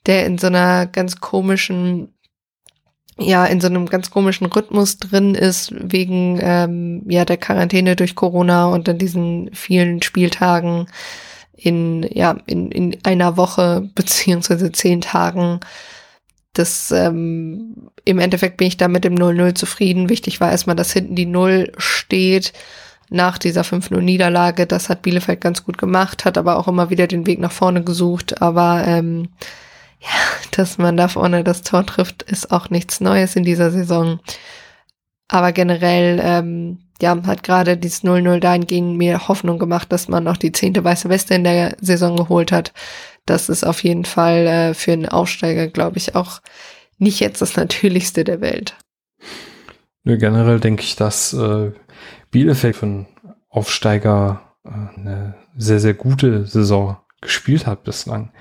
der 0.05 0.25
in 0.25 0.37
so 0.37 0.47
einer 0.47 0.85
ganz 0.85 1.19
komischen 1.19 2.13
ja 3.19 3.45
in 3.45 3.59
so 3.61 3.67
einem 3.67 3.87
ganz 3.87 4.11
komischen 4.11 4.47
Rhythmus 4.47 4.97
drin 4.97 5.35
ist 5.35 5.73
wegen 5.75 6.39
ähm, 6.41 7.03
ja 7.07 7.25
der 7.25 7.37
Quarantäne 7.37 7.95
durch 7.95 8.15
Corona 8.15 8.67
und 8.67 8.87
dann 8.87 8.97
diesen 8.97 9.49
vielen 9.53 10.01
Spieltagen 10.01 10.87
in 11.55 12.03
ja 12.11 12.37
in, 12.45 12.71
in 12.71 12.97
einer 13.03 13.37
Woche 13.37 13.89
beziehungsweise 13.95 14.71
zehn 14.71 15.01
Tagen. 15.01 15.59
Das 16.53 16.91
ähm, 16.91 17.89
im 18.03 18.19
Endeffekt 18.19 18.57
bin 18.57 18.67
ich 18.67 18.77
da 18.77 18.87
mit 18.87 19.03
dem 19.03 19.15
0-0 19.15 19.53
zufrieden. 19.55 20.09
Wichtig 20.09 20.39
war 20.39 20.51
erstmal, 20.51 20.75
dass 20.75 20.93
hinten 20.93 21.15
die 21.15 21.27
Null 21.27 21.71
steht 21.77 22.53
nach 23.09 23.37
dieser 23.37 23.61
5-0-Niederlage. 23.61 24.65
Das 24.65 24.89
hat 24.89 25.01
Bielefeld 25.01 25.39
ganz 25.41 25.63
gut 25.63 25.77
gemacht, 25.77 26.25
hat 26.25 26.37
aber 26.37 26.57
auch 26.57 26.67
immer 26.67 26.89
wieder 26.89 27.07
den 27.07 27.27
Weg 27.27 27.39
nach 27.39 27.51
vorne 27.51 27.83
gesucht. 27.83 28.41
Aber 28.41 28.83
ähm, 28.85 29.29
ja, 29.99 30.09
dass 30.51 30.77
man 30.77 30.97
da 30.97 31.07
vorne 31.07 31.43
das 31.43 31.61
Tor 31.61 31.85
trifft, 31.85 32.23
ist 32.23 32.51
auch 32.51 32.69
nichts 32.69 32.99
Neues 32.99 33.35
in 33.35 33.43
dieser 33.43 33.71
Saison. 33.71 34.19
Aber 35.27 35.51
generell, 35.51 36.19
ähm, 36.23 36.79
ja, 37.01 37.15
hat 37.25 37.43
gerade 37.43 37.77
dieses 37.77 38.03
0-0 38.03 38.39
dahingehend 38.39 38.97
mir 38.97 39.27
Hoffnung 39.27 39.59
gemacht, 39.59 39.91
dass 39.91 40.07
man 40.07 40.23
noch 40.23 40.37
die 40.37 40.51
zehnte 40.51 40.83
weiße 40.83 41.09
Weste 41.09 41.35
in 41.35 41.43
der 41.43 41.75
Saison 41.81 42.15
geholt 42.15 42.51
hat. 42.51 42.73
Das 43.25 43.49
ist 43.49 43.65
auf 43.65 43.83
jeden 43.83 44.05
Fall 44.05 44.47
äh, 44.47 44.73
für 44.73 44.93
einen 44.93 45.07
Aufsteiger, 45.07 45.67
glaube 45.67 45.97
ich, 45.97 46.15
auch 46.15 46.41
nicht 46.97 47.19
jetzt 47.19 47.41
das 47.41 47.55
Natürlichste 47.57 48.23
der 48.23 48.41
Welt. 48.41 48.75
Nö, 50.03 50.17
generell 50.17 50.59
denke 50.59 50.83
ich, 50.83 50.95
dass 50.95 51.33
äh, 51.33 51.71
Bielefeld 52.31 52.75
von 52.75 53.07
Aufsteiger 53.49 54.41
äh, 54.63 54.69
eine 54.69 55.35
sehr, 55.57 55.79
sehr 55.79 55.93
gute 55.93 56.45
Saison 56.45 56.97
gespielt 57.21 57.67
hat 57.67 57.83
bislang. 57.83 58.31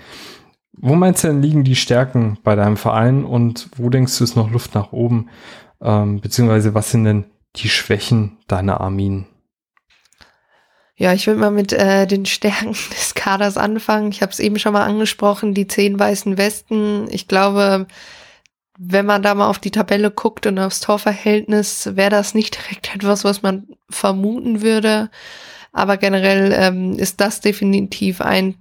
Wo 0.79 0.95
meinst 0.95 1.25
du 1.25 1.29
denn 1.29 1.43
liegen 1.43 1.65
die 1.65 1.77
Stärken 1.77 2.39
bei 2.43 2.55
deinem 2.55 2.77
Verein 2.77 3.25
und 3.25 3.69
wo 3.77 3.89
denkst 3.89 4.19
du 4.19 4.25
ist 4.25 4.37
noch 4.37 4.51
Luft 4.51 4.75
nach 4.75 4.93
oben? 4.93 5.29
Ähm, 5.81 6.21
beziehungsweise 6.21 6.75
was 6.75 6.91
sind 6.91 7.05
denn 7.05 7.25
die 7.57 7.69
Schwächen 7.69 8.39
deiner 8.47 8.81
Armin? 8.81 9.27
Ja, 10.99 11.13
ich 11.13 11.27
will 11.27 11.37
mal 11.37 11.51
mit 11.51 11.73
äh, 11.73 12.07
den 12.07 12.25
Stärken 12.27 12.73
des 12.91 13.15
Kaders 13.15 13.57
anfangen. 13.57 14.11
Ich 14.11 14.23
habe 14.23 14.33
es 14.33 14.39
eben 14.39 14.59
schon 14.59 14.73
mal 14.73 14.85
angesprochen, 14.85 15.55
die 15.55 15.67
zehn 15.67 15.99
weißen 15.99 16.39
Westen. 16.39 17.09
Ich 17.11 17.29
glaube, 17.29 17.87
wenn 18.79 19.07
man 19.07 19.23
da 19.23 19.35
mal 19.35 19.49
auf 19.49 19.59
die 19.59 19.71
Tabelle 19.71 20.11
guckt 20.11 20.47
und 20.47 20.59
aufs 20.59 20.81
Torverhältnis, 20.81 21.91
wäre 21.97 22.11
das 22.11 22.35
nicht 22.35 22.57
direkt 22.63 22.95
etwas, 22.95 23.25
was 23.25 23.43
man 23.43 23.67
vermuten 23.91 24.63
würde. 24.63 25.11
Aber 25.73 25.99
generell 25.99 26.55
ähm, 26.57 26.99
ist 26.99 27.21
das 27.21 27.41
definitiv 27.41 28.23
ein 28.23 28.57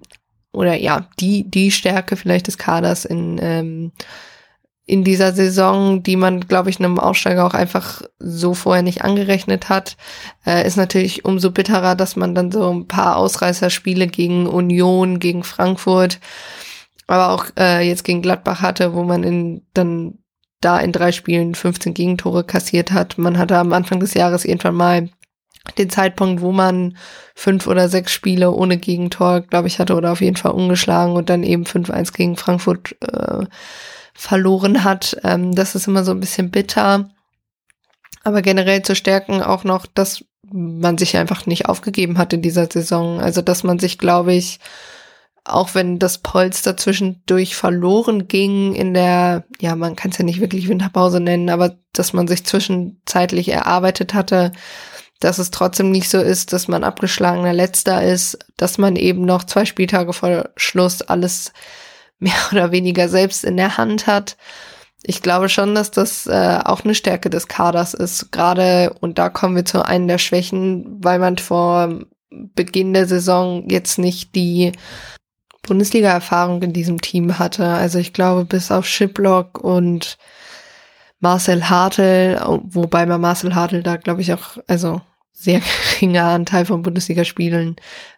oder 0.56 0.76
ja, 0.76 1.08
die, 1.20 1.50
die 1.50 1.72
Stärke 1.72 2.16
vielleicht 2.16 2.48
des 2.48 2.58
Kaders 2.58 3.06
in, 3.06 3.40
ähm, 3.42 3.92
in 4.86 5.04
dieser 5.04 5.34
Saison, 5.34 6.04
die 6.04 6.16
man, 6.16 6.42
glaube 6.42 6.70
ich, 6.70 6.80
einem 6.80 7.00
Aussteiger 7.00 7.46
auch 7.46 7.54
einfach 7.54 8.04
so 8.20 8.54
vorher 8.54 8.84
nicht 8.84 9.04
angerechnet 9.04 9.70
hat, 9.70 9.98
äh, 10.46 10.66
ist 10.66 10.78
natürlich 10.78 11.26
umso 11.26 11.52
bitterer, 11.52 11.96
dass 11.96 12.16
man 12.16 12.36
dann 12.36 12.52
so 12.52 12.72
ein 12.72 12.88
paar 12.88 13.18
Ausreißerspiele 13.18 14.08
gegen 14.08 14.48
Union, 14.48 15.20
gegen 15.20 15.44
Frankfurt, 15.44 16.20
aber 17.08 17.32
auch 17.32 17.46
äh, 17.58 17.88
jetzt 17.88 18.04
gegen 18.04 18.22
Gladbach 18.22 18.62
hatte, 18.62 18.94
wo 18.94 19.04
man 19.04 19.24
in 19.24 19.62
dann 19.74 20.20
da 20.62 20.80
in 20.80 20.92
drei 20.92 21.12
Spielen 21.12 21.54
15 21.54 21.94
Gegentore 21.94 22.44
kassiert 22.44 22.92
hat. 22.92 23.18
Man 23.18 23.38
hatte 23.38 23.58
am 23.58 23.74
Anfang 23.74 24.00
des 24.00 24.14
Jahres 24.14 24.46
irgendwann 24.46 24.76
mal 24.76 25.10
den 25.78 25.90
Zeitpunkt, 25.90 26.42
wo 26.42 26.52
man 26.52 26.98
fünf 27.34 27.68
oder 27.68 27.90
sechs 27.90 28.12
Spiele 28.12 28.52
ohne 28.52 28.78
Gegentor, 28.78 29.42
glaube 29.42 29.68
ich, 29.68 29.80
hatte 29.80 29.96
oder 29.96 30.12
auf 30.12 30.22
jeden 30.22 30.38
Fall 30.38 30.52
ungeschlagen 30.52 31.16
und 31.16 31.30
dann 31.30 31.44
eben 31.44 31.64
5-1 31.64 32.14
gegen 32.14 32.38
Frankfurt 32.38 32.96
äh, 33.02 33.46
verloren 34.14 34.84
hat. 34.84 35.18
Ähm, 35.24 35.54
das 35.54 35.76
ist 35.76 35.88
immer 35.88 36.04
so 36.04 36.12
ein 36.12 36.20
bisschen 36.20 36.52
bitter. 36.52 37.10
Aber 38.24 38.42
generell 38.42 38.82
zu 38.82 38.96
stärken 38.96 39.42
auch 39.42 39.64
noch, 39.64 39.86
dass 39.86 40.24
man 40.52 40.98
sich 40.98 41.18
einfach 41.18 41.46
nicht 41.46 41.68
aufgegeben 41.68 42.18
hat 42.18 42.34
in 42.34 42.42
dieser 42.42 42.68
Saison. 42.72 43.20
Also, 43.20 43.42
dass 43.42 43.64
man 43.64 43.80
sich, 43.80 43.98
glaube 43.98 44.34
ich, 44.34 44.60
auch 45.46 45.76
wenn 45.76 46.00
das 46.00 46.18
Polster 46.18 46.76
zwischendurch 46.76 47.56
verloren 47.56 48.28
ging 48.28 48.74
in 48.74 48.96
der, 48.96 49.46
ja, 49.60 49.76
man 49.76 49.96
kann 49.96 50.10
es 50.12 50.18
ja 50.18 50.26
nicht 50.26 50.40
wirklich 50.40 50.68
Winterpause 50.68 51.20
nennen, 51.20 51.50
aber 51.50 51.78
dass 51.94 52.14
man 52.14 52.28
sich 52.28 52.46
zwischenzeitlich 52.46 53.50
erarbeitet 53.50 54.16
hatte, 54.16 54.52
dass 55.26 55.40
es 55.40 55.50
trotzdem 55.50 55.90
nicht 55.90 56.08
so 56.08 56.20
ist, 56.20 56.54
dass 56.54 56.68
man 56.68 56.84
abgeschlagener 56.84 57.52
Letzter 57.52 58.04
ist, 58.04 58.38
dass 58.58 58.78
man 58.78 58.96
eben 58.96 59.26
noch 59.26 59.44
zwei 59.44 59.66
Spieltage 59.66 60.14
vor 60.14 60.50
Schluss 60.56 61.02
alles 61.02 61.52
mehr 62.20 62.36
oder 62.52 62.72
weniger 62.72 63.10
selbst 63.10 63.44
in 63.44 63.58
der 63.58 63.78
Hand 63.78 64.06
hat. 64.06 64.38
Ich 65.02 65.24
glaube 65.24 65.50
schon, 65.50 65.74
dass 65.74 65.90
das 65.90 66.28
äh, 66.28 66.60
auch 66.64 66.84
eine 66.84 66.94
Stärke 66.94 67.32
des 67.32 67.48
Kaders 67.48 67.96
ist. 67.96 68.32
Gerade, 68.32 68.96
und 69.02 69.18
da 69.18 69.30
kommen 69.30 69.56
wir 69.56 69.66
zu 69.66 69.84
einem 69.84 70.08
der 70.08 70.20
Schwächen, 70.20 71.04
weil 71.04 71.18
man 71.18 71.40
vor 71.40 72.02
Beginn 72.30 72.94
der 72.94 73.08
Saison 73.08 73.68
jetzt 73.68 73.98
nicht 73.98 74.36
die 74.36 74.74
Bundesliga-Erfahrung 75.64 76.62
in 76.62 76.74
diesem 76.74 77.02
Team 77.02 77.40
hatte. 77.40 77.66
Also 77.66 77.98
ich 77.98 78.14
glaube, 78.14 78.46
bis 78.46 78.70
auf 78.70 78.86
Shiplock 78.86 79.58
und 79.58 80.20
Marcel 81.20 81.68
Hartl, 81.68 82.40
wobei 82.66 83.08
man 83.08 83.22
Marcel 83.22 83.56
Hartl 83.56 83.82
da, 83.82 83.96
glaube 83.96 84.22
ich, 84.22 84.32
auch, 84.32 84.58
also 84.68 85.02
sehr 85.36 85.62
geringer 86.00 86.26
Anteil 86.26 86.66
von 86.66 86.82
Bundesligaspielen, 86.82 87.76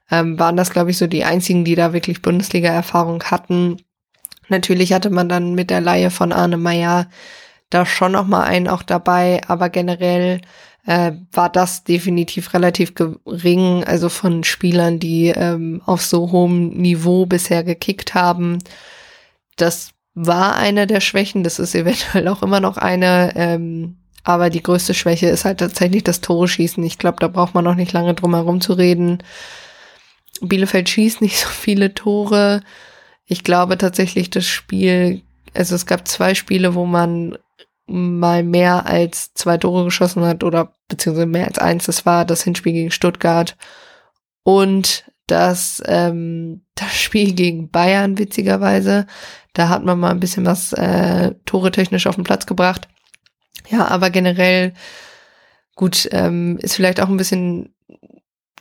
ähm, 0.09 0.39
waren 0.39 0.55
das, 0.55 0.69
glaube 0.69 0.91
ich, 0.91 0.97
so 0.97 1.07
die 1.07 1.25
einzigen, 1.25 1.65
die 1.65 1.75
da 1.75 1.91
wirklich 1.91 2.21
Bundesliga-Erfahrung 2.21 3.23
hatten. 3.23 3.81
Natürlich 4.47 4.93
hatte 4.93 5.09
man 5.09 5.27
dann 5.27 5.55
mit 5.55 5.69
der 5.69 5.81
Laie 5.81 6.09
von 6.09 6.31
Arne 6.31 6.57
Meyer 6.57 7.09
da 7.69 7.85
schon 7.85 8.13
noch 8.13 8.27
mal 8.27 8.43
einen 8.43 8.69
auch 8.69 8.83
dabei, 8.83 9.41
aber 9.47 9.69
generell 9.69 10.39
äh, 10.85 11.11
war 11.33 11.49
das 11.49 11.83
definitiv 11.83 12.53
relativ 12.53 12.95
gering, 12.95 13.83
also 13.83 14.07
von 14.07 14.45
Spielern, 14.45 14.99
die 14.99 15.27
ähm, 15.27 15.81
auf 15.85 16.01
so 16.01 16.31
hohem 16.31 16.69
Niveau 16.69 17.25
bisher 17.25 17.65
gekickt 17.65 18.13
haben. 18.15 18.59
Das 19.57 19.91
war 20.13 20.55
eine 20.55 20.87
der 20.87 21.01
Schwächen, 21.01 21.43
das 21.43 21.59
ist 21.59 21.75
eventuell 21.75 22.27
auch 22.29 22.41
immer 22.41 22.61
noch 22.61 22.77
eine, 22.77 23.33
ähm, 23.35 23.97
aber 24.27 24.49
die 24.49 24.61
größte 24.61 24.93
Schwäche 24.93 25.29
ist 25.29 25.45
halt 25.45 25.59
tatsächlich 25.59 26.03
das 26.03 26.19
Tore 26.19 26.49
schießen. 26.49 26.83
Ich 26.83 26.97
glaube, 26.97 27.15
da 27.21 27.29
braucht 27.29 27.55
man 27.55 27.63
noch 27.63 27.75
nicht 27.75 27.93
lange 27.93 28.13
drum 28.13 28.35
herum 28.35 28.59
zu 28.59 28.73
reden. 28.73 29.23
Bielefeld 30.41 30.89
schießt 30.89 31.21
nicht 31.21 31.37
so 31.39 31.47
viele 31.47 31.93
Tore. 31.93 32.59
Ich 33.25 33.45
glaube 33.45 33.77
tatsächlich, 33.77 34.29
das 34.29 34.45
Spiel, 34.45 35.21
also 35.53 35.75
es 35.75 35.85
gab 35.85 36.09
zwei 36.09 36.35
Spiele, 36.35 36.75
wo 36.75 36.85
man 36.85 37.37
mal 37.85 38.43
mehr 38.43 38.85
als 38.85 39.33
zwei 39.33 39.57
Tore 39.57 39.85
geschossen 39.85 40.25
hat 40.25 40.43
oder 40.43 40.73
beziehungsweise 40.89 41.25
mehr 41.25 41.47
als 41.47 41.57
eins. 41.57 41.85
Das 41.85 42.05
war 42.05 42.25
das 42.25 42.43
Hinspiel 42.43 42.73
gegen 42.73 42.91
Stuttgart 42.91 43.55
und 44.43 45.05
das, 45.27 45.81
ähm, 45.85 46.63
das 46.75 46.99
Spiel 46.99 47.31
gegen 47.33 47.69
Bayern, 47.69 48.17
witzigerweise. 48.17 49.07
Da 49.53 49.69
hat 49.69 49.85
man 49.85 49.97
mal 49.97 50.11
ein 50.11 50.19
bisschen 50.19 50.45
was 50.45 50.73
äh, 50.73 51.33
Tore 51.45 51.71
technisch 51.71 52.07
auf 52.07 52.15
den 52.15 52.25
Platz 52.25 52.45
gebracht. 52.45 52.89
Ja, 53.69 53.87
aber 53.87 54.09
generell 54.09 54.73
gut, 55.75 56.07
ähm, 56.11 56.57
ist 56.61 56.75
vielleicht 56.75 56.99
auch 56.99 57.09
ein 57.09 57.17
bisschen, 57.17 57.73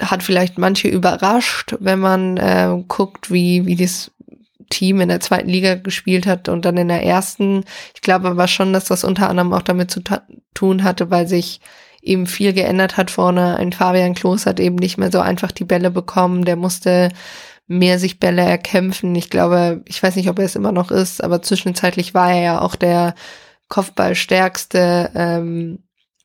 hat 0.00 0.22
vielleicht 0.22 0.58
manche 0.58 0.88
überrascht, 0.88 1.74
wenn 1.80 1.98
man 1.98 2.36
äh, 2.36 2.76
guckt, 2.88 3.30
wie, 3.30 3.66
wie 3.66 3.76
das 3.76 4.10
Team 4.70 5.00
in 5.00 5.08
der 5.08 5.20
zweiten 5.20 5.48
Liga 5.48 5.76
gespielt 5.76 6.26
hat 6.26 6.48
und 6.48 6.64
dann 6.64 6.76
in 6.76 6.88
der 6.88 7.04
ersten. 7.04 7.64
Ich 7.94 8.02
glaube 8.02 8.28
aber 8.28 8.48
schon, 8.48 8.72
dass 8.72 8.86
das 8.86 9.04
unter 9.04 9.28
anderem 9.28 9.52
auch 9.52 9.62
damit 9.62 9.90
zu 9.90 10.00
tun 10.54 10.84
hatte, 10.84 11.10
weil 11.10 11.28
sich 11.28 11.60
eben 12.02 12.26
viel 12.26 12.52
geändert 12.52 12.96
hat 12.96 13.10
vorne. 13.10 13.56
Ein 13.56 13.72
Fabian 13.72 14.14
Klos 14.14 14.46
hat 14.46 14.60
eben 14.60 14.76
nicht 14.76 14.98
mehr 14.98 15.10
so 15.10 15.20
einfach 15.20 15.52
die 15.52 15.64
Bälle 15.64 15.90
bekommen. 15.90 16.44
Der 16.44 16.56
musste 16.56 17.10
mehr 17.66 17.98
sich 17.98 18.20
Bälle 18.20 18.42
erkämpfen. 18.42 19.14
Ich 19.14 19.30
glaube, 19.30 19.82
ich 19.86 20.02
weiß 20.02 20.16
nicht, 20.16 20.28
ob 20.28 20.38
er 20.38 20.44
es 20.44 20.56
immer 20.56 20.72
noch 20.72 20.90
ist, 20.90 21.22
aber 21.22 21.42
zwischenzeitlich 21.42 22.14
war 22.14 22.30
er 22.30 22.40
ja 22.40 22.60
auch 22.60 22.76
der 22.76 23.14
Kopfballstärkste 23.68 25.10
ähm, 25.14 25.80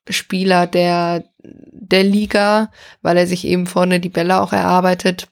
Spieler 0.09 0.67
der, 0.67 1.23
der 1.39 2.03
Liga, 2.03 2.71
weil 3.01 3.17
er 3.17 3.27
sich 3.27 3.45
eben 3.45 3.67
vorne 3.67 3.99
die 3.99 4.09
Bälle 4.09 4.41
auch 4.41 4.53
erarbeitet. 4.53 5.27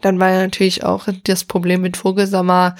Dann 0.00 0.18
war 0.18 0.30
ja 0.30 0.38
natürlich 0.40 0.84
auch 0.84 1.08
das 1.24 1.44
Problem 1.44 1.80
mit 1.82 1.96
Vogelsammer, 1.96 2.74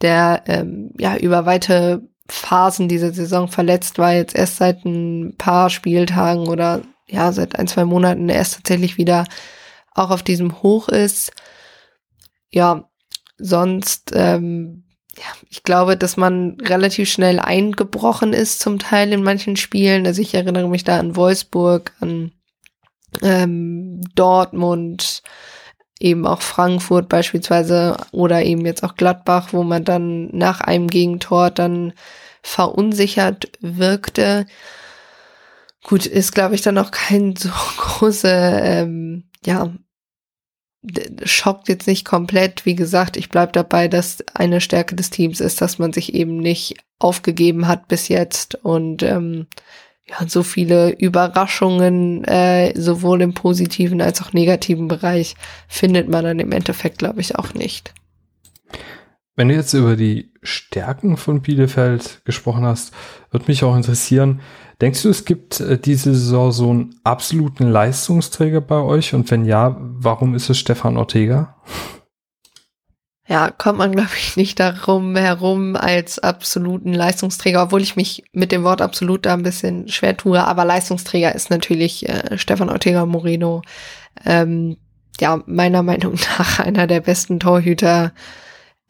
der 0.00 0.42
ähm, 0.46 0.92
ja 0.98 1.16
über 1.16 1.46
weite 1.46 2.02
Phasen 2.28 2.88
dieser 2.88 3.12
Saison 3.12 3.48
verletzt 3.48 3.98
war, 3.98 4.14
jetzt 4.14 4.36
erst 4.36 4.56
seit 4.56 4.84
ein 4.84 5.34
paar 5.36 5.70
Spieltagen 5.70 6.48
oder 6.48 6.82
ja, 7.08 7.32
seit 7.32 7.58
ein, 7.58 7.66
zwei 7.66 7.84
Monaten 7.84 8.28
erst 8.28 8.54
tatsächlich 8.54 8.96
wieder 8.96 9.24
auch 9.94 10.10
auf 10.10 10.22
diesem 10.22 10.62
Hoch 10.62 10.88
ist. 10.88 11.32
Ja, 12.50 12.88
sonst 13.36 14.12
ähm, 14.14 14.84
ja, 15.20 15.26
ich 15.50 15.64
glaube, 15.64 15.98
dass 15.98 16.16
man 16.16 16.56
relativ 16.62 17.10
schnell 17.10 17.40
eingebrochen 17.40 18.32
ist, 18.32 18.60
zum 18.60 18.78
Teil 18.78 19.12
in 19.12 19.22
manchen 19.22 19.56
Spielen. 19.56 20.06
Also 20.06 20.22
ich 20.22 20.32
erinnere 20.32 20.68
mich 20.68 20.82
da 20.82 20.98
an 20.98 21.14
Wolfsburg, 21.14 21.92
an 22.00 22.32
ähm, 23.20 24.00
Dortmund, 24.14 25.22
eben 25.98 26.26
auch 26.26 26.40
Frankfurt 26.40 27.10
beispielsweise 27.10 27.98
oder 28.12 28.42
eben 28.42 28.64
jetzt 28.64 28.82
auch 28.82 28.94
Gladbach, 28.94 29.48
wo 29.52 29.62
man 29.62 29.84
dann 29.84 30.28
nach 30.34 30.62
einem 30.62 30.88
Gegentor 30.88 31.50
dann 31.50 31.92
verunsichert 32.42 33.50
wirkte. 33.60 34.46
Gut, 35.84 36.06
ist 36.06 36.32
glaube 36.32 36.54
ich 36.54 36.62
dann 36.62 36.78
auch 36.78 36.92
kein 36.92 37.36
so 37.36 37.50
große 37.76 38.30
ähm, 38.30 39.24
ja 39.44 39.70
schockt 41.24 41.68
jetzt 41.68 41.86
nicht 41.86 42.04
komplett. 42.04 42.64
Wie 42.64 42.74
gesagt, 42.74 43.16
ich 43.16 43.28
bleib 43.28 43.52
dabei, 43.52 43.88
dass 43.88 44.24
eine 44.34 44.60
Stärke 44.60 44.96
des 44.96 45.10
Teams 45.10 45.40
ist, 45.40 45.60
dass 45.60 45.78
man 45.78 45.92
sich 45.92 46.14
eben 46.14 46.38
nicht 46.38 46.76
aufgegeben 46.98 47.68
hat 47.68 47.88
bis 47.88 48.08
jetzt 48.08 48.54
und 48.54 49.02
ähm, 49.02 49.46
ja, 50.08 50.26
so 50.26 50.42
viele 50.42 50.90
Überraschungen, 50.90 52.24
äh, 52.24 52.72
sowohl 52.78 53.22
im 53.22 53.34
positiven 53.34 54.00
als 54.00 54.20
auch 54.22 54.32
negativen 54.32 54.88
Bereich, 54.88 55.36
findet 55.68 56.08
man 56.08 56.24
dann 56.24 56.40
im 56.40 56.52
Endeffekt, 56.52 56.98
glaube 56.98 57.20
ich, 57.20 57.36
auch 57.36 57.54
nicht. 57.54 57.94
Wenn 59.36 59.48
du 59.48 59.54
jetzt 59.54 59.72
über 59.72 59.96
die 59.96 60.32
Stärken 60.42 61.16
von 61.16 61.42
Bielefeld 61.42 62.22
gesprochen 62.24 62.64
hast, 62.64 62.92
würde 63.30 63.46
mich 63.46 63.62
auch 63.62 63.76
interessieren, 63.76 64.40
denkst 64.80 65.02
du, 65.02 65.08
es 65.08 65.24
gibt 65.24 65.60
äh, 65.60 65.78
diese 65.78 66.14
Saison 66.14 66.52
so 66.52 66.70
einen 66.70 67.00
absoluten 67.04 67.70
Leistungsträger 67.70 68.60
bei 68.60 68.80
euch? 68.80 69.14
Und 69.14 69.30
wenn 69.30 69.44
ja, 69.44 69.76
warum 69.78 70.34
ist 70.34 70.50
es 70.50 70.58
Stefan 70.58 70.96
Ortega? 70.96 71.56
Ja, 73.30 73.52
kommt 73.52 73.78
man, 73.78 73.92
glaube 73.92 74.10
ich, 74.16 74.36
nicht 74.36 74.58
darum 74.58 75.14
herum 75.14 75.76
als 75.76 76.18
absoluten 76.18 76.92
Leistungsträger, 76.92 77.62
obwohl 77.62 77.80
ich 77.80 77.94
mich 77.94 78.24
mit 78.32 78.50
dem 78.50 78.64
Wort 78.64 78.82
absolut 78.82 79.24
da 79.24 79.34
ein 79.34 79.44
bisschen 79.44 79.86
schwer 79.88 80.16
tue. 80.16 80.44
Aber 80.44 80.64
Leistungsträger 80.64 81.32
ist 81.32 81.48
natürlich 81.48 82.08
äh, 82.08 82.36
Stefan 82.38 82.70
Ortega 82.70 83.06
Moreno. 83.06 83.62
Ähm, 84.24 84.78
ja, 85.20 85.42
meiner 85.46 85.84
Meinung 85.84 86.14
nach 86.38 86.58
einer 86.58 86.88
der 86.88 87.02
besten 87.02 87.38
Torhüter 87.38 88.12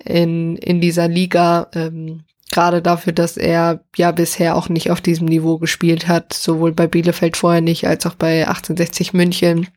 in, 0.03 0.57
in 0.57 0.81
dieser 0.81 1.07
Liga. 1.07 1.69
Ähm, 1.75 2.23
Gerade 2.53 2.83
dafür, 2.83 3.13
dass 3.13 3.37
er 3.37 3.85
ja 3.97 4.11
bisher 4.11 4.57
auch 4.57 4.69
nicht 4.69 4.91
auf 4.91 5.01
diesem 5.01 5.27
Niveau 5.27 5.59
gespielt 5.59 6.09
hat, 6.09 6.33
sowohl 6.33 6.73
bei 6.73 6.89
Bielefeld 6.89 7.37
vorher 7.37 7.61
nicht, 7.61 7.87
als 7.87 8.07
auch 8.07 8.15
bei 8.15 8.49
1860 8.49 9.13
München. 9.13 9.69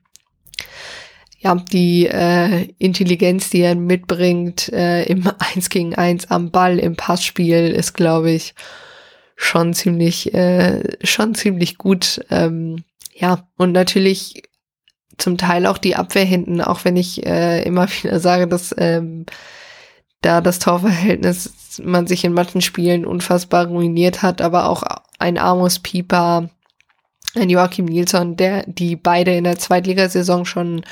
Ja, 1.39 1.55
die 1.55 2.07
äh, 2.07 2.69
Intelligenz, 2.80 3.49
die 3.49 3.61
er 3.61 3.76
mitbringt 3.76 4.69
äh, 4.69 5.03
im 5.03 5.30
1 5.55 5.69
gegen 5.69 5.93
1 5.93 6.32
am 6.32 6.51
Ball, 6.51 6.80
im 6.80 6.95
Passspiel, 6.95 7.69
ist, 7.69 7.93
glaube 7.93 8.32
ich, 8.32 8.55
schon 9.36 9.74
ziemlich, 9.74 10.34
äh, 10.34 10.97
schon 11.05 11.36
ziemlich 11.36 11.78
gut. 11.78 12.26
Ähm, 12.32 12.84
ja, 13.13 13.47
und 13.57 13.71
natürlich 13.71 14.43
zum 15.17 15.38
Teil 15.38 15.67
auch 15.67 15.78
die 15.78 15.95
Abwehr 15.95 16.26
hinten, 16.26 16.61
auch 16.61 16.86
wenn 16.86 16.95
ich 16.95 17.26
äh, 17.26 17.61
immer 17.63 17.88
wieder 18.01 18.19
sage, 18.19 18.47
dass 18.47 18.74
ähm, 18.78 19.26
da 20.24 20.41
das 20.41 20.59
Torverhältnis 20.59 21.80
man 21.82 22.07
sich 22.07 22.24
in 22.24 22.34
manchen 22.34 22.61
Spielen 22.61 23.05
unfassbar 23.05 23.67
ruiniert 23.67 24.21
hat, 24.21 24.41
aber 24.41 24.69
auch 24.69 24.84
ein 25.19 25.38
Amos 25.38 25.80
Pieper, 25.80 26.49
ein 27.36 27.49
Joachim 27.49 27.86
Nilsson, 27.86 28.36
der, 28.36 28.63
die 28.67 28.95
beide 28.95 29.36
in 29.36 29.43
der 29.43 29.57
Zweitligasaison 29.57 30.45
schon 30.45 30.84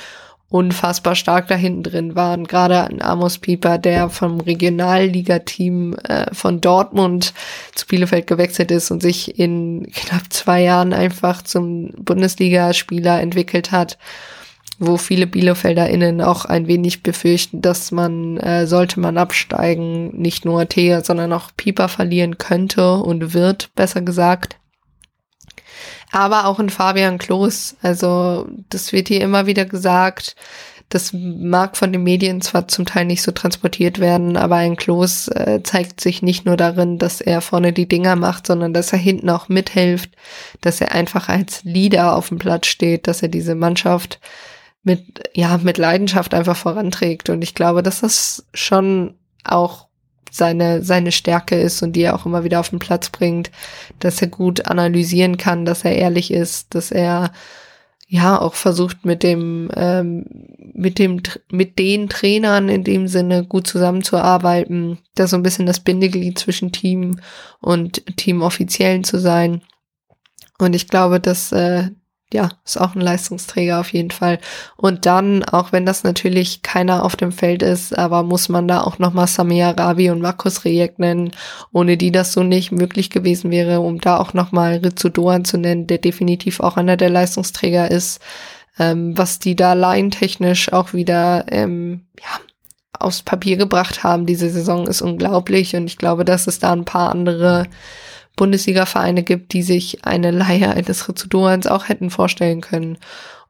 unfassbar 0.50 1.16
stark 1.16 1.48
da 1.48 1.56
hinten 1.56 1.84
drin 1.84 2.16
waren. 2.16 2.46
Gerade 2.46 2.84
ein 2.84 3.02
Amos 3.02 3.38
Pieper, 3.38 3.78
der 3.78 4.10
vom 4.10 4.42
Regionalligateam 4.42 5.94
äh, 6.04 6.34
von 6.34 6.60
Dortmund 6.60 7.34
zu 7.74 7.88
Bielefeld 7.88 8.28
gewechselt 8.28 8.70
ist 8.72 8.92
und 8.92 9.02
sich 9.02 9.40
in 9.40 9.90
knapp 9.94 10.24
zwei 10.30 10.62
Jahren 10.62 10.94
einfach 10.94 11.42
zum 11.42 11.92
Bundesligaspieler 11.92 13.22
entwickelt 13.22 13.72
hat 13.72 13.98
wo 14.82 14.98
viele 14.98 15.28
BielefelderInnen 15.28 16.22
auch 16.22 16.46
ein 16.46 16.68
wenig 16.68 17.04
befürchten, 17.04 17.62
dass 17.62 17.92
man, 17.92 18.38
äh, 18.38 18.66
sollte 18.66 19.00
man 19.00 19.18
absteigen, 19.18 20.10
nicht 20.20 20.44
nur 20.44 20.68
Thea, 20.68 21.04
sondern 21.04 21.32
auch 21.34 21.52
Pieper 21.56 21.88
verlieren 21.88 22.40
könnte 22.40 22.96
und 22.96 23.34
wird, 23.34 23.70
besser 23.76 24.02
gesagt. 24.02 24.58
Aber 26.12 26.48
auch 26.48 26.60
in 26.60 26.72
Fabian 26.72 27.20
Klos, 27.20 27.76
also 27.84 28.48
das 28.70 28.92
wird 28.92 29.08
hier 29.08 29.22
immer 29.22 29.46
wieder 29.46 29.66
gesagt, 29.66 30.36
das 30.90 31.14
mag 31.14 31.78
von 31.78 31.94
den 31.94 32.04
Medien 32.04 32.42
zwar 32.42 32.68
zum 32.68 32.86
Teil 32.86 33.06
nicht 33.06 33.22
so 33.22 33.32
transportiert 33.32 34.00
werden, 34.00 34.36
aber 34.36 34.56
ein 34.58 34.76
Klos 34.76 35.30
äh, 35.30 35.62
zeigt 35.64 36.02
sich 36.02 36.22
nicht 36.22 36.46
nur 36.46 36.58
darin, 36.58 36.98
dass 36.98 37.22
er 37.22 37.40
vorne 37.40 37.72
die 37.72 37.88
Dinger 37.88 38.18
macht, 38.18 38.48
sondern 38.48 38.74
dass 38.74 38.92
er 38.92 39.00
hinten 39.00 39.30
auch 39.30 39.48
mithilft, 39.48 40.10
dass 40.60 40.82
er 40.82 40.92
einfach 40.92 41.30
als 41.30 41.64
Leader 41.64 42.16
auf 42.16 42.28
dem 42.28 42.40
Platz 42.40 42.68
steht, 42.68 43.08
dass 43.08 43.22
er 43.22 43.30
diese 43.30 43.56
Mannschaft 43.56 44.20
mit, 44.84 45.30
ja, 45.34 45.60
mit 45.62 45.78
Leidenschaft 45.78 46.34
einfach 46.34 46.58
voranträgt. 46.58 47.30
Und 47.30 47.44
ich 47.44 47.56
glaube, 47.56 47.84
dass 47.84 48.02
das 48.02 48.46
schon 48.54 49.16
auch 49.44 49.88
seine, 50.32 50.84
seine 50.84 51.12
Stärke 51.12 51.60
ist 51.60 51.84
und 51.84 51.94
die 51.94 52.04
er 52.04 52.16
auch 52.16 52.26
immer 52.26 52.44
wieder 52.44 52.60
auf 52.60 52.70
den 52.70 52.80
Platz 52.80 53.10
bringt, 53.10 53.52
dass 54.00 54.22
er 54.22 54.30
gut 54.30 54.66
analysieren 54.66 55.38
kann, 55.38 55.66
dass 55.66 55.84
er 55.84 55.96
ehrlich 55.96 56.32
ist, 56.32 56.74
dass 56.74 56.92
er 56.92 57.32
ja 58.08 58.40
auch 58.40 58.56
versucht 58.56 59.06
mit 59.06 59.24
dem 59.24 59.70
ähm, 59.76 60.26
mit 60.74 61.00
dem 61.00 61.22
mit 61.50 61.80
den 61.80 62.10
Trainern 62.10 62.68
in 62.68 62.84
dem 62.84 63.08
Sinne 63.08 63.46
gut 63.46 63.68
zusammenzuarbeiten, 63.68 65.00
da 65.16 65.28
so 65.28 65.38
ein 65.38 65.44
bisschen 65.44 65.66
das 65.66 65.80
Bindeglied 65.80 66.38
zwischen 66.38 66.74
Team 66.74 67.20
und 67.62 68.04
Teamoffiziellen 68.18 69.06
zu 69.06 69.18
sein. 69.18 69.62
Und 70.58 70.76
ich 70.76 70.90
glaube, 70.90 71.22
dass 71.22 71.54
äh, 71.54 71.90
ja, 72.34 72.50
ist 72.66 72.80
auch 72.80 72.96
ein 72.96 73.02
Leistungsträger 73.02 73.80
auf 73.80 73.92
jeden 73.92 74.12
Fall. 74.12 74.40
Und 74.78 75.06
dann, 75.06 75.44
auch 75.44 75.72
wenn 75.72 75.86
das 75.86 76.04
natürlich 76.04 76.62
keiner 76.62 77.04
auf 77.04 77.16
dem 77.16 77.32
Feld 77.32 77.62
ist, 77.62 77.98
aber 77.98 78.24
muss 78.24 78.48
man 78.48 78.68
da 78.68 78.82
auch 78.82 79.00
nochmal 79.00 79.28
Samia 79.28 79.72
Rabi 79.72 80.10
und 80.10 80.22
Markus 80.22 80.64
Rejek 80.64 80.98
nennen, 80.98 81.32
ohne 81.74 81.98
die 81.98 82.12
das 82.12 82.34
so 82.34 82.44
nicht 82.44 82.72
möglich 82.72 83.10
gewesen 83.10 83.52
wäre, 83.52 83.82
um 83.82 84.00
da 84.00 84.18
auch 84.18 84.34
nochmal 84.34 84.78
Ritsu 84.78 85.10
Doan 85.10 85.46
zu 85.46 85.58
nennen, 85.58 85.88
der 85.88 85.98
definitiv 85.98 86.62
auch 86.62 86.78
einer 86.78 86.98
der 86.98 87.10
Leistungsträger 87.10 87.92
ist, 87.92 88.22
ähm, 88.80 89.18
was 89.18 89.40
die 89.40 89.56
da 89.56 89.74
laientechnisch 89.74 90.72
auch 90.72 90.94
wieder, 90.94 91.46
ähm, 91.50 92.06
ja, 92.20 92.40
aufs 92.98 93.24
Papier 93.24 93.58
gebracht 93.58 94.04
haben. 94.04 94.26
Diese 94.26 94.50
Saison 94.50 94.88
ist 94.88 95.02
unglaublich 95.02 95.76
und 95.76 95.88
ich 95.88 95.98
glaube, 95.98 96.24
dass 96.24 96.48
es 96.48 96.60
da 96.60 96.72
ein 96.72 96.86
paar 96.86 97.10
andere 97.10 97.68
Bundesliga-Vereine 98.42 99.22
gibt, 99.22 99.54
die 99.54 99.62
sich 99.62 100.04
eine 100.04 100.32
Leihe 100.32 100.72
eines 100.72 101.08
Rizudorans 101.08 101.68
auch 101.68 101.90
hätten 101.90 102.10
vorstellen 102.10 102.62
können. 102.62 102.98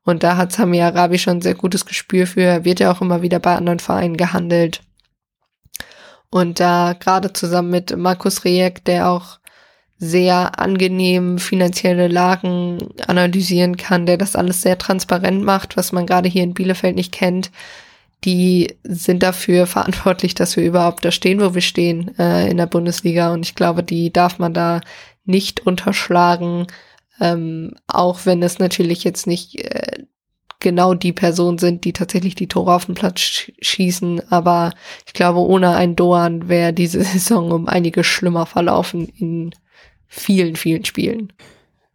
Und 0.03 0.21
da 0.21 0.35
hat 0.35 0.51
Sami 0.51 0.81
Arabi 0.81 1.17
schon 1.17 1.37
ein 1.37 1.41
sehr 1.41 1.55
gutes 1.55 1.85
Gespür 1.85 2.27
für, 2.27 2.65
wird 2.65 2.81
ja 2.81 2.91
auch 2.91 2.99
immer 2.99 3.21
wieder 3.21 3.39
bei 3.39 3.55
anderen 3.55 3.79
Vereinen 3.79 4.17
gehandelt. 4.17 4.81
Und 6.29 6.59
da 6.59 6.91
gerade 6.99 7.31
zusammen 7.31 7.69
mit 7.69 7.95
Markus 7.95 8.43
Rejek, 8.43 8.83
der 8.83 9.09
auch 9.09 9.39
sehr 9.97 10.59
angenehm 10.59 11.37
finanzielle 11.37 12.09
Lagen 12.09 12.89
analysieren 13.07 13.77
kann, 13.77 14.05
der 14.05 14.17
das 14.17 14.35
alles 14.35 14.61
sehr 14.61 14.77
transparent 14.77 15.41
macht, 15.41 15.77
was 15.77 15.93
man 15.93 16.05
gerade 16.05 16.27
hier 16.27 16.43
in 16.43 16.53
Bielefeld 16.53 16.97
nicht 16.97 17.13
kennt, 17.13 17.49
die 18.23 18.75
sind 18.83 19.23
dafür 19.23 19.67
verantwortlich, 19.67 20.35
dass 20.35 20.55
wir 20.55 20.63
überhaupt 20.63 21.03
da 21.05 21.11
stehen, 21.11 21.41
wo 21.41 21.53
wir 21.53 21.61
stehen 21.61 22.17
äh, 22.17 22.49
in 22.49 22.57
der 22.57 22.67
Bundesliga. 22.67 23.33
Und 23.33 23.45
ich 23.45 23.55
glaube, 23.55 23.83
die 23.83 24.11
darf 24.11 24.39
man 24.39 24.53
da 24.53 24.81
nicht 25.25 25.65
unterschlagen, 25.65 26.67
ähm, 27.19 27.75
auch 27.87 28.25
wenn 28.25 28.41
es 28.41 28.59
natürlich 28.59 29.03
jetzt 29.03 29.27
nicht 29.27 29.59
äh, 29.59 30.03
genau 30.59 30.93
die 30.93 31.13
Personen 31.13 31.57
sind, 31.57 31.83
die 31.83 31.93
tatsächlich 31.93 32.35
die 32.35 32.47
Tore 32.47 32.73
auf 32.73 32.85
den 32.85 32.95
Platz 32.95 33.19
sch 33.19 33.51
schießen. 33.61 34.31
Aber 34.31 34.73
ich 35.05 35.13
glaube, 35.13 35.39
ohne 35.39 35.75
einen 35.75 35.95
Doan 35.95 36.47
wäre 36.47 36.73
diese 36.73 37.03
Saison 37.03 37.51
um 37.51 37.67
einiges 37.67 38.07
schlimmer 38.07 38.45
verlaufen 38.45 39.07
in 39.17 39.51
vielen, 40.07 40.55
vielen 40.55 40.85
Spielen. 40.85 41.33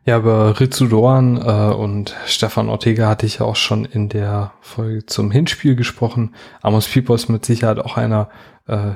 Ja, 0.07 0.19
aber 0.19 0.61
Ritsu 0.61 0.87
Doan 0.87 1.37
äh, 1.37 1.75
und 1.75 2.15
Stefan 2.27 2.69
Ortega 2.69 3.09
hatte 3.09 3.27
ich 3.27 3.41
ja 3.41 3.45
auch 3.45 3.57
schon 3.57 3.85
in 3.85 4.09
der 4.09 4.53
Folge 4.61 5.05
zum 5.05 5.33
Hinspiel 5.33 5.75
gesprochen. 5.75 6.37
Amos 6.63 6.89
ist 6.95 7.29
mit 7.29 7.45
Sicherheit 7.45 7.81
auch 7.81 7.97
einer 7.97 8.29
äh, 8.69 8.93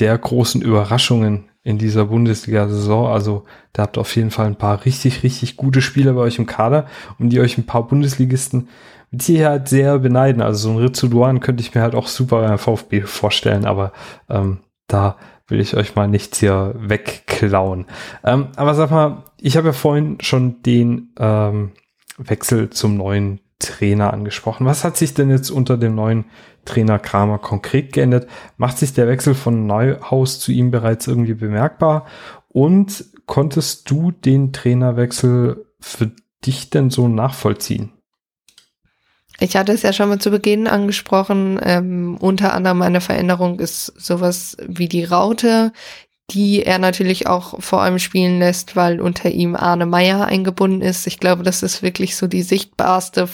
der 0.00 0.18
großen 0.18 0.60
Überraschungen 0.60 1.48
in 1.62 1.78
dieser 1.78 2.04
Bundesliga-Saison. 2.04 3.08
Also 3.08 3.44
da 3.72 3.84
habt 3.84 3.96
auf 3.96 4.14
jeden 4.14 4.30
Fall 4.30 4.46
ein 4.46 4.56
paar 4.56 4.84
richtig, 4.84 5.22
richtig 5.22 5.56
gute 5.56 5.80
Spieler 5.80 6.12
bei 6.12 6.20
euch 6.20 6.38
im 6.38 6.46
Kader, 6.46 6.84
um 7.18 7.30
die 7.30 7.40
euch 7.40 7.56
ein 7.56 7.64
paar 7.64 7.86
Bundesligisten 7.86 8.68
mit 9.10 9.22
Sicherheit 9.22 9.66
sehr 9.66 9.98
beneiden. 9.98 10.42
Also 10.42 10.68
so 10.68 10.76
ein 10.76 10.84
Ritsu 10.84 11.08
Doan 11.08 11.40
könnte 11.40 11.62
ich 11.62 11.74
mir 11.74 11.80
halt 11.80 11.94
auch 11.94 12.06
super 12.06 12.42
beim 12.42 12.58
VfB 12.58 13.00
vorstellen, 13.00 13.64
aber 13.64 13.92
ähm, 14.28 14.58
da 14.88 15.16
will 15.50 15.60
ich 15.60 15.76
euch 15.76 15.94
mal 15.94 16.08
nichts 16.08 16.40
hier 16.40 16.74
wegklauen. 16.76 17.86
Ähm, 18.24 18.48
aber 18.56 18.74
sag 18.74 18.90
mal, 18.90 19.24
ich 19.38 19.56
habe 19.56 19.68
ja 19.68 19.72
vorhin 19.72 20.18
schon 20.20 20.62
den 20.62 21.12
ähm, 21.18 21.72
Wechsel 22.18 22.70
zum 22.70 22.96
neuen 22.96 23.40
Trainer 23.58 24.12
angesprochen. 24.12 24.66
Was 24.66 24.84
hat 24.84 24.96
sich 24.96 25.14
denn 25.14 25.30
jetzt 25.30 25.50
unter 25.50 25.76
dem 25.76 25.94
neuen 25.94 26.24
Trainer 26.64 26.98
Kramer 26.98 27.38
konkret 27.38 27.92
geändert? 27.92 28.26
Macht 28.56 28.78
sich 28.78 28.92
der 28.92 29.06
Wechsel 29.06 29.34
von 29.34 29.66
Neuhaus 29.66 30.40
zu 30.40 30.52
ihm 30.52 30.70
bereits 30.70 31.06
irgendwie 31.06 31.34
bemerkbar? 31.34 32.06
Und 32.48 33.04
konntest 33.26 33.90
du 33.90 34.10
den 34.10 34.52
Trainerwechsel 34.52 35.66
für 35.78 36.10
dich 36.44 36.70
denn 36.70 36.90
so 36.90 37.06
nachvollziehen? 37.06 37.92
Ich 39.42 39.56
hatte 39.56 39.72
es 39.72 39.82
ja 39.82 39.94
schon 39.94 40.10
mal 40.10 40.18
zu 40.18 40.30
Beginn 40.30 40.68
angesprochen. 40.68 41.58
Ähm, 41.62 42.18
unter 42.20 42.52
anderem 42.52 42.82
eine 42.82 43.00
Veränderung 43.00 43.58
ist 43.58 43.86
sowas 43.98 44.56
wie 44.66 44.86
die 44.86 45.04
Raute, 45.04 45.72
die 46.30 46.62
er 46.62 46.78
natürlich 46.78 47.26
auch 47.26 47.60
vor 47.60 47.80
allem 47.80 47.98
spielen 47.98 48.38
lässt, 48.38 48.76
weil 48.76 49.00
unter 49.00 49.30
ihm 49.30 49.56
Arne 49.56 49.86
Meyer 49.86 50.26
eingebunden 50.26 50.82
ist. 50.82 51.06
Ich 51.06 51.18
glaube, 51.18 51.42
das 51.42 51.62
ist 51.62 51.82
wirklich 51.82 52.16
so 52.16 52.26
die 52.26 52.42
sichtbarste 52.42 53.28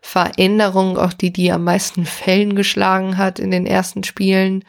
Veränderung, 0.00 0.96
auch 0.96 1.12
die, 1.12 1.32
die 1.32 1.50
am 1.50 1.64
meisten 1.64 2.06
Fällen 2.06 2.54
geschlagen 2.54 3.18
hat 3.18 3.40
in 3.40 3.50
den 3.50 3.66
ersten 3.66 4.04
Spielen. 4.04 4.64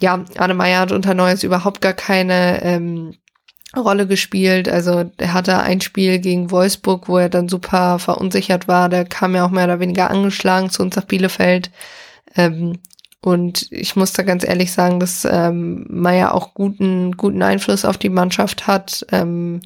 Ja, 0.00 0.24
Arne 0.38 0.54
Meyer 0.54 0.80
hat 0.80 0.92
unter 0.92 1.14
Neues 1.14 1.44
überhaupt 1.44 1.80
gar 1.80 1.92
keine 1.92 2.62
ähm, 2.64 3.14
Rolle 3.76 4.06
gespielt. 4.06 4.68
Also 4.68 5.10
er 5.16 5.32
hatte 5.32 5.58
ein 5.58 5.80
Spiel 5.80 6.18
gegen 6.18 6.50
Wolfsburg, 6.50 7.08
wo 7.08 7.18
er 7.18 7.28
dann 7.28 7.48
super 7.48 7.98
verunsichert 7.98 8.68
war. 8.68 8.88
Der 8.88 9.04
kam 9.04 9.34
ja 9.34 9.44
auch 9.44 9.50
mehr 9.50 9.64
oder 9.64 9.80
weniger 9.80 10.10
angeschlagen 10.10 10.70
zu 10.70 10.82
uns 10.82 10.96
nach 10.96 11.04
Bielefeld. 11.04 11.70
Ähm, 12.34 12.78
und 13.22 13.70
ich 13.70 13.96
muss 13.96 14.12
da 14.12 14.22
ganz 14.22 14.44
ehrlich 14.44 14.72
sagen, 14.72 14.98
dass 14.98 15.26
ähm, 15.30 15.86
Meier 15.88 16.34
auch 16.34 16.54
guten, 16.54 17.16
guten 17.16 17.42
Einfluss 17.42 17.84
auf 17.84 17.98
die 17.98 18.08
Mannschaft 18.08 18.66
hat. 18.66 19.06
Ähm, 19.12 19.60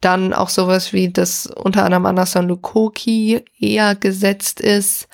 dann 0.00 0.32
auch 0.32 0.48
sowas 0.48 0.92
wie, 0.92 1.10
dass 1.10 1.46
unter 1.46 1.84
anderem 1.84 2.06
Anderson 2.06 2.48
Lukoki 2.48 3.44
eher 3.58 3.94
gesetzt 3.94 4.60
ist 4.60 5.08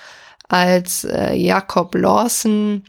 als 0.49 1.05
äh, 1.05 1.35
Jakob 1.35 1.95
Lawson. 1.95 2.85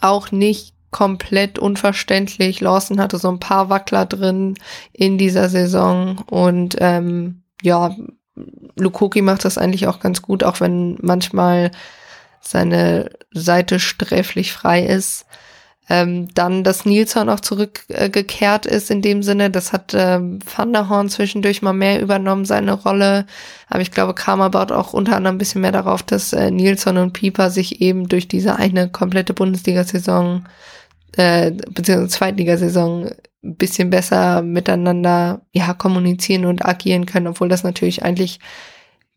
Auch 0.00 0.32
nicht 0.32 0.74
komplett 0.90 1.58
unverständlich. 1.58 2.60
Lawson 2.60 3.00
hatte 3.00 3.18
so 3.18 3.28
ein 3.28 3.40
paar 3.40 3.68
Wackler 3.70 4.06
drin 4.06 4.54
in 4.92 5.18
dieser 5.18 5.48
Saison 5.48 6.18
und 6.28 6.76
ähm, 6.80 7.42
ja, 7.62 7.94
Lukoki 8.76 9.22
macht 9.22 9.44
das 9.44 9.58
eigentlich 9.58 9.86
auch 9.86 10.00
ganz 10.00 10.22
gut, 10.22 10.44
auch 10.44 10.60
wenn 10.60 10.98
manchmal 11.00 11.70
seine 12.40 13.10
Seite 13.32 13.78
sträflich 13.78 14.52
frei 14.52 14.84
ist. 14.84 15.26
Ähm, 15.88 16.28
dann, 16.34 16.62
dass 16.62 16.84
Nilsson 16.84 17.28
auch 17.28 17.40
zurückgekehrt 17.40 18.64
äh, 18.64 18.76
ist 18.76 18.92
in 18.92 19.02
dem 19.02 19.24
Sinne, 19.24 19.50
das 19.50 19.72
hat 19.72 19.92
ähm, 19.92 20.38
Van 20.56 20.72
der 20.72 20.88
Horn 20.88 21.08
zwischendurch 21.08 21.62
mal 21.62 21.72
mehr 21.72 22.00
übernommen, 22.00 22.44
seine 22.44 22.74
Rolle. 22.74 23.26
Aber 23.68 23.80
ich 23.80 23.90
glaube, 23.90 24.14
Kramer 24.14 24.50
baut 24.50 24.70
auch 24.70 24.92
unter 24.92 25.16
anderem 25.16 25.34
ein 25.34 25.38
bisschen 25.38 25.62
mehr 25.62 25.72
darauf, 25.72 26.04
dass 26.04 26.32
äh, 26.32 26.52
Nilsson 26.52 26.96
und 26.96 27.12
Pieper 27.12 27.50
sich 27.50 27.80
eben 27.80 28.08
durch 28.08 28.28
diese 28.28 28.54
eine 28.54 28.88
komplette 28.88 29.34
Bundesliga-Saison 29.34 30.44
äh, 31.16 31.50
beziehungsweise 31.50 32.08
Zweitligasaison 32.08 33.10
ein 33.42 33.56
bisschen 33.56 33.90
besser 33.90 34.42
miteinander 34.42 35.42
ja 35.52 35.72
kommunizieren 35.74 36.44
und 36.44 36.64
agieren 36.64 37.06
können, 37.06 37.26
obwohl 37.26 37.48
das 37.48 37.62
natürlich 37.62 38.02
eigentlich 38.02 38.38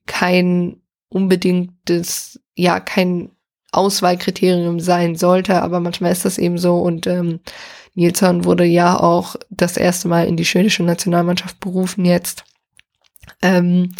kein 0.05 0.81
unbedingtes, 1.09 2.39
ja, 2.55 2.79
kein 2.79 3.31
Auswahlkriterium 3.71 4.79
sein 4.79 5.15
sollte, 5.15 5.61
aber 5.61 5.79
manchmal 5.79 6.11
ist 6.11 6.25
das 6.25 6.37
eben 6.37 6.57
so 6.57 6.77
und 6.79 7.07
ähm, 7.07 7.39
Nilsson 7.95 8.45
wurde 8.45 8.65
ja 8.65 8.99
auch 8.99 9.35
das 9.49 9.77
erste 9.77 10.07
Mal 10.07 10.27
in 10.27 10.37
die 10.37 10.45
schwedische 10.45 10.83
Nationalmannschaft 10.83 11.59
berufen 11.59 12.05
jetzt. 12.05 12.43
Ähm, 13.41 13.95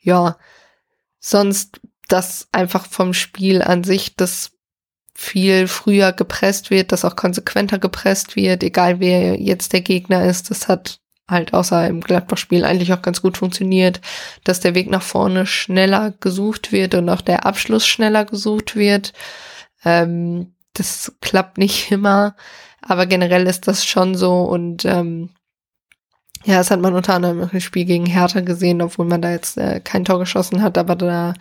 ja, 0.00 0.36
sonst 1.18 1.80
das 2.08 2.48
einfach 2.52 2.86
vom 2.86 3.14
Spiel 3.14 3.62
an 3.62 3.84
sich, 3.84 4.16
das 4.16 4.52
viel 5.20 5.68
früher 5.68 6.12
gepresst 6.12 6.70
wird, 6.70 6.92
dass 6.92 7.04
auch 7.04 7.14
konsequenter 7.14 7.78
gepresst 7.78 8.36
wird, 8.36 8.62
egal 8.62 9.00
wer 9.00 9.38
jetzt 9.38 9.74
der 9.74 9.82
Gegner 9.82 10.24
ist. 10.24 10.50
Das 10.50 10.66
hat 10.66 10.98
halt 11.28 11.52
außer 11.52 11.86
im 11.86 12.00
Gladbach-Spiel 12.00 12.64
eigentlich 12.64 12.94
auch 12.94 13.02
ganz 13.02 13.20
gut 13.20 13.36
funktioniert, 13.36 14.00
dass 14.44 14.60
der 14.60 14.74
Weg 14.74 14.88
nach 14.88 15.02
vorne 15.02 15.44
schneller 15.44 16.14
gesucht 16.20 16.72
wird 16.72 16.94
und 16.94 17.10
auch 17.10 17.20
der 17.20 17.44
Abschluss 17.44 17.86
schneller 17.86 18.24
gesucht 18.24 18.76
wird. 18.76 19.12
Ähm, 19.84 20.54
das 20.72 21.12
klappt 21.20 21.58
nicht 21.58 21.90
immer, 21.92 22.34
aber 22.80 23.04
generell 23.04 23.46
ist 23.46 23.68
das 23.68 23.84
schon 23.84 24.14
so 24.14 24.40
und 24.40 24.86
ähm, 24.86 25.28
ja, 26.44 26.56
das 26.56 26.70
hat 26.70 26.80
man 26.80 26.94
unter 26.94 27.12
anderem 27.12 27.50
im 27.52 27.60
Spiel 27.60 27.84
gegen 27.84 28.06
Hertha 28.06 28.40
gesehen, 28.40 28.80
obwohl 28.80 29.04
man 29.04 29.20
da 29.20 29.32
jetzt 29.32 29.58
äh, 29.58 29.80
kein 29.80 30.06
Tor 30.06 30.18
geschossen 30.18 30.62
hat, 30.62 30.78
aber 30.78 30.96
da 30.96 31.34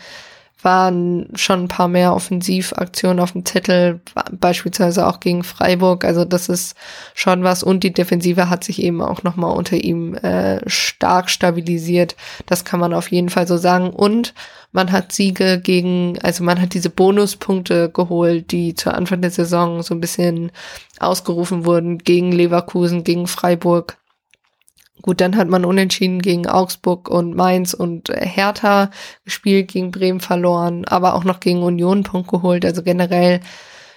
waren 0.62 1.30
schon 1.36 1.64
ein 1.64 1.68
paar 1.68 1.88
mehr 1.88 2.14
Offensivaktionen 2.14 3.20
auf 3.20 3.32
dem 3.32 3.46
Zettel, 3.46 4.02
beispielsweise 4.32 5.08
auch 5.08 5.20
gegen 5.20 5.44
Freiburg. 5.44 6.04
Also 6.04 6.26
das 6.26 6.50
ist 6.50 6.76
schon 7.14 7.44
was. 7.44 7.64
Und 7.64 7.84
die 7.84 7.94
Defensive 7.94 8.50
hat 8.50 8.64
sich 8.64 8.82
eben 8.82 9.02
auch 9.02 9.24
nochmal 9.24 9.56
unter 9.56 9.78
ihm 9.78 10.16
äh, 10.16 10.60
stark 10.70 11.30
stabilisiert. 11.30 12.16
Das 12.46 12.66
kann 12.66 12.80
man 12.80 12.94
auf 12.94 13.10
jeden 13.10 13.30
Fall 13.30 13.48
so 13.48 13.58
sagen. 13.58 13.90
Und 13.92 14.34
man 14.72 14.92
hat 14.92 15.14
Siege 15.14 15.60
gegen, 15.62 16.20
also 16.22 16.44
man 16.44 16.60
hat 16.60 16.74
diese 16.74 16.90
Bonuspunkte 16.90 17.90
geholt, 17.90 18.52
die 18.52 18.76
zu 18.76 18.94
Anfang 18.94 19.22
der 19.22 19.32
Saison 19.32 19.82
so 19.82 19.94
ein 19.94 20.02
bisschen 20.02 20.52
ausgerufen 21.00 21.66
wurden 21.66 22.00
gegen 22.00 22.32
Leverkusen, 22.32 23.04
gegen 23.06 23.28
Freiburg. 23.28 23.99
Gut, 25.02 25.22
dann 25.22 25.38
hat 25.38 25.48
man 25.48 25.64
unentschieden 25.64 26.22
gegen 26.22 26.48
Augsburg 26.48 27.10
und 27.10 27.36
Mainz 27.36 27.74
und 27.74 28.10
Hertha 28.10 28.92
gespielt, 29.24 29.70
gegen 29.70 29.92
Bremen 29.92 30.20
verloren, 30.20 30.86
aber 30.86 31.16
auch 31.16 31.24
noch 31.24 31.40
gegen 31.40 31.64
Union 31.64 32.00
einen 32.00 32.04
Punkt 32.04 32.30
geholt. 32.30 32.66
Also 32.66 32.84
generell 32.84 33.40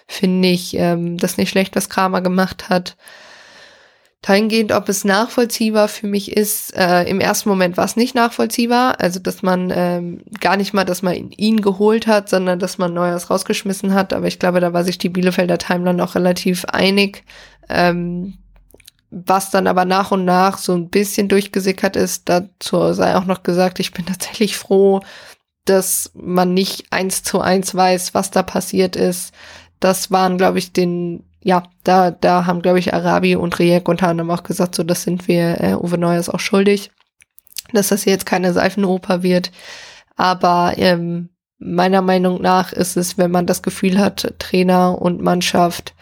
finde 0.07 0.49
ich 0.49 0.77
ähm, 0.77 1.17
das 1.19 1.39
nicht 1.39 1.51
schlecht, 1.51 1.75
was 1.75 1.89
Kramer 1.89 2.21
gemacht 2.21 2.69
hat. 2.69 2.97
Dahingehend, 4.21 4.71
ob 4.71 4.89
es 4.89 5.05
nachvollziehbar 5.05 5.89
für 5.89 6.07
mich 6.07 6.37
ist, 6.37 6.77
äh, 6.77 7.03
im 7.05 7.19
ersten 7.19 7.49
Moment 7.49 7.77
war 7.77 7.85
es 7.87 7.97
nicht 7.97 8.15
nachvollziehbar. 8.15 9.01
Also, 9.01 9.19
dass 9.19 9.43
man 9.43 9.73
ähm, 9.75 10.23
gar 10.39 10.57
nicht 10.57 10.73
mal, 10.73 10.85
dass 10.85 11.03
man 11.03 11.33
ihn 11.33 11.61
geholt 11.61 12.07
hat, 12.07 12.29
sondern 12.29 12.61
dass 12.61 12.79
man 12.79 12.95
Neues 12.95 13.31
rausgeschmissen 13.31 13.95
hat. 13.95 14.13
Aber 14.13 14.29
ich 14.29 14.39
glaube, 14.39 14.61
da 14.61 14.73
war 14.73 14.85
sich 14.85 14.99
die 14.99 15.09
Bielefelder 15.09 15.59
Timeline 15.59 16.03
auch 16.05 16.15
relativ 16.15 16.65
einig. 16.67 17.25
Ähm, 17.69 18.35
was 19.13 19.51
dann 19.51 19.67
aber 19.67 19.85
nach 19.85 20.11
und 20.11 20.25
nach 20.25 20.57
so 20.57 20.73
ein 20.73 20.89
bisschen 20.89 21.29
durchgesickert 21.29 21.97
ist, 21.97 22.29
dazu 22.31 22.95
sei 22.95 23.15
auch 23.15 23.27
noch 23.27 23.43
gesagt, 23.43 23.79
ich 23.79 23.93
bin 23.93 24.07
tatsächlich 24.07 24.57
froh, 24.57 25.01
dass 25.67 26.11
man 26.15 26.55
nicht 26.55 26.87
eins 26.91 27.23
zu 27.23 27.41
eins 27.41 27.75
weiß, 27.75 28.15
was 28.15 28.31
da 28.31 28.43
passiert 28.43 28.97
ist. 28.97 29.33
Das 29.81 30.11
waren, 30.11 30.39
glaube 30.39 30.59
ich, 30.59 30.73
den, 30.73 31.25
ja, 31.43 31.63
da, 31.85 32.11
da 32.11 32.47
haben, 32.47 32.63
glaube 32.63 32.79
ich, 32.79 32.95
Arabi 32.95 33.37
und 33.37 33.59
Riek 33.59 33.89
unter 33.89 34.09
anderem 34.09 34.31
auch 34.31 34.43
gesagt, 34.43 34.75
so, 34.75 34.83
das 34.83 35.03
sind 35.03 35.29
wir 35.29 35.61
äh, 35.61 35.75
Uwe 35.75 35.99
Neuers 35.99 36.31
auch 36.31 36.41
schuldig, 36.41 36.91
dass 37.73 37.89
das 37.89 38.05
jetzt 38.07 38.27
keine 38.27 38.53
Seifenoper 38.53 39.23
wird. 39.23 39.53
Aber 40.17 40.75
ähm, 40.77 41.29
meiner 41.59 42.03
Meinung 42.03 42.41
nach 42.41 42.73
ist 42.73 42.97
es, 42.97 43.19
wenn 43.19 43.31
man 43.31 43.47
das 43.47 43.63
Gefühl 43.63 43.99
hat, 43.99 44.35
Trainer 44.39 45.01
und 45.01 45.21
Mannschaft 45.21 45.95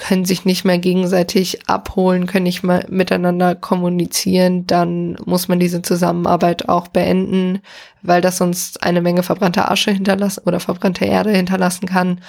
können 0.00 0.24
sich 0.24 0.46
nicht 0.46 0.64
mehr 0.64 0.78
gegenseitig 0.78 1.68
abholen, 1.68 2.26
können 2.26 2.44
nicht 2.44 2.62
mehr 2.62 2.86
miteinander 2.88 3.54
kommunizieren, 3.54 4.66
dann 4.66 5.16
muss 5.26 5.46
man 5.46 5.60
diese 5.60 5.82
Zusammenarbeit 5.82 6.70
auch 6.70 6.88
beenden, 6.88 7.60
weil 8.00 8.22
das 8.22 8.38
sonst 8.38 8.82
eine 8.82 9.02
Menge 9.02 9.22
verbrannter 9.22 9.70
Asche 9.70 9.90
hinterlassen 9.90 10.42
oder 10.46 10.58
verbrannte 10.58 11.04
Erde 11.04 11.32
hinterlassen 11.32 11.86
kann. 11.86 12.20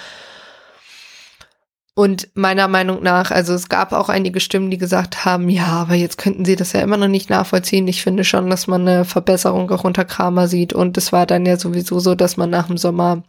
Und 1.94 2.28
meiner 2.34 2.68
Meinung 2.68 3.02
nach, 3.02 3.30
also 3.30 3.54
es 3.54 3.70
gab 3.70 3.92
auch 3.92 4.10
einige 4.10 4.40
Stimmen, 4.40 4.70
die 4.70 4.78
gesagt 4.78 5.24
haben, 5.24 5.48
ja, 5.48 5.66
aber 5.66 5.94
jetzt 5.94 6.18
könnten 6.18 6.44
sie 6.44 6.56
das 6.56 6.74
ja 6.74 6.80
immer 6.80 6.98
noch 6.98 7.08
nicht 7.08 7.30
nachvollziehen. 7.30 7.88
Ich 7.88 8.02
finde 8.02 8.24
schon, 8.24 8.50
dass 8.50 8.66
man 8.66 8.86
eine 8.86 9.04
Verbesserung 9.06 9.70
auch 9.70 9.84
unter 9.84 10.04
Kramer 10.04 10.46
sieht. 10.46 10.72
Und 10.74 10.96
es 10.98 11.12
war 11.12 11.26
dann 11.26 11.46
ja 11.46 11.58
sowieso 11.58 12.00
so, 12.00 12.14
dass 12.14 12.36
man 12.36 12.50
nach 12.50 12.66
dem 12.66 12.78
Sommer 12.78 13.22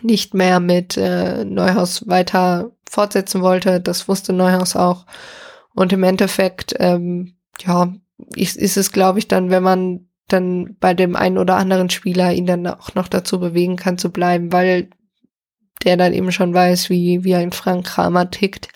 nicht 0.00 0.34
mehr 0.34 0.60
mit 0.60 0.96
äh, 0.96 1.44
Neuhaus 1.44 2.08
weiter 2.08 2.72
fortsetzen 2.88 3.42
wollte. 3.42 3.80
Das 3.80 4.08
wusste 4.08 4.32
Neuhaus 4.32 4.76
auch. 4.76 5.06
Und 5.74 5.92
im 5.92 6.02
Endeffekt, 6.02 6.74
ähm, 6.78 7.34
ja, 7.60 7.92
ist, 8.34 8.56
ist 8.56 8.76
es, 8.76 8.92
glaube 8.92 9.18
ich, 9.18 9.28
dann, 9.28 9.50
wenn 9.50 9.62
man 9.62 10.08
dann 10.28 10.76
bei 10.80 10.94
dem 10.94 11.16
einen 11.16 11.38
oder 11.38 11.56
anderen 11.56 11.90
Spieler 11.90 12.32
ihn 12.32 12.46
dann 12.46 12.66
auch 12.66 12.94
noch 12.94 13.08
dazu 13.08 13.38
bewegen 13.38 13.76
kann 13.76 13.98
zu 13.98 14.10
bleiben, 14.10 14.52
weil 14.52 14.88
der 15.84 15.96
dann 15.96 16.12
eben 16.12 16.32
schon 16.32 16.54
weiß, 16.54 16.90
wie, 16.90 17.24
wie 17.24 17.34
ein 17.34 17.52
Frank 17.52 17.86
Kramer 17.86 18.30
tickt, 18.30 18.68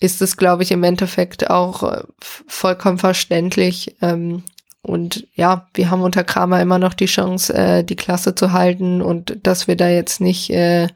ist 0.00 0.22
es, 0.22 0.36
glaube 0.36 0.62
ich, 0.62 0.72
im 0.72 0.82
Endeffekt 0.82 1.50
auch 1.50 1.82
äh, 1.84 2.02
vollkommen 2.20 2.98
verständlich. 2.98 3.96
Ähm, 4.02 4.42
und 4.82 5.28
ja, 5.34 5.68
wir 5.74 5.90
haben 5.90 6.02
unter 6.02 6.24
Kramer 6.24 6.60
immer 6.60 6.78
noch 6.78 6.94
die 6.94 7.06
Chance, 7.06 7.54
äh, 7.54 7.84
die 7.84 7.96
Klasse 7.96 8.34
zu 8.34 8.52
halten 8.52 9.00
und 9.00 9.38
dass 9.44 9.68
wir 9.68 9.76
da 9.76 9.88
jetzt 9.88 10.20
nicht, 10.20 10.50
äh, 10.50 10.88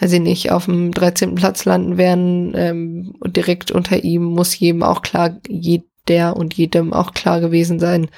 weiß 0.00 0.12
ich 0.12 0.20
nicht, 0.20 0.50
auf 0.50 0.64
dem 0.64 0.90
13. 0.90 1.36
Platz 1.36 1.64
landen 1.64 1.96
werden 1.98 2.52
ähm, 2.56 3.14
und 3.20 3.36
direkt 3.36 3.70
unter 3.70 4.02
ihm 4.02 4.24
muss 4.24 4.58
jedem 4.58 4.82
auch 4.82 5.02
klar, 5.02 5.38
jeder 5.48 6.36
und 6.36 6.54
jedem 6.54 6.92
auch 6.92 7.14
klar 7.14 7.40
gewesen 7.40 7.78
sein. 7.78 8.08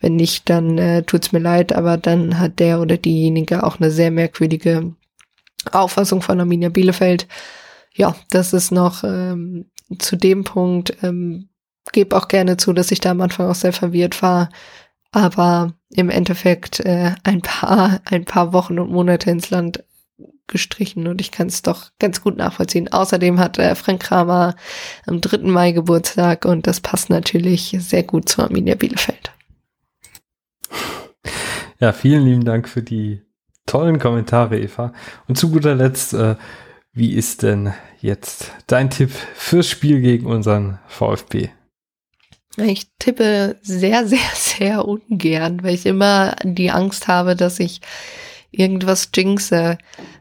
Wenn 0.00 0.16
nicht, 0.16 0.48
dann 0.48 0.78
äh, 0.78 1.02
tut's 1.02 1.32
mir 1.32 1.38
leid, 1.38 1.74
aber 1.74 1.98
dann 1.98 2.38
hat 2.38 2.58
der 2.58 2.80
oder 2.80 2.96
diejenige 2.96 3.62
auch 3.62 3.78
eine 3.78 3.90
sehr 3.90 4.10
merkwürdige 4.10 4.94
Auffassung 5.72 6.22
von 6.22 6.40
Arminia 6.40 6.70
Bielefeld. 6.70 7.26
Ja, 7.94 8.16
das 8.30 8.52
ist 8.52 8.72
noch 8.72 9.04
ähm, 9.04 9.66
zu 9.98 10.16
dem 10.16 10.44
Punkt, 10.44 10.96
ähm, 11.02 11.48
gebe 11.92 12.16
auch 12.16 12.28
gerne 12.28 12.56
zu, 12.56 12.72
dass 12.72 12.90
ich 12.90 13.00
da 13.00 13.10
am 13.10 13.20
Anfang 13.20 13.48
auch 13.48 13.54
sehr 13.54 13.72
verwirrt 13.72 14.22
war. 14.22 14.50
Aber 15.12 15.74
im 15.90 16.10
Endeffekt 16.10 16.80
äh, 16.80 17.12
ein 17.24 17.40
paar, 17.40 18.00
ein 18.04 18.24
paar 18.24 18.52
Wochen 18.52 18.78
und 18.78 18.90
Monate 18.90 19.30
ins 19.30 19.50
Land 19.50 19.82
gestrichen 20.46 21.08
und 21.08 21.20
ich 21.20 21.32
kann 21.32 21.48
es 21.48 21.62
doch 21.62 21.90
ganz 21.98 22.22
gut 22.22 22.36
nachvollziehen. 22.36 22.88
Außerdem 22.92 23.38
hat 23.38 23.58
äh, 23.58 23.74
Frank 23.74 24.02
Kramer 24.02 24.54
am 25.06 25.20
3. 25.20 25.38
Mai 25.38 25.72
Geburtstag 25.72 26.44
und 26.44 26.66
das 26.66 26.80
passt 26.80 27.10
natürlich 27.10 27.76
sehr 27.80 28.02
gut 28.02 28.28
zu 28.28 28.42
Arminia 28.42 28.74
Bielefeld. 28.74 29.32
Ja, 31.78 31.92
vielen 31.92 32.24
lieben 32.24 32.44
Dank 32.44 32.68
für 32.68 32.82
die 32.82 33.22
tollen 33.66 33.98
Kommentare, 33.98 34.58
Eva. 34.58 34.92
Und 35.28 35.36
zu 35.36 35.50
guter 35.50 35.74
Letzt, 35.74 36.14
äh, 36.14 36.36
wie 36.92 37.12
ist 37.12 37.42
denn 37.42 37.74
jetzt 38.00 38.52
dein 38.66 38.88
Tipp 38.88 39.10
fürs 39.10 39.68
Spiel 39.68 40.00
gegen 40.00 40.26
unseren 40.26 40.78
VfB? 40.86 41.50
Ich 42.56 42.86
tippe 42.98 43.56
sehr, 43.62 44.06
sehr, 44.08 44.18
sehr 44.34 44.86
ungern, 44.86 45.62
weil 45.62 45.74
ich 45.74 45.86
immer 45.86 46.36
die 46.42 46.70
Angst 46.70 47.08
habe, 47.08 47.36
dass 47.36 47.60
ich 47.60 47.80
irgendwas 48.50 49.10
jinxe. 49.14 49.78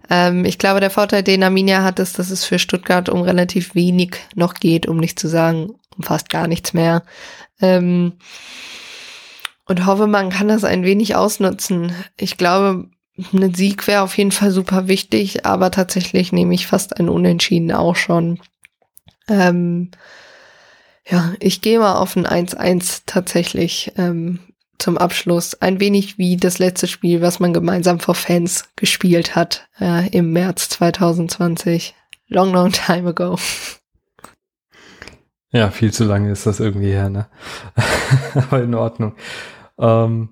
Ähm, 0.09 0.45
ich 0.45 0.57
glaube, 0.57 0.79
der 0.79 0.89
Vorteil, 0.89 1.23
den 1.23 1.43
Arminia 1.43 1.83
hat, 1.83 1.99
ist, 1.99 2.19
dass 2.19 2.31
es 2.31 2.43
für 2.43 2.59
Stuttgart 2.59 3.09
um 3.09 3.21
relativ 3.21 3.75
wenig 3.75 4.17
noch 4.35 4.55
geht, 4.55 4.87
um 4.87 4.97
nicht 4.97 5.19
zu 5.19 5.27
sagen, 5.27 5.75
um 5.97 6.03
fast 6.03 6.29
gar 6.29 6.47
nichts 6.47 6.73
mehr. 6.73 7.03
Ähm, 7.61 8.13
und 9.67 9.85
hoffe, 9.85 10.07
man 10.07 10.29
kann 10.29 10.47
das 10.47 10.63
ein 10.63 10.83
wenig 10.83 11.15
ausnutzen. 11.15 11.93
Ich 12.17 12.37
glaube, 12.37 12.89
ein 13.33 13.53
Sieg 13.53 13.87
wäre 13.87 14.01
auf 14.01 14.17
jeden 14.17 14.31
Fall 14.31 14.51
super 14.51 14.87
wichtig, 14.87 15.45
aber 15.45 15.71
tatsächlich 15.71 16.31
nehme 16.31 16.53
ich 16.53 16.67
fast 16.67 16.99
ein 16.99 17.09
Unentschieden 17.09 17.71
auch 17.71 17.95
schon. 17.95 18.39
Ähm, 19.27 19.91
ja, 21.07 21.33
ich 21.39 21.61
gehe 21.61 21.79
mal 21.79 21.95
auf 21.95 22.15
ein 22.15 22.25
1-1 22.25 23.03
tatsächlich 23.05 23.93
ähm, 23.97 24.39
zum 24.79 24.97
Abschluss. 24.97 25.61
Ein 25.61 25.79
wenig 25.79 26.17
wie 26.17 26.37
das 26.37 26.59
letzte 26.59 26.87
Spiel, 26.87 27.21
was 27.21 27.39
man 27.39 27.53
gemeinsam 27.53 27.99
vor 27.99 28.15
Fans 28.15 28.69
gespielt 28.75 29.35
hat 29.35 29.67
äh, 29.79 30.09
im 30.09 30.31
März 30.31 30.69
2020. 30.69 31.95
Long, 32.27 32.51
long 32.51 32.71
time 32.71 33.09
ago. 33.09 33.37
Ja, 35.51 35.69
viel 35.69 35.93
zu 35.93 36.03
lange 36.03 36.31
ist 36.31 36.45
das 36.45 36.59
irgendwie 36.59 36.91
her, 36.91 37.09
ne? 37.09 37.27
Aber 38.33 38.61
in 38.61 38.73
Ordnung. 38.73 39.15
Ähm, 39.77 40.29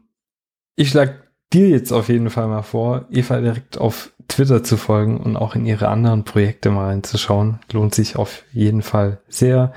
ich 0.75 0.89
schlag 0.89 1.31
dir 1.53 1.69
jetzt 1.69 1.93
auf 1.93 2.09
jeden 2.09 2.29
Fall 2.29 2.47
mal 2.47 2.63
vor, 2.63 3.05
Eva 3.11 3.39
direkt 3.39 3.77
auf 3.77 4.11
Twitter 4.27 4.63
zu 4.63 4.75
folgen 4.75 5.17
und 5.17 5.37
auch 5.37 5.55
in 5.55 5.65
ihre 5.65 5.87
anderen 5.87 6.23
Projekte 6.23 6.71
mal 6.71 6.87
reinzuschauen. 6.87 7.59
Lohnt 7.71 7.93
sich 7.93 8.15
auf 8.15 8.43
jeden 8.51 8.81
Fall 8.81 9.21
sehr. 9.27 9.71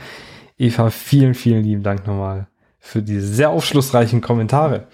Eva, 0.58 0.90
vielen, 0.90 1.34
vielen 1.34 1.62
lieben 1.62 1.82
Dank 1.82 2.06
nochmal 2.06 2.46
für 2.86 3.02
diese 3.02 3.26
sehr 3.26 3.50
aufschlussreichen 3.50 4.20
Kommentare. 4.20 4.86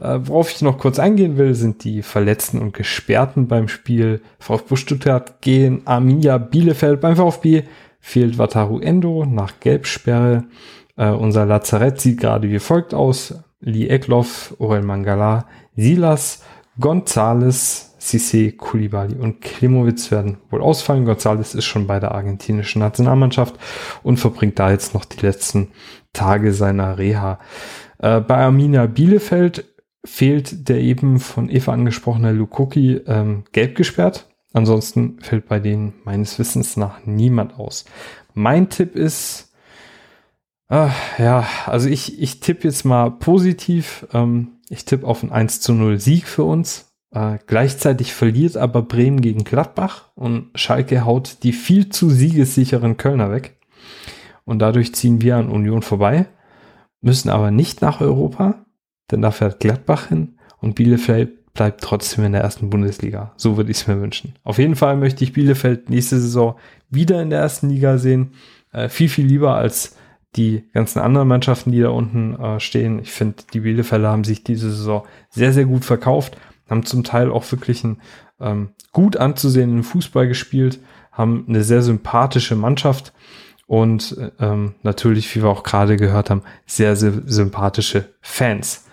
Äh, 0.00 0.20
worauf 0.22 0.52
ich 0.52 0.62
noch 0.62 0.78
kurz 0.78 0.98
eingehen 1.00 1.36
will, 1.36 1.54
sind 1.54 1.82
die 1.82 2.02
Verletzten 2.02 2.58
und 2.60 2.72
Gesperrten 2.72 3.48
beim 3.48 3.66
Spiel 3.66 4.22
VfB 4.38 4.76
Stuttgart 4.76 5.40
gegen 5.40 5.82
Arminia 5.84 6.38
Bielefeld. 6.38 7.00
Beim 7.00 7.16
VfB 7.16 7.64
fehlt 8.00 8.38
Wataru 8.38 8.78
Endo 8.78 9.24
nach 9.26 9.58
Gelbsperre. 9.58 10.44
Äh, 10.96 11.10
unser 11.10 11.44
Lazarett 11.44 12.00
sieht 12.00 12.20
gerade 12.20 12.48
wie 12.48 12.60
folgt 12.60 12.94
aus. 12.94 13.34
Lee 13.60 13.88
Ekloff, 13.88 14.54
Orel 14.58 14.82
Mangala, 14.82 15.46
Silas, 15.76 16.44
Gonzales, 16.78 17.91
Cissé, 18.02 18.56
Koulibaly 18.56 19.14
und 19.14 19.40
Klimowitz 19.40 20.10
werden 20.10 20.38
wohl 20.50 20.60
ausfallen. 20.60 21.06
González 21.08 21.56
ist 21.56 21.64
schon 21.64 21.86
bei 21.86 22.00
der 22.00 22.12
argentinischen 22.12 22.80
Nationalmannschaft 22.80 23.54
und 24.02 24.18
verbringt 24.18 24.58
da 24.58 24.70
jetzt 24.70 24.92
noch 24.92 25.04
die 25.04 25.20
letzten 25.20 25.68
Tage 26.12 26.52
seiner 26.52 26.98
Reha. 26.98 27.38
Äh, 27.98 28.20
bei 28.20 28.38
Arminia 28.38 28.86
Bielefeld 28.86 29.64
fehlt 30.04 30.68
der 30.68 30.80
eben 30.80 31.20
von 31.20 31.48
Eva 31.48 31.72
angesprochene 31.72 32.32
Lukoki 32.32 33.00
ähm, 33.06 33.44
gelb 33.52 33.76
gesperrt. 33.76 34.28
Ansonsten 34.52 35.18
fällt 35.20 35.46
bei 35.48 35.60
denen 35.60 35.94
meines 36.04 36.38
Wissens 36.40 36.76
nach 36.76 37.06
niemand 37.06 37.54
aus. 37.54 37.84
Mein 38.34 38.68
Tipp 38.68 38.96
ist, 38.96 39.52
äh, 40.68 40.88
ja, 41.18 41.46
also 41.66 41.88
ich, 41.88 42.20
ich 42.20 42.40
tippe 42.40 42.66
jetzt 42.66 42.84
mal 42.84 43.12
positiv. 43.12 44.06
Ähm, 44.12 44.58
ich 44.68 44.84
tippe 44.84 45.06
auf 45.06 45.22
einen 45.22 45.32
1 45.32 45.60
zu 45.60 45.72
0 45.72 46.00
Sieg 46.00 46.26
für 46.26 46.44
uns. 46.44 46.91
Äh, 47.12 47.38
gleichzeitig 47.46 48.14
verliert 48.14 48.56
aber 48.56 48.82
Bremen 48.82 49.20
gegen 49.20 49.44
Gladbach 49.44 50.10
und 50.14 50.50
Schalke 50.54 51.04
haut 51.04 51.38
die 51.42 51.52
viel 51.52 51.90
zu 51.90 52.08
siegessicheren 52.08 52.96
Kölner 52.96 53.30
weg. 53.30 53.58
Und 54.44 54.58
dadurch 54.58 54.94
ziehen 54.94 55.20
wir 55.20 55.36
an 55.36 55.50
Union 55.50 55.82
vorbei, 55.82 56.26
müssen 57.00 57.28
aber 57.28 57.50
nicht 57.50 57.82
nach 57.82 58.00
Europa, 58.00 58.64
denn 59.10 59.22
da 59.22 59.30
fährt 59.30 59.60
Gladbach 59.60 60.08
hin 60.08 60.38
und 60.58 60.74
Bielefeld 60.74 61.52
bleibt 61.52 61.82
trotzdem 61.82 62.24
in 62.24 62.32
der 62.32 62.40
ersten 62.40 62.70
Bundesliga. 62.70 63.32
So 63.36 63.58
würde 63.58 63.70
ich 63.70 63.76
es 63.76 63.86
mir 63.86 64.00
wünschen. 64.00 64.34
Auf 64.42 64.58
jeden 64.58 64.74
Fall 64.74 64.96
möchte 64.96 65.22
ich 65.22 65.34
Bielefeld 65.34 65.90
nächste 65.90 66.18
Saison 66.18 66.56
wieder 66.88 67.20
in 67.20 67.28
der 67.28 67.40
ersten 67.40 67.68
Liga 67.68 67.98
sehen. 67.98 68.32
Äh, 68.72 68.88
viel, 68.88 69.10
viel 69.10 69.26
lieber 69.26 69.54
als 69.54 69.96
die 70.34 70.64
ganzen 70.72 71.00
anderen 71.00 71.28
Mannschaften, 71.28 71.72
die 71.72 71.80
da 71.80 71.90
unten 71.90 72.36
äh, 72.36 72.58
stehen. 72.58 73.00
Ich 73.00 73.12
finde, 73.12 73.42
die 73.52 73.60
Bielefelder 73.60 74.08
haben 74.08 74.24
sich 74.24 74.44
diese 74.44 74.70
Saison 74.70 75.06
sehr, 75.28 75.52
sehr 75.52 75.66
gut 75.66 75.84
verkauft 75.84 76.38
haben 76.72 76.84
zum 76.84 77.04
Teil 77.04 77.30
auch 77.30 77.50
wirklich 77.52 77.84
einen 77.84 78.00
ähm, 78.40 78.70
gut 78.90 79.16
anzusehenden 79.16 79.84
Fußball 79.84 80.26
gespielt, 80.26 80.80
haben 81.12 81.44
eine 81.48 81.62
sehr 81.62 81.82
sympathische 81.82 82.56
Mannschaft 82.56 83.12
und 83.66 84.16
ähm, 84.40 84.74
natürlich, 84.82 85.34
wie 85.34 85.42
wir 85.42 85.48
auch 85.48 85.62
gerade 85.62 85.96
gehört 85.96 86.30
haben, 86.30 86.42
sehr, 86.66 86.96
sehr 86.96 87.12
sympathische 87.26 88.08
Fans. 88.20 88.86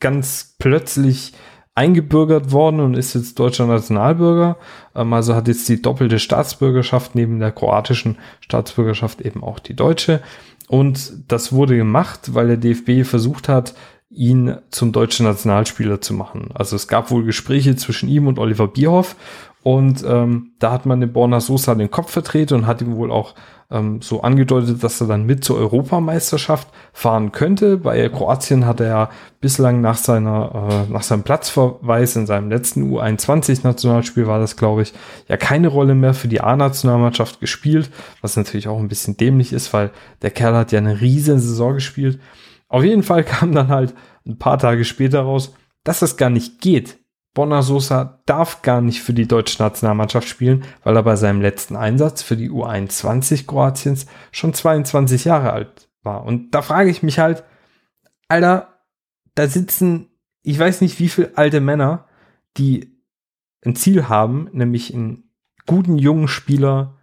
ganz 0.00 0.56
plötzlich 0.58 1.32
eingebürgert 1.74 2.50
worden 2.50 2.80
und 2.80 2.94
ist 2.94 3.14
jetzt 3.14 3.38
deutscher 3.38 3.66
Nationalbürger. 3.66 4.56
Ähm, 4.96 5.12
also 5.12 5.34
hat 5.34 5.46
jetzt 5.46 5.68
die 5.68 5.80
doppelte 5.80 6.18
Staatsbürgerschaft 6.18 7.14
neben 7.14 7.38
der 7.38 7.52
kroatischen 7.52 8.18
Staatsbürgerschaft 8.40 9.20
eben 9.20 9.44
auch 9.44 9.60
die 9.60 9.74
deutsche. 9.74 10.20
Und 10.66 11.12
das 11.28 11.52
wurde 11.52 11.76
gemacht, 11.76 12.34
weil 12.34 12.48
der 12.48 12.56
DFB 12.56 13.08
versucht 13.08 13.48
hat, 13.48 13.74
ihn 14.10 14.56
zum 14.70 14.92
deutschen 14.92 15.26
Nationalspieler 15.26 16.00
zu 16.00 16.14
machen. 16.14 16.50
Also 16.54 16.76
es 16.76 16.88
gab 16.88 17.10
wohl 17.10 17.24
Gespräche 17.24 17.76
zwischen 17.76 18.08
ihm 18.08 18.26
und 18.26 18.38
Oliver 18.38 18.66
Bierhoff 18.66 19.16
und 19.62 20.04
ähm, 20.06 20.52
da 20.60 20.72
hat 20.72 20.86
man 20.86 21.00
den 21.00 21.12
Borna 21.12 21.40
Sosa 21.40 21.74
den 21.74 21.90
Kopf 21.90 22.10
vertreten 22.10 22.54
und 22.54 22.66
hat 22.66 22.80
ihm 22.80 22.96
wohl 22.96 23.10
auch 23.10 23.34
ähm, 23.70 24.00
so 24.00 24.22
angedeutet, 24.22 24.82
dass 24.82 25.00
er 25.00 25.08
dann 25.08 25.26
mit 25.26 25.44
zur 25.44 25.58
Europameisterschaft 25.58 26.68
fahren 26.92 27.32
könnte. 27.32 27.76
Bei 27.76 28.08
Kroatien 28.08 28.66
hat 28.66 28.80
er 28.80 29.10
bislang 29.40 29.80
nach 29.80 29.96
seiner, 29.96 30.86
äh, 30.88 30.92
nach 30.92 31.02
seinem 31.02 31.24
Platzverweis 31.24 32.16
in 32.16 32.26
seinem 32.26 32.48
letzten 32.50 32.90
U21-Nationalspiel 32.90 34.26
war 34.26 34.38
das, 34.38 34.56
glaube 34.56 34.82
ich, 34.82 34.94
ja 35.26 35.36
keine 35.36 35.68
Rolle 35.68 35.94
mehr 35.94 36.14
für 36.14 36.28
die 36.28 36.40
A-Nationalmannschaft 36.40 37.40
gespielt, 37.40 37.90
was 38.22 38.36
natürlich 38.36 38.68
auch 38.68 38.78
ein 38.78 38.88
bisschen 38.88 39.16
dämlich 39.16 39.52
ist, 39.52 39.72
weil 39.72 39.90
der 40.22 40.30
Kerl 40.30 40.54
hat 40.54 40.72
ja 40.72 40.78
eine 40.78 41.00
riesen 41.00 41.40
Saison 41.40 41.74
gespielt. 41.74 42.20
Auf 42.68 42.84
jeden 42.84 43.02
Fall 43.02 43.24
kam 43.24 43.52
dann 43.52 43.68
halt 43.68 43.94
ein 44.24 44.38
paar 44.38 44.58
Tage 44.58 44.84
später 44.84 45.22
raus, 45.22 45.52
dass 45.82 45.98
das 45.98 46.16
gar 46.16 46.30
nicht 46.30 46.60
geht 46.60 46.98
Bonner 47.38 47.62
Sosa 47.62 48.20
darf 48.26 48.62
gar 48.62 48.80
nicht 48.80 49.00
für 49.00 49.12
die 49.12 49.28
deutsche 49.28 49.62
Nationalmannschaft 49.62 50.26
spielen, 50.26 50.64
weil 50.82 50.96
er 50.96 51.04
bei 51.04 51.14
seinem 51.14 51.40
letzten 51.40 51.76
Einsatz 51.76 52.20
für 52.20 52.36
die 52.36 52.50
U21 52.50 53.46
Kroatiens 53.46 54.06
schon 54.32 54.54
22 54.54 55.24
Jahre 55.26 55.52
alt 55.52 55.88
war. 56.02 56.24
Und 56.24 56.50
da 56.52 56.62
frage 56.62 56.90
ich 56.90 57.04
mich 57.04 57.20
halt, 57.20 57.44
Alter, 58.26 58.80
da 59.36 59.46
sitzen, 59.46 60.08
ich 60.42 60.58
weiß 60.58 60.80
nicht 60.80 60.98
wie 60.98 61.08
viele 61.08 61.30
alte 61.36 61.60
Männer, 61.60 62.06
die 62.56 62.98
ein 63.64 63.76
Ziel 63.76 64.08
haben, 64.08 64.48
nämlich 64.50 64.92
einen 64.92 65.30
guten 65.64 65.96
jungen 65.96 66.26
Spieler 66.26 66.98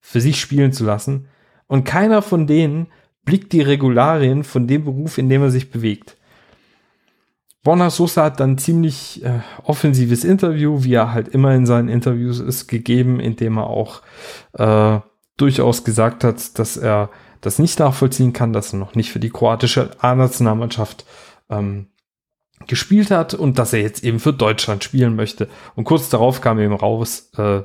für 0.00 0.20
sich 0.20 0.40
spielen 0.40 0.72
zu 0.72 0.84
lassen. 0.84 1.28
Und 1.68 1.84
keiner 1.84 2.22
von 2.22 2.48
denen 2.48 2.88
blickt 3.24 3.52
die 3.52 3.62
Regularien 3.62 4.42
von 4.42 4.66
dem 4.66 4.82
Beruf, 4.82 5.16
in 5.16 5.28
dem 5.28 5.42
er 5.42 5.52
sich 5.52 5.70
bewegt. 5.70 6.16
Borna 7.62 7.90
Sosa 7.90 8.24
hat 8.24 8.40
dann 8.40 8.56
ziemlich 8.56 9.22
äh, 9.22 9.40
offensives 9.64 10.24
Interview, 10.24 10.82
wie 10.82 10.94
er 10.94 11.12
halt 11.12 11.28
immer 11.28 11.54
in 11.54 11.66
seinen 11.66 11.88
Interviews 11.88 12.40
ist, 12.40 12.68
gegeben, 12.68 13.20
indem 13.20 13.58
er 13.58 13.66
auch 13.66 14.00
äh, 14.54 15.00
durchaus 15.36 15.84
gesagt 15.84 16.24
hat, 16.24 16.58
dass 16.58 16.76
er 16.76 17.10
das 17.42 17.58
nicht 17.58 17.78
nachvollziehen 17.78 18.32
kann, 18.32 18.52
dass 18.52 18.72
er 18.72 18.78
noch 18.78 18.94
nicht 18.94 19.10
für 19.10 19.20
die 19.20 19.30
kroatische 19.30 19.90
A-Nationalmannschaft 19.98 21.04
ähm, 21.50 21.88
gespielt 22.66 23.10
hat 23.10 23.34
und 23.34 23.58
dass 23.58 23.72
er 23.72 23.80
jetzt 23.80 24.04
eben 24.04 24.20
für 24.20 24.32
Deutschland 24.32 24.84
spielen 24.84 25.16
möchte. 25.16 25.48
Und 25.74 25.84
kurz 25.84 26.08
darauf 26.08 26.40
kam 26.40 26.58
eben 26.58 26.74
raus, 26.74 27.30
äh, 27.36 27.62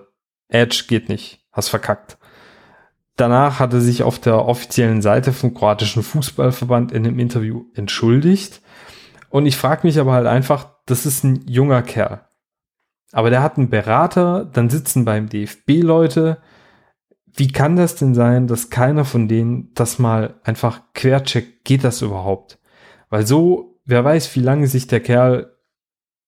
Edge 0.49 0.85
geht 0.87 1.09
nicht, 1.09 1.45
hast 1.51 1.69
verkackt. 1.69 2.17
Danach 3.17 3.59
hat 3.59 3.73
er 3.73 3.81
sich 3.81 4.03
auf 4.03 4.19
der 4.19 4.45
offiziellen 4.45 5.01
Seite 5.01 5.31
vom 5.31 5.53
kroatischen 5.53 6.03
Fußballverband 6.03 6.91
in 6.91 7.05
einem 7.05 7.19
Interview 7.19 7.65
entschuldigt 7.73 8.61
und 9.35 9.45
ich 9.45 9.57
frage 9.57 9.85
mich 9.85 9.99
aber 9.99 10.13
halt 10.13 10.27
einfach, 10.27 10.69
das 10.85 11.05
ist 11.05 11.25
ein 11.25 11.45
junger 11.45 11.81
Kerl. 11.81 12.21
Aber 13.11 13.29
der 13.29 13.43
hat 13.43 13.57
einen 13.57 13.69
Berater, 13.69 14.45
dann 14.45 14.69
sitzen 14.69 15.03
beim 15.03 15.27
DFB 15.27 15.83
Leute. 15.83 16.37
Wie 17.33 17.49
kann 17.49 17.75
das 17.75 17.97
denn 17.97 18.15
sein, 18.15 18.47
dass 18.47 18.69
keiner 18.69 19.03
von 19.03 19.27
denen 19.27 19.73
das 19.73 19.99
mal 19.99 20.35
einfach 20.45 20.83
quercheckt? 20.93 21.65
Geht 21.65 21.83
das 21.83 22.01
überhaupt? 22.01 22.59
Weil 23.09 23.27
so, 23.27 23.77
wer 23.83 24.05
weiß, 24.05 24.33
wie 24.37 24.39
lange 24.39 24.67
sich 24.67 24.87
der 24.87 25.01
Kerl 25.01 25.51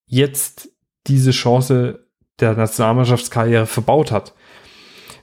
jetzt 0.05 0.69
diese 1.07 1.31
Chance 1.31 2.09
der 2.41 2.55
Nationalmannschaftskarriere 2.55 3.67
verbaut 3.67 4.11
hat. 4.11 4.33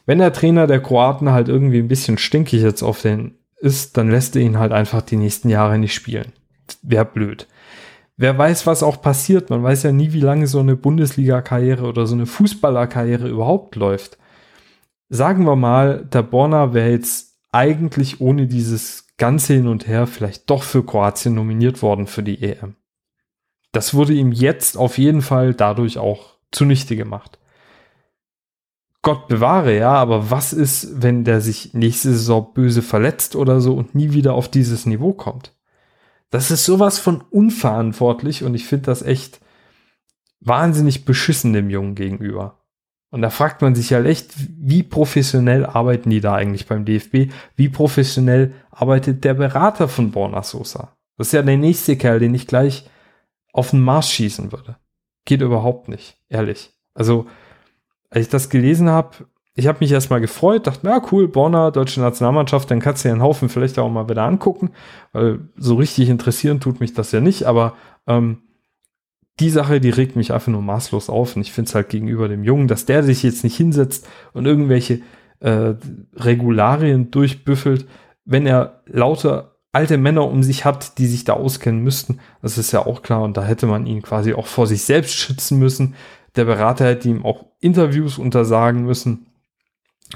Wenn 0.06 0.20
der 0.20 0.32
Trainer 0.32 0.66
der 0.66 0.80
Kroaten 0.80 1.32
halt 1.32 1.50
irgendwie 1.50 1.80
ein 1.80 1.88
bisschen 1.88 2.16
stinkig 2.16 2.62
jetzt 2.62 2.82
auf 2.82 3.02
den 3.02 3.36
ist, 3.58 3.98
dann 3.98 4.10
lässt 4.10 4.36
er 4.36 4.42
ihn 4.42 4.58
halt 4.58 4.72
einfach 4.72 5.02
die 5.02 5.16
nächsten 5.16 5.50
Jahre 5.50 5.76
nicht 5.76 5.92
spielen. 5.92 6.32
Wäre 6.80 7.04
blöd 7.04 7.46
wer 8.16 8.36
weiß, 8.36 8.66
was 8.66 8.82
auch 8.82 9.00
passiert. 9.00 9.50
Man 9.50 9.62
weiß 9.62 9.82
ja 9.82 9.92
nie, 9.92 10.12
wie 10.12 10.20
lange 10.20 10.46
so 10.46 10.60
eine 10.60 10.76
Bundesliga-Karriere 10.76 11.86
oder 11.86 12.06
so 12.06 12.14
eine 12.14 12.26
Fußballer-Karriere 12.26 13.28
überhaupt 13.28 13.76
läuft. 13.76 14.18
Sagen 15.08 15.44
wir 15.44 15.56
mal, 15.56 16.04
der 16.04 16.22
Borna 16.22 16.74
wäre 16.74 16.90
jetzt 16.90 17.38
eigentlich 17.52 18.20
ohne 18.20 18.46
dieses 18.46 19.06
ganze 19.16 19.54
Hin 19.54 19.68
und 19.68 19.86
Her 19.86 20.06
vielleicht 20.06 20.50
doch 20.50 20.62
für 20.62 20.84
Kroatien 20.84 21.34
nominiert 21.34 21.82
worden 21.82 22.06
für 22.06 22.22
die 22.22 22.42
EM. 22.42 22.76
Das 23.72 23.94
wurde 23.94 24.12
ihm 24.12 24.32
jetzt 24.32 24.76
auf 24.76 24.98
jeden 24.98 25.22
Fall 25.22 25.54
dadurch 25.54 25.98
auch 25.98 26.36
zunichte 26.52 26.96
gemacht. 26.96 27.38
Gott 29.02 29.28
bewahre, 29.28 29.76
ja, 29.76 29.92
aber 29.92 30.30
was 30.30 30.52
ist, 30.52 31.02
wenn 31.02 31.24
der 31.24 31.40
sich 31.40 31.74
nächste 31.74 32.10
Saison 32.12 32.52
böse 32.54 32.80
verletzt 32.80 33.36
oder 33.36 33.60
so 33.60 33.74
und 33.74 33.94
nie 33.94 34.12
wieder 34.12 34.32
auf 34.32 34.48
dieses 34.48 34.86
Niveau 34.86 35.12
kommt? 35.12 35.52
Das 36.34 36.50
ist 36.50 36.64
sowas 36.64 36.98
von 36.98 37.20
unverantwortlich 37.20 38.42
und 38.42 38.56
ich 38.56 38.66
finde 38.66 38.86
das 38.86 39.02
echt 39.02 39.40
wahnsinnig 40.40 41.04
beschissen 41.04 41.52
dem 41.52 41.70
Jungen 41.70 41.94
gegenüber. 41.94 42.58
Und 43.10 43.22
da 43.22 43.30
fragt 43.30 43.62
man 43.62 43.76
sich 43.76 43.92
halt 43.92 44.06
echt, 44.06 44.34
wie 44.36 44.82
professionell 44.82 45.64
arbeiten 45.64 46.10
die 46.10 46.20
da 46.20 46.34
eigentlich 46.34 46.66
beim 46.66 46.84
DFB? 46.84 47.32
Wie 47.54 47.68
professionell 47.68 48.52
arbeitet 48.72 49.22
der 49.22 49.34
Berater 49.34 49.86
von 49.86 50.10
Borna 50.10 50.42
Sosa? 50.42 50.96
Das 51.16 51.28
ist 51.28 51.34
ja 51.34 51.42
der 51.42 51.56
nächste 51.56 51.96
Kerl, 51.96 52.18
den 52.18 52.34
ich 52.34 52.48
gleich 52.48 52.90
auf 53.52 53.70
den 53.70 53.82
Mars 53.82 54.10
schießen 54.10 54.50
würde. 54.50 54.74
Geht 55.26 55.40
überhaupt 55.40 55.86
nicht, 55.86 56.18
ehrlich. 56.28 56.72
Also, 56.94 57.28
als 58.10 58.24
ich 58.24 58.28
das 58.28 58.50
gelesen 58.50 58.90
habe, 58.90 59.28
ich 59.56 59.68
habe 59.68 59.78
mich 59.80 59.92
erstmal 59.92 60.20
gefreut, 60.20 60.66
dachte, 60.66 60.86
ja 60.86 61.00
cool, 61.12 61.28
Borna, 61.28 61.70
deutsche 61.70 62.00
Nationalmannschaft, 62.00 62.70
dann 62.70 62.80
kannst 62.80 63.04
du 63.04 63.10
einen 63.10 63.22
Haufen 63.22 63.48
vielleicht 63.48 63.78
auch 63.78 63.88
mal 63.88 64.08
wieder 64.08 64.24
angucken, 64.24 64.70
weil 65.12 65.48
so 65.56 65.76
richtig 65.76 66.08
interessieren 66.08 66.60
tut 66.60 66.80
mich 66.80 66.92
das 66.92 67.12
ja 67.12 67.20
nicht, 67.20 67.44
aber 67.44 67.74
ähm, 68.08 68.42
die 69.40 69.50
Sache, 69.50 69.80
die 69.80 69.90
regt 69.90 70.16
mich 70.16 70.32
einfach 70.32 70.48
nur 70.48 70.62
maßlos 70.62 71.08
auf 71.08 71.36
und 71.36 71.42
ich 71.42 71.52
finde 71.52 71.68
es 71.68 71.74
halt 71.74 71.88
gegenüber 71.88 72.28
dem 72.28 72.42
Jungen, 72.42 72.66
dass 72.66 72.84
der 72.84 73.04
sich 73.04 73.22
jetzt 73.22 73.44
nicht 73.44 73.56
hinsetzt 73.56 74.08
und 74.32 74.44
irgendwelche 74.46 75.02
äh, 75.38 75.74
Regularien 76.16 77.12
durchbüffelt, 77.12 77.86
wenn 78.24 78.46
er 78.46 78.82
lauter 78.86 79.56
alte 79.70 79.98
Männer 79.98 80.26
um 80.28 80.42
sich 80.42 80.64
hat, 80.64 80.98
die 80.98 81.06
sich 81.06 81.24
da 81.24 81.34
auskennen 81.34 81.82
müssten, 81.82 82.18
das 82.42 82.58
ist 82.58 82.72
ja 82.72 82.86
auch 82.86 83.02
klar 83.02 83.22
und 83.22 83.36
da 83.36 83.44
hätte 83.44 83.66
man 83.66 83.86
ihn 83.86 84.02
quasi 84.02 84.34
auch 84.34 84.46
vor 84.46 84.66
sich 84.66 84.82
selbst 84.82 85.14
schützen 85.14 85.58
müssen. 85.58 85.94
Der 86.36 86.44
Berater 86.44 86.86
hätte 86.86 87.08
ihm 87.08 87.24
auch 87.24 87.46
Interviews 87.60 88.18
untersagen 88.18 88.84
müssen 88.84 89.26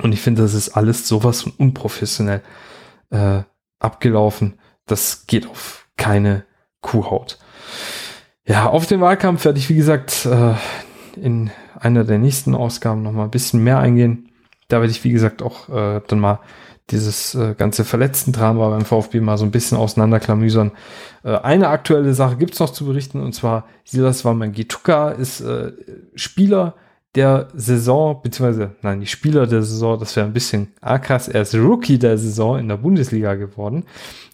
und 0.03 0.13
ich 0.13 0.21
finde, 0.21 0.43
das 0.43 0.55
ist 0.55 0.71
alles 0.71 1.07
sowas 1.09 1.43
von 1.43 1.53
unprofessionell 1.57 2.43
äh, 3.11 3.43
abgelaufen. 3.79 4.59
Das 4.87 5.27
geht 5.27 5.47
auf 5.47 5.87
keine 5.97 6.45
Kuhhaut. 6.81 7.39
Ja, 8.47 8.67
auf 8.67 8.87
den 8.87 9.01
Wahlkampf 9.01 9.45
werde 9.45 9.59
ich, 9.59 9.69
wie 9.69 9.77
gesagt, 9.77 10.27
äh, 10.27 10.55
in 11.17 11.51
einer 11.79 12.05
der 12.05 12.19
nächsten 12.19 12.55
Ausgaben 12.55 13.03
noch 13.03 13.13
mal 13.13 13.25
ein 13.25 13.31
bisschen 13.31 13.63
mehr 13.63 13.79
eingehen. 13.79 14.31
Da 14.69 14.81
werde 14.81 14.91
ich, 14.91 15.05
wie 15.05 15.13
gesagt, 15.13 15.43
auch 15.43 15.69
äh, 15.69 16.01
dann 16.07 16.19
mal 16.19 16.41
dieses 16.91 17.35
äh, 17.35 17.55
ganze 17.55 17.85
verletzten 17.85 18.33
Drama 18.33 18.71
beim 18.71 18.85
VfB 18.85 19.21
mal 19.21 19.37
so 19.37 19.45
ein 19.45 19.51
bisschen 19.51 19.77
auseinanderklamüsern. 19.77 20.73
Äh, 21.23 21.37
eine 21.37 21.69
aktuelle 21.69 22.15
Sache 22.15 22.37
gibt's 22.37 22.61
noch 22.61 22.71
zu 22.71 22.87
berichten, 22.87 23.21
und 23.21 23.35
zwar 23.35 23.67
Silas 23.85 24.25
Wamangituka 24.25 25.11
ist 25.11 25.41
äh, 25.41 25.73
Spieler, 26.15 26.75
der 27.19 27.49
Saison, 27.53 28.21
beziehungsweise, 28.23 28.77
nein, 28.83 29.01
die 29.01 29.09
Spieler 29.09 29.49
der 29.49 29.63
Saison, 29.63 29.99
das 29.99 30.15
wäre 30.15 30.25
ein 30.25 30.33
bisschen 30.33 30.73
krass, 30.81 31.27
er 31.27 31.43
ist 31.43 31.55
Rookie 31.57 31.99
der 31.99 32.17
Saison 32.17 32.61
in 32.61 32.69
der 32.69 32.77
Bundesliga 32.77 33.35
geworden. 33.35 33.85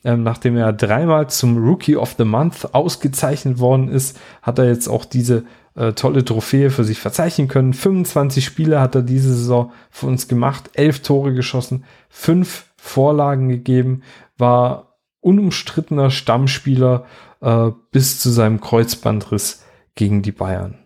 Ähm, 0.04 0.22
nachdem 0.22 0.58
er 0.58 0.74
dreimal 0.74 1.30
zum 1.30 1.56
Rookie 1.56 1.96
of 1.96 2.14
the 2.18 2.26
Month 2.26 2.74
ausgezeichnet 2.74 3.58
worden 3.58 3.88
ist, 3.88 4.20
hat 4.42 4.58
er 4.58 4.66
jetzt 4.66 4.86
auch 4.86 5.06
diese 5.06 5.44
äh, 5.76 5.92
tolle 5.94 6.26
Trophäe 6.26 6.68
für 6.68 6.84
sich 6.84 6.98
verzeichnen 6.98 7.48
können. 7.48 7.72
25 7.72 8.44
Spiele 8.44 8.80
hat 8.80 8.94
er 8.94 9.02
diese 9.02 9.32
Saison 9.32 9.72
für 9.90 10.06
uns 10.06 10.28
gemacht, 10.28 10.70
elf 10.74 11.00
Tore 11.00 11.32
geschossen, 11.32 11.84
fünf 12.10 12.66
Vorlagen 12.76 13.48
gegeben, 13.48 14.02
war 14.36 14.98
unumstrittener 15.20 16.10
Stammspieler 16.10 17.06
äh, 17.40 17.70
bis 17.92 18.20
zu 18.20 18.28
seinem 18.28 18.60
Kreuzbandriss 18.60 19.64
gegen 19.94 20.20
die 20.20 20.32
Bayern. 20.32 20.80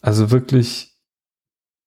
Also 0.00 0.32
wirklich 0.32 0.91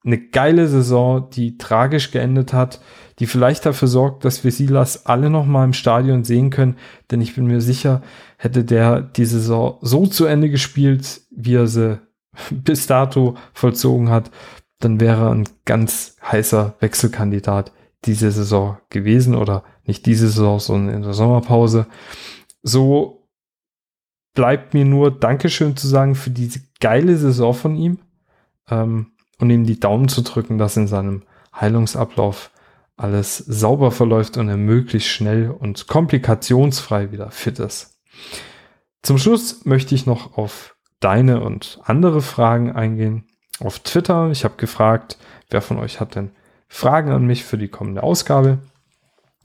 eine 0.05 0.19
geile 0.19 0.67
Saison, 0.67 1.29
die 1.31 1.57
tragisch 1.57 2.11
geendet 2.11 2.53
hat, 2.53 2.79
die 3.19 3.25
vielleicht 3.25 3.65
dafür 3.65 3.87
sorgt, 3.87 4.25
dass 4.25 4.43
wir 4.43 4.51
Silas 4.51 5.05
alle 5.05 5.29
noch 5.29 5.45
mal 5.45 5.63
im 5.63 5.73
Stadion 5.73 6.23
sehen 6.23 6.49
können, 6.49 6.77
denn 7.09 7.21
ich 7.21 7.35
bin 7.35 7.45
mir 7.47 7.61
sicher, 7.61 8.01
hätte 8.37 8.63
der 8.63 9.01
die 9.01 9.25
Saison 9.25 9.77
so 9.81 10.05
zu 10.05 10.25
Ende 10.25 10.49
gespielt, 10.49 11.21
wie 11.31 11.55
er 11.55 11.67
sie 11.67 11.99
bis 12.51 12.87
dato 12.87 13.35
vollzogen 13.53 14.09
hat, 14.09 14.31
dann 14.79 14.99
wäre 14.99 15.25
er 15.25 15.31
ein 15.31 15.49
ganz 15.63 16.17
heißer 16.21 16.75
Wechselkandidat 16.79 17.71
diese 18.03 18.29
Saison 18.29 18.77
gewesen 18.89 19.35
oder 19.35 19.63
nicht 19.85 20.05
diese 20.05 20.27
Saison, 20.27 20.59
sondern 20.59 20.95
in 20.95 21.01
der 21.01 21.13
Sommerpause. 21.13 21.87
So 22.61 23.27
bleibt 24.35 24.73
mir 24.73 24.85
nur 24.85 25.11
Dankeschön 25.11 25.75
zu 25.75 25.87
sagen 25.87 26.13
für 26.13 26.29
diese 26.29 26.59
geile 26.79 27.17
Saison 27.17 27.53
von 27.53 27.75
ihm. 27.75 27.99
Ähm, 28.69 29.13
und 29.39 29.49
ihm 29.49 29.65
die 29.65 29.79
Daumen 29.79 30.07
zu 30.07 30.21
drücken, 30.21 30.57
dass 30.57 30.77
in 30.77 30.87
seinem 30.87 31.23
Heilungsablauf 31.53 32.51
alles 32.97 33.37
sauber 33.37 33.91
verläuft 33.91 34.37
und 34.37 34.47
er 34.47 34.57
möglichst 34.57 35.09
schnell 35.09 35.49
und 35.49 35.87
komplikationsfrei 35.87 37.11
wieder 37.11 37.31
fit 37.31 37.59
ist. 37.59 37.99
Zum 39.01 39.17
Schluss 39.17 39.65
möchte 39.65 39.93
ich 39.95 40.05
noch 40.05 40.37
auf 40.37 40.75
deine 40.99 41.41
und 41.41 41.79
andere 41.83 42.21
Fragen 42.21 42.71
eingehen. 42.71 43.25
Auf 43.59 43.79
Twitter, 43.79 44.31
ich 44.31 44.43
habe 44.43 44.55
gefragt, 44.57 45.17
wer 45.49 45.61
von 45.61 45.77
euch 45.77 45.99
hat 45.99 46.15
denn 46.15 46.31
Fragen 46.67 47.11
an 47.11 47.25
mich 47.25 47.43
für 47.43 47.57
die 47.57 47.67
kommende 47.67 48.03
Ausgabe? 48.03 48.59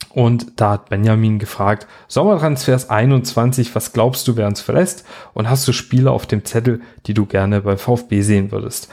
Und 0.08 0.58
da 0.60 0.70
hat 0.72 0.88
Benjamin 0.88 1.38
gefragt, 1.38 1.86
Sommertransfers 2.08 2.88
21, 2.88 3.74
was 3.74 3.92
glaubst 3.92 4.26
du, 4.26 4.36
wer 4.36 4.46
uns 4.46 4.60
verlässt? 4.60 5.04
Und 5.34 5.50
hast 5.50 5.68
du 5.68 5.72
Spiele 5.72 6.10
auf 6.10 6.26
dem 6.26 6.44
Zettel, 6.44 6.80
die 7.06 7.14
du 7.14 7.26
gerne 7.26 7.60
bei 7.60 7.76
VfB 7.76 8.22
sehen 8.22 8.50
würdest? 8.50 8.88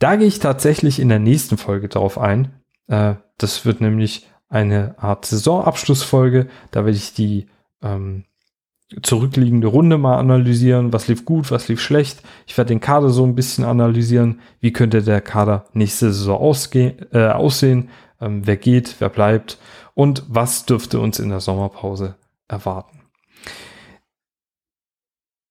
Da 0.00 0.16
gehe 0.16 0.26
ich 0.26 0.40
tatsächlich 0.40 0.98
in 0.98 1.10
der 1.10 1.18
nächsten 1.18 1.58
Folge 1.58 1.88
drauf 1.88 2.18
ein. 2.18 2.52
Äh, 2.88 3.14
das 3.38 3.64
wird 3.64 3.80
nämlich 3.80 4.26
eine 4.48 4.96
Art 4.98 5.26
Saisonabschlussfolge. 5.26 6.48
Da 6.70 6.84
werde 6.84 6.96
ich 6.96 7.14
die 7.14 7.46
ähm, 7.82 8.24
zurückliegende 9.02 9.68
Runde 9.68 9.98
mal 9.98 10.16
analysieren. 10.16 10.92
Was 10.92 11.06
lief 11.06 11.24
gut, 11.26 11.50
was 11.50 11.68
lief 11.68 11.80
schlecht. 11.80 12.22
Ich 12.46 12.56
werde 12.56 12.70
den 12.70 12.80
Kader 12.80 13.10
so 13.10 13.24
ein 13.24 13.34
bisschen 13.34 13.64
analysieren. 13.64 14.40
Wie 14.58 14.72
könnte 14.72 15.02
der 15.02 15.20
Kader 15.20 15.66
nächste 15.74 16.12
Saison 16.12 16.40
äh, 17.12 17.28
aussehen? 17.28 17.90
Ähm, 18.22 18.46
wer 18.46 18.56
geht, 18.56 18.96
wer 19.00 19.10
bleibt? 19.10 19.58
Und 19.92 20.24
was 20.28 20.64
dürfte 20.64 20.98
uns 20.98 21.18
in 21.18 21.28
der 21.28 21.40
Sommerpause 21.40 22.16
erwarten? 22.48 22.99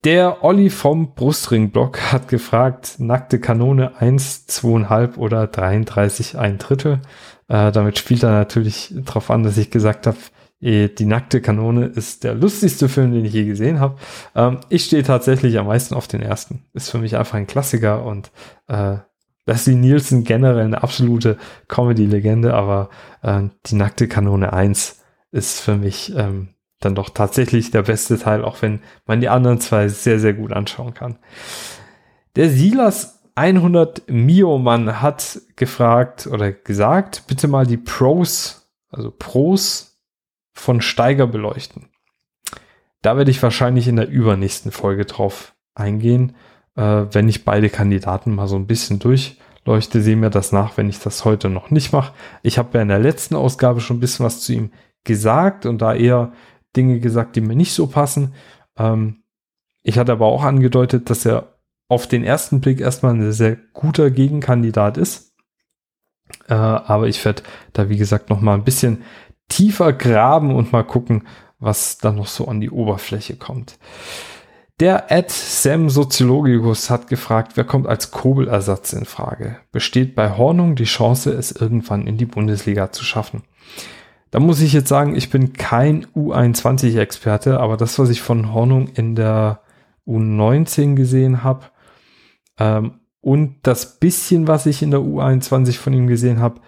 Der 0.06 0.45
Olli 0.45 0.70
vom 0.70 1.14
Brustring-Blog 1.14 2.14
hat 2.14 2.30
gefragt, 2.30 2.95
nackte 3.00 3.38
Kanone 3.38 3.97
1, 4.00 4.47
2,5 4.47 5.18
oder 5.18 5.47
33, 5.47 6.38
ein 6.38 6.58
Drittel. 6.58 7.02
Äh, 7.50 7.74
damit 7.74 7.97
spielt 7.97 8.24
er 8.24 8.32
natürlich 8.32 8.93
darauf 8.95 9.30
an, 9.30 9.43
dass 9.43 9.58
ich 9.58 9.72
gesagt 9.72 10.08
habe, 10.08 10.18
eh, 10.62 10.88
die 10.88 11.06
nackte 11.06 11.41
Kanone 11.41 11.88
ist 11.88 12.24
der 12.24 12.34
lustigste 12.34 12.88
Film, 12.88 13.12
den 13.12 13.26
ich 13.26 13.34
je 13.34 13.43
gesehen 13.43 13.82
habe. 13.82 13.97
Ähm, 14.36 14.60
ich 14.70 14.86
stehe 14.86 15.04
tatsächlich 15.04 15.60
am 15.60 15.68
meisten 15.68 15.95
auf 15.95 16.08
den 16.08 16.22
ersten. 16.22 16.64
Ist 16.74 16.91
für 16.91 17.00
mich 17.00 17.18
einfach 17.18 17.36
ein 17.36 17.47
Klassiker 17.47 18.06
und 18.06 18.32
äh, 18.70 19.00
Leslie 19.45 19.76
Nielsen 19.76 20.24
generell 20.24 20.64
eine 20.64 20.82
absolute 20.82 21.38
Comedy-Legende, 21.68 22.54
aber 22.54 22.89
äh, 23.22 23.50
die 23.66 23.76
nackte 23.76 24.08
Kanone 24.08 24.54
1 24.54 25.04
ist 25.32 25.60
für 25.60 25.76
mich 25.76 26.14
ähm, 26.16 26.54
dann 26.80 26.95
doch 26.95 27.09
tatsächlich 27.09 27.71
der 27.71 27.84
beste 27.84 28.17
Teil, 28.17 28.43
auch 28.43 28.61
wenn 28.61 28.82
man 29.05 29.21
die 29.21 29.30
anderen 29.30 29.59
zwei 29.59 29.88
sehr, 29.88 30.19
sehr 30.19 30.34
gut 30.34 30.53
anschauen 30.53 30.93
kann. 30.93 31.19
Der 32.36 32.49
Silas 32.49 33.19
100 33.36 34.09
Mio-Mann 34.09 35.01
hat 35.01 35.39
gefragt 35.55 36.27
oder 36.27 36.51
gesagt, 36.51 37.23
bitte 37.27 37.47
mal 37.47 37.65
die 37.65 37.77
Pros, 37.77 38.69
also 38.89 39.11
Pros 39.11 40.01
von 40.53 40.82
Steiger 40.82 41.27
beleuchten. 41.27 41.89
Da 43.01 43.15
werde 43.15 43.32
ich 43.32 43.41
wahrscheinlich 43.41 43.88
in 43.88 43.95
der 43.95 44.09
übernächsten 44.09 44.71
Folge 44.71 45.05
drauf 45.05 45.55
eingehen, 45.73 46.36
äh, 46.75 47.05
wenn 47.11 47.30
ich 47.30 47.45
beide 47.45 47.69
Kandidaten 47.69 48.36
mal 48.36 48.47
so 48.47 48.57
ein 48.57 48.67
bisschen 48.67 48.99
durchleuchte, 48.99 50.01
sehe 50.01 50.17
mir 50.17 50.30
das 50.30 50.51
nach, 50.51 50.75
wenn 50.75 50.89
ich 50.89 50.99
das 50.99 51.23
heute 51.23 51.49
noch 51.49 51.71
nicht 51.71 51.93
mache. 51.93 52.13
Ich 52.43 52.57
habe 52.57 52.77
ja 52.77 52.82
in 52.82 52.89
der 52.89 52.99
letzten 52.99 53.36
Ausgabe 53.36 53.80
schon 53.80 53.97
ein 53.97 54.01
bisschen 54.01 54.25
was 54.25 54.41
zu 54.41 54.53
ihm 54.53 54.71
gesagt 55.05 55.65
und 55.65 55.82
da 55.82 55.93
eher 55.93 56.34
Dinge 56.76 56.99
gesagt, 56.99 57.36
die 57.36 57.41
mir 57.41 57.55
nicht 57.55 57.74
so 57.74 57.88
passen. 57.88 58.34
Ähm, 58.78 59.24
ich 59.84 59.97
hatte 59.97 60.11
aber 60.11 60.28
auch 60.28 60.43
angedeutet, 60.43 61.09
dass 61.09 61.26
er 61.26 61.59
auf 61.88 62.07
den 62.07 62.24
ersten 62.24 62.61
Blick 62.61 62.80
erstmal 62.80 63.15
ein 63.15 63.32
sehr 63.32 63.57
guter 63.74 64.11
Gegenkandidat 64.11 64.97
ist. 64.97 65.34
Äh, 66.47 66.53
aber 66.53 67.07
ich 67.07 67.24
werde 67.26 67.43
da, 67.74 67.89
wie 67.89 67.97
gesagt, 67.97 68.30
noch 68.30 68.41
mal 68.41 68.53
ein 68.53 68.63
bisschen 68.63 69.03
tiefer 69.47 69.93
graben 69.93 70.55
und 70.55 70.72
mal 70.72 70.84
gucken, 70.84 71.28
was 71.57 71.97
da 71.97 72.11
noch 72.11 72.28
so 72.28 72.47
an 72.47 72.61
die 72.61 72.70
Oberfläche 72.70 73.36
kommt. 73.36 73.78
Der 74.80 75.11
Ad 75.11 75.28
Sam 75.30 75.89
Soziologicus 75.89 76.89
hat 76.89 77.07
gefragt, 77.07 77.53
wer 77.55 77.65
kommt 77.65 77.86
als 77.86 78.11
Kobelersatz 78.11 78.93
in 78.93 79.03
Frage? 79.03 79.57
Besteht 79.74 80.15
bei 80.15 80.38
Hornung 80.38 80.76
die 80.76 80.86
Chance, 80.86 81.34
es 81.34 81.51
irgendwann 81.51 82.07
in 82.07 82.15
die 82.15 82.26
Bundesliga 82.26 82.91
zu 82.91 83.03
schaffen? 83.03 83.43
Da 84.32 84.39
muss 84.39 84.61
ich 84.61 84.73
jetzt 84.73 84.89
sagen, 84.89 85.15
ich 85.15 85.30
bin 85.30 85.53
kein 85.53 86.05
U21-Experte, 86.07 87.59
aber 87.59 87.77
das, 87.77 87.97
was 87.97 88.09
ich 88.09 88.21
von 88.21 88.53
Hornung 88.53 88.88
in 88.88 89.15
der 89.15 89.61
U19 90.07 90.95
gesehen 90.95 91.43
habe 91.43 91.65
ähm, 92.59 92.99
und 93.21 93.57
das 93.63 93.99
bisschen, 93.99 94.47
was 94.47 94.65
ich 94.65 94.82
in 94.82 94.91
der 94.91 95.01
U21 95.01 95.77
von 95.77 95.93
ihm 95.93 96.07
gesehen 96.07 96.39
habe, 96.39 96.61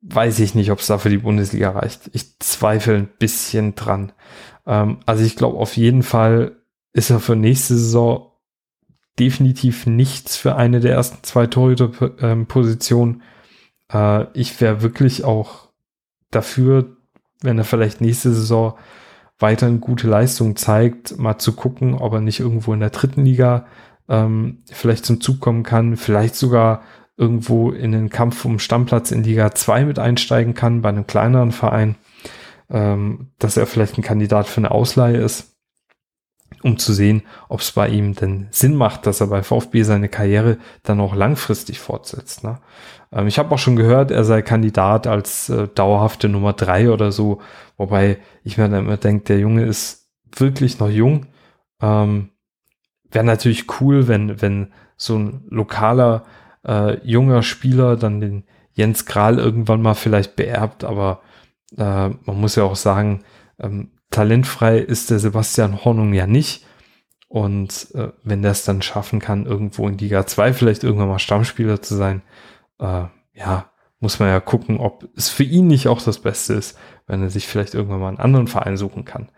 weiß 0.00 0.38
ich 0.40 0.54
nicht, 0.54 0.70
ob 0.70 0.78
es 0.78 0.86
da 0.86 0.98
für 0.98 1.10
die 1.10 1.18
Bundesliga 1.18 1.70
reicht. 1.70 2.10
Ich 2.12 2.38
zweifle 2.38 2.94
ein 2.94 3.08
bisschen 3.18 3.74
dran. 3.74 4.12
Ähm, 4.66 4.98
also 5.06 5.24
ich 5.24 5.36
glaube, 5.36 5.58
auf 5.58 5.76
jeden 5.76 6.02
Fall 6.02 6.56
ist 6.92 7.10
er 7.10 7.20
für 7.20 7.36
nächste 7.36 7.74
Saison 7.74 8.32
definitiv 9.18 9.86
nichts 9.86 10.36
für 10.36 10.54
eine 10.56 10.80
der 10.80 10.92
ersten 10.92 11.22
zwei 11.24 11.46
Torhüter-Positionen. 11.46 13.22
Äh, 13.92 14.26
ich 14.32 14.60
wäre 14.60 14.82
wirklich 14.82 15.24
auch 15.24 15.67
dafür, 16.30 16.96
wenn 17.42 17.58
er 17.58 17.64
vielleicht 17.64 18.00
nächste 18.00 18.32
Saison 18.32 18.78
weiterhin 19.38 19.80
gute 19.80 20.08
Leistung 20.08 20.56
zeigt, 20.56 21.18
mal 21.18 21.38
zu 21.38 21.52
gucken, 21.54 21.94
ob 21.94 22.12
er 22.12 22.20
nicht 22.20 22.40
irgendwo 22.40 22.72
in 22.72 22.80
der 22.80 22.90
dritten 22.90 23.24
Liga 23.24 23.66
ähm, 24.08 24.58
vielleicht 24.70 25.04
zum 25.04 25.20
Zug 25.20 25.40
kommen 25.40 25.62
kann, 25.62 25.96
vielleicht 25.96 26.34
sogar 26.34 26.82
irgendwo 27.16 27.70
in 27.70 27.92
den 27.92 28.10
Kampf 28.10 28.44
um 28.44 28.58
Stammplatz 28.58 29.10
in 29.10 29.24
Liga 29.24 29.52
2 29.52 29.84
mit 29.84 29.98
einsteigen 29.98 30.54
kann, 30.54 30.82
bei 30.82 30.88
einem 30.88 31.06
kleineren 31.06 31.52
Verein, 31.52 31.96
ähm, 32.70 33.32
dass 33.38 33.56
er 33.56 33.66
vielleicht 33.66 33.98
ein 33.98 34.02
Kandidat 34.02 34.46
für 34.46 34.58
eine 34.58 34.70
Ausleihe 34.70 35.16
ist, 35.16 35.56
um 36.62 36.78
zu 36.78 36.92
sehen, 36.92 37.22
ob 37.48 37.60
es 37.60 37.72
bei 37.72 37.88
ihm 37.88 38.14
denn 38.14 38.48
Sinn 38.50 38.74
macht, 38.74 39.06
dass 39.06 39.20
er 39.20 39.26
bei 39.28 39.42
VfB 39.42 39.82
seine 39.82 40.08
Karriere 40.08 40.58
dann 40.82 41.00
auch 41.00 41.14
langfristig 41.14 41.80
fortsetzt. 41.80 42.44
Ne? 42.44 42.60
Ähm, 43.12 43.26
ich 43.26 43.38
habe 43.38 43.54
auch 43.54 43.58
schon 43.58 43.76
gehört, 43.76 44.10
er 44.10 44.24
sei 44.24 44.42
Kandidat 44.42 45.06
als 45.06 45.48
äh, 45.48 45.68
dauerhafte 45.68 46.28
Nummer 46.28 46.52
drei 46.52 46.90
oder 46.90 47.12
so, 47.12 47.40
wobei 47.76 48.18
ich 48.44 48.58
mir 48.58 48.68
dann 48.68 48.86
immer 48.86 48.96
denke, 48.96 49.24
der 49.24 49.38
Junge 49.38 49.64
ist 49.64 50.08
wirklich 50.36 50.78
noch 50.78 50.90
jung. 50.90 51.26
Ähm, 51.80 52.30
Wäre 53.10 53.24
natürlich 53.24 53.80
cool, 53.80 54.06
wenn, 54.06 54.42
wenn 54.42 54.72
so 54.96 55.16
ein 55.16 55.46
lokaler 55.48 56.24
äh, 56.66 56.98
junger 57.06 57.42
Spieler 57.42 57.96
dann 57.96 58.20
den 58.20 58.44
Jens 58.72 59.06
Kral 59.06 59.38
irgendwann 59.38 59.80
mal 59.80 59.94
vielleicht 59.94 60.36
beerbt, 60.36 60.84
aber 60.84 61.22
äh, 61.76 62.08
man 62.08 62.40
muss 62.40 62.56
ja 62.56 62.64
auch 62.64 62.76
sagen, 62.76 63.24
ähm, 63.58 63.92
talentfrei 64.10 64.78
ist 64.78 65.10
der 65.10 65.18
Sebastian 65.18 65.84
Hornung 65.84 66.12
ja 66.12 66.26
nicht. 66.26 66.64
Und 67.28 67.88
äh, 67.94 68.08
wenn 68.24 68.42
der 68.42 68.52
es 68.52 68.64
dann 68.64 68.80
schaffen 68.80 69.20
kann, 69.20 69.44
irgendwo 69.44 69.86
in 69.86 69.98
Liga 69.98 70.26
2 70.26 70.54
vielleicht 70.54 70.82
irgendwann 70.82 71.08
mal 71.08 71.18
Stammspieler 71.18 71.82
zu 71.82 71.94
sein, 71.94 72.22
äh, 72.78 73.04
ja, 73.34 73.70
muss 74.00 74.18
man 74.18 74.28
ja 74.28 74.40
gucken, 74.40 74.78
ob 74.78 75.08
es 75.16 75.28
für 75.28 75.44
ihn 75.44 75.66
nicht 75.66 75.88
auch 75.88 76.00
das 76.02 76.18
Beste 76.20 76.54
ist, 76.54 76.78
wenn 77.06 77.22
er 77.22 77.30
sich 77.30 77.48
vielleicht 77.48 77.74
irgendwann 77.74 78.00
mal 78.00 78.08
einen 78.08 78.18
anderen 78.18 78.46
Verein 78.46 78.76
suchen 78.76 79.04
kann. 79.04 79.30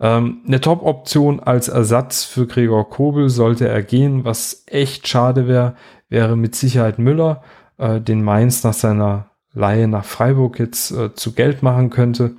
Ähm, 0.00 0.42
eine 0.46 0.60
Top-Option 0.60 1.40
als 1.40 1.68
Ersatz 1.68 2.24
für 2.24 2.46
Gregor 2.46 2.88
Kobel 2.88 3.28
sollte 3.28 3.68
er 3.68 3.82
gehen. 3.82 4.24
Was 4.24 4.64
echt 4.66 5.08
schade 5.08 5.46
wäre, 5.46 5.76
wäre 6.08 6.36
mit 6.36 6.54
Sicherheit 6.54 6.98
Müller, 6.98 7.42
äh, 7.78 8.00
den 8.00 8.22
Mainz 8.22 8.64
nach 8.64 8.74
seiner 8.74 9.30
Laie 9.52 9.88
nach 9.88 10.04
Freiburg 10.04 10.58
jetzt 10.58 10.90
äh, 10.92 11.14
zu 11.14 11.32
Geld 11.32 11.62
machen 11.62 11.90
könnte 11.90 12.36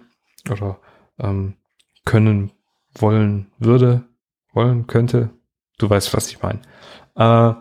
oder 0.49 0.79
ähm, 1.19 1.55
können, 2.05 2.51
wollen, 2.95 3.51
würde, 3.59 4.03
wollen, 4.53 4.87
könnte. 4.87 5.29
Du 5.77 5.89
weißt, 5.89 6.13
was 6.13 6.29
ich 6.29 6.41
meine. 6.41 6.61
Äh, 7.15 7.53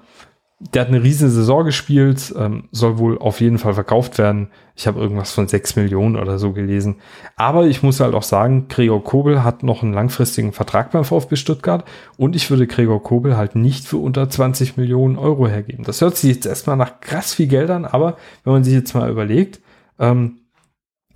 der 0.62 0.82
hat 0.82 0.88
eine 0.88 1.02
riesige 1.02 1.30
Saison 1.30 1.64
gespielt, 1.64 2.34
ähm, 2.36 2.68
soll 2.70 2.98
wohl 2.98 3.18
auf 3.18 3.40
jeden 3.40 3.56
Fall 3.56 3.72
verkauft 3.72 4.18
werden. 4.18 4.50
Ich 4.76 4.86
habe 4.86 5.00
irgendwas 5.00 5.32
von 5.32 5.48
6 5.48 5.76
Millionen 5.76 6.16
oder 6.16 6.38
so 6.38 6.52
gelesen. 6.52 6.96
Aber 7.34 7.66
ich 7.66 7.82
muss 7.82 7.98
halt 7.98 8.14
auch 8.14 8.22
sagen, 8.22 8.68
Gregor 8.68 9.02
Kobel 9.02 9.42
hat 9.42 9.62
noch 9.62 9.82
einen 9.82 9.94
langfristigen 9.94 10.52
Vertrag 10.52 10.90
beim 10.90 11.04
VfB 11.04 11.36
Stuttgart 11.36 11.86
und 12.18 12.36
ich 12.36 12.50
würde 12.50 12.66
Gregor 12.66 13.02
Kobel 13.02 13.38
halt 13.38 13.56
nicht 13.56 13.86
für 13.86 13.96
unter 13.96 14.28
20 14.28 14.76
Millionen 14.76 15.16
Euro 15.16 15.48
hergeben. 15.48 15.84
Das 15.84 16.02
hört 16.02 16.18
sich 16.18 16.34
jetzt 16.34 16.46
erstmal 16.46 16.76
nach 16.76 17.00
krass 17.00 17.32
viel 17.32 17.46
Geld 17.46 17.70
an, 17.70 17.86
aber 17.86 18.18
wenn 18.44 18.52
man 18.52 18.62
sich 18.64 18.74
jetzt 18.74 18.94
mal 18.94 19.11
überlegt, 19.11 19.61
ähm, 19.98 20.40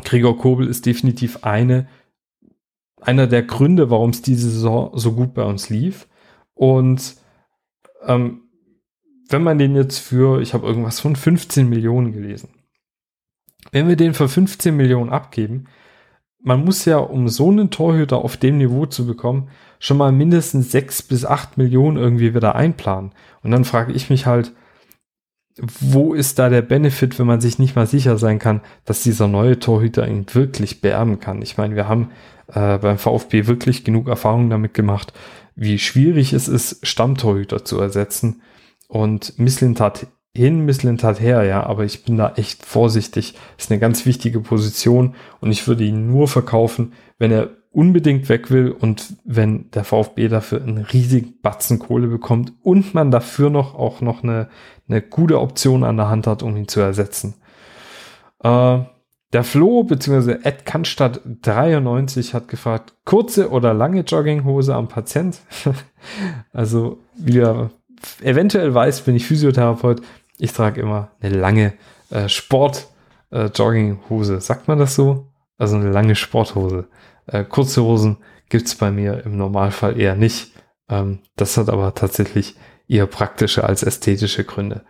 Gregor 0.05 0.39
Kobel 0.39 0.67
ist 0.67 0.87
definitiv 0.87 1.45
eine, 1.45 1.87
einer 3.03 3.27
der 3.27 3.43
Gründe, 3.43 3.91
warum 3.91 4.09
es 4.09 4.23
diese 4.23 4.49
Saison 4.49 4.91
so 4.95 5.13
gut 5.13 5.35
bei 5.35 5.45
uns 5.45 5.69
lief. 5.69 6.09
Und 6.55 7.17
ähm, 8.07 8.44
wenn 9.29 9.43
man 9.43 9.59
den 9.59 9.75
jetzt 9.75 9.99
für, 9.99 10.41
ich 10.41 10.55
habe 10.55 10.67
irgendwas 10.67 11.01
von 11.01 11.17
15 11.17 11.69
Millionen 11.69 12.13
gelesen, 12.13 12.51
wenn 13.73 13.89
wir 13.89 13.97
den 13.97 14.15
für 14.15 14.29
15 14.29 14.77
Millionen 14.77 15.11
abgeben, 15.11 15.67
man 16.43 16.63
muss 16.63 16.85
ja, 16.85 16.99
um 16.99 17.29
so 17.29 17.51
einen 17.51 17.71
Torhüter 17.71 18.19
auf 18.19 18.37
dem 18.37 18.59
Niveau 18.59 18.85
zu 18.85 19.07
bekommen, 19.07 19.49
schon 19.79 19.97
mal 19.97 20.13
mindestens 20.13 20.71
6 20.73 21.03
bis 21.03 21.25
8 21.25 21.57
Millionen 21.57 21.97
irgendwie 21.97 22.35
wieder 22.35 22.55
einplanen. 22.55 23.13
Und 23.43 23.51
dann 23.51 23.65
frage 23.65 23.93
ich 23.93 24.11
mich 24.11 24.27
halt, 24.27 24.53
wo 25.59 26.15
ist 26.15 26.39
da 26.39 26.49
der 26.49 26.63
Benefit, 26.63 27.19
wenn 27.19 27.27
man 27.27 27.41
sich 27.41 27.59
nicht 27.59 27.77
mal 27.77 27.87
sicher 27.87 28.19
sein 28.19 28.39
kann, 28.39 28.61
dass 28.85 29.03
dieser 29.03 29.29
neue 29.29 29.59
Torhüter 29.59 30.07
ihn 30.07 30.27
wirklich 30.33 30.81
beerben 30.81 31.21
kann? 31.21 31.43
Ich 31.43 31.57
meine, 31.57 31.77
wir 31.77 31.89
haben 31.89 32.11
äh, 32.49 32.79
beim 32.79 32.99
VfB 32.99 33.47
wirklich 33.47 33.85
genug 33.85 34.09
Erfahrung 34.09 34.51
damit 34.51 34.75
gemacht, 34.75 35.13
wie 35.55 35.79
schwierig 35.79 36.33
es 36.33 36.49
ist, 36.49 36.87
Stammtorhüter 36.87 37.65
zu 37.65 37.79
ersetzen. 37.79 38.43
Und 38.95 39.41
Misslintat 39.41 40.07
hin, 40.37 40.65
Misslintat 40.65 41.21
her, 41.21 41.43
ja, 41.43 41.67
aber 41.67 41.85
ich 41.85 42.05
bin 42.05 42.17
da 42.17 42.35
echt 42.37 42.65
vorsichtig. 42.65 43.35
Ist 43.59 43.73
eine 43.73 43.81
ganz 43.81 44.07
wichtige 44.07 44.39
Position 44.39 45.17
und 45.41 45.51
ich 45.51 45.67
würde 45.67 45.83
ihn 45.83 46.07
nur 46.07 46.29
verkaufen, 46.29 46.93
wenn 47.19 47.33
er 47.33 47.51
unbedingt 47.73 48.29
weg 48.29 48.53
will 48.53 48.71
und 48.71 49.17
wenn 49.25 49.69
der 49.73 49.83
VfB 49.83 50.29
dafür 50.29 50.63
einen 50.63 50.79
riesigen 50.79 51.41
Batzen 51.43 51.81
Kohle 51.81 52.07
bekommt 52.07 52.53
und 52.63 52.95
man 52.95 53.11
dafür 53.11 53.51
noch 53.51 53.75
auch 53.75 54.01
noch 54.01 54.23
eine, 54.23 54.49
eine 54.89 55.03
gute 55.03 55.41
Option 55.41 55.83
an 55.83 55.97
der 55.97 56.09
Hand 56.09 56.29
hat, 56.29 56.45
um 56.45 56.57
ihn 56.57 56.69
zu 56.69 56.79
ersetzen. 56.79 57.35
Äh, 58.45 58.79
der 59.33 59.43
Flo 59.43 59.83
bzw. 59.83 60.37
Ed 60.45 60.65
Kannstadt 60.65 61.21
93 61.43 62.33
hat 62.33 62.47
gefragt, 62.47 62.95
kurze 63.05 63.51
oder 63.51 63.75
lange 63.75 64.03
Jogginghose 64.03 64.73
am 64.73 64.87
Patient? 64.87 65.41
also, 66.53 66.99
wie 67.17 67.41
er 67.41 67.71
eventuell 68.23 68.75
weiß, 68.75 69.03
bin 69.03 69.17
ich 69.17 69.27
Physiotherapeut. 69.27 70.01
Ich 70.39 70.53
trage 70.53 70.81
immer 70.81 71.11
eine 71.21 71.37
lange 71.37 71.75
äh, 72.11 72.29
Sport-Jogginghose. 72.29 74.37
Äh, 74.37 74.41
Sagt 74.41 74.69
man 74.69 74.79
das 74.79 74.95
so? 74.95 75.29
Also 75.59 75.77
eine 75.77 75.91
lange 75.91 76.17
Sporthose. 76.17 76.89
Äh, 77.27 77.45
kurze 77.45 77.83
Hosen 77.83 78.17
gibt's 78.49 78.75
bei 78.75 78.91
mir 78.91 79.25
im 79.25 79.37
Normalfall 79.37 80.01
eher 80.01 80.17
nicht. 80.17 80.53
Ähm, 80.89 81.21
das 81.37 81.57
hat 81.57 81.69
aber 81.69 81.95
tatsächlich 81.95 82.57
eher 82.89 83.07
praktische 83.07 83.65
als 83.65 83.83
ästhetische 83.83 84.45
Gründe. 84.45 84.85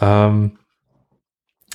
Ähm, 0.00 0.58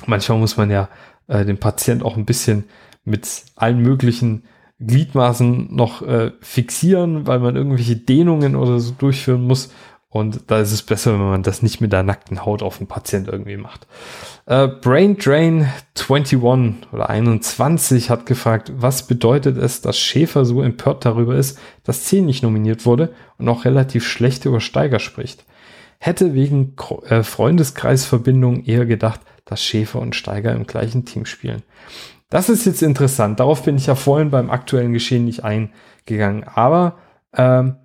manchmal 0.05 0.39
muss 0.39 0.57
man 0.57 0.69
ja 0.69 0.89
äh, 1.27 1.45
den 1.45 1.59
Patient 1.59 2.03
auch 2.03 2.17
ein 2.17 2.25
bisschen 2.25 2.65
mit 3.03 3.27
allen 3.55 3.81
möglichen 3.81 4.43
Gliedmaßen 4.79 5.75
noch 5.75 6.01
äh, 6.01 6.31
fixieren, 6.41 7.27
weil 7.27 7.39
man 7.39 7.55
irgendwelche 7.55 7.97
Dehnungen 7.97 8.55
oder 8.55 8.79
so 8.79 8.93
durchführen 8.97 9.45
muss. 9.45 9.71
Und 10.11 10.49
da 10.49 10.59
ist 10.59 10.71
es 10.71 10.81
besser, 10.81 11.13
wenn 11.13 11.29
man 11.29 11.43
das 11.43 11.61
nicht 11.61 11.81
mit 11.81 11.93
der 11.93 12.01
nackten 12.01 12.43
Haut 12.43 12.63
auf 12.63 12.79
den 12.79 12.87
Patient 12.87 13.27
irgendwie 13.27 13.57
macht. 13.57 13.85
Äh, 14.47 14.67
Brain 14.67 15.17
Drain 15.17 15.71
21 15.95 16.41
oder 16.91 17.09
21 17.09 18.09
hat 18.09 18.25
gefragt, 18.25 18.71
was 18.75 19.05
bedeutet 19.05 19.57
es, 19.57 19.81
dass 19.81 19.99
Schäfer 19.99 20.45
so 20.45 20.63
empört 20.63 21.05
darüber 21.05 21.35
ist, 21.35 21.59
dass 21.83 22.05
10 22.05 22.25
nicht 22.25 22.41
nominiert 22.41 22.87
wurde 22.87 23.13
und 23.37 23.47
auch 23.49 23.65
relativ 23.65 24.07
schlecht 24.07 24.45
über 24.45 24.61
Steiger 24.61 24.97
spricht. 24.97 25.45
Hätte 25.99 26.33
wegen 26.33 26.75
äh, 27.07 27.21
Freundeskreisverbindung 27.21 28.63
eher 28.63 28.87
gedacht, 28.87 29.19
dass 29.45 29.63
Schäfer 29.63 29.99
und 29.99 30.15
Steiger 30.15 30.53
im 30.53 30.65
gleichen 30.65 31.05
Team 31.05 31.25
spielen. 31.25 31.61
Das 32.29 32.49
ist 32.49 32.65
jetzt 32.65 32.81
interessant. 32.81 33.39
Darauf 33.39 33.63
bin 33.63 33.75
ich 33.75 33.87
ja 33.87 33.95
vorhin 33.95 34.31
beim 34.31 34.49
aktuellen 34.49 34.93
Geschehen 34.93 35.25
nicht 35.25 35.43
eingegangen. 35.43 36.45
Aber 36.45 36.97
ähm, 37.35 37.75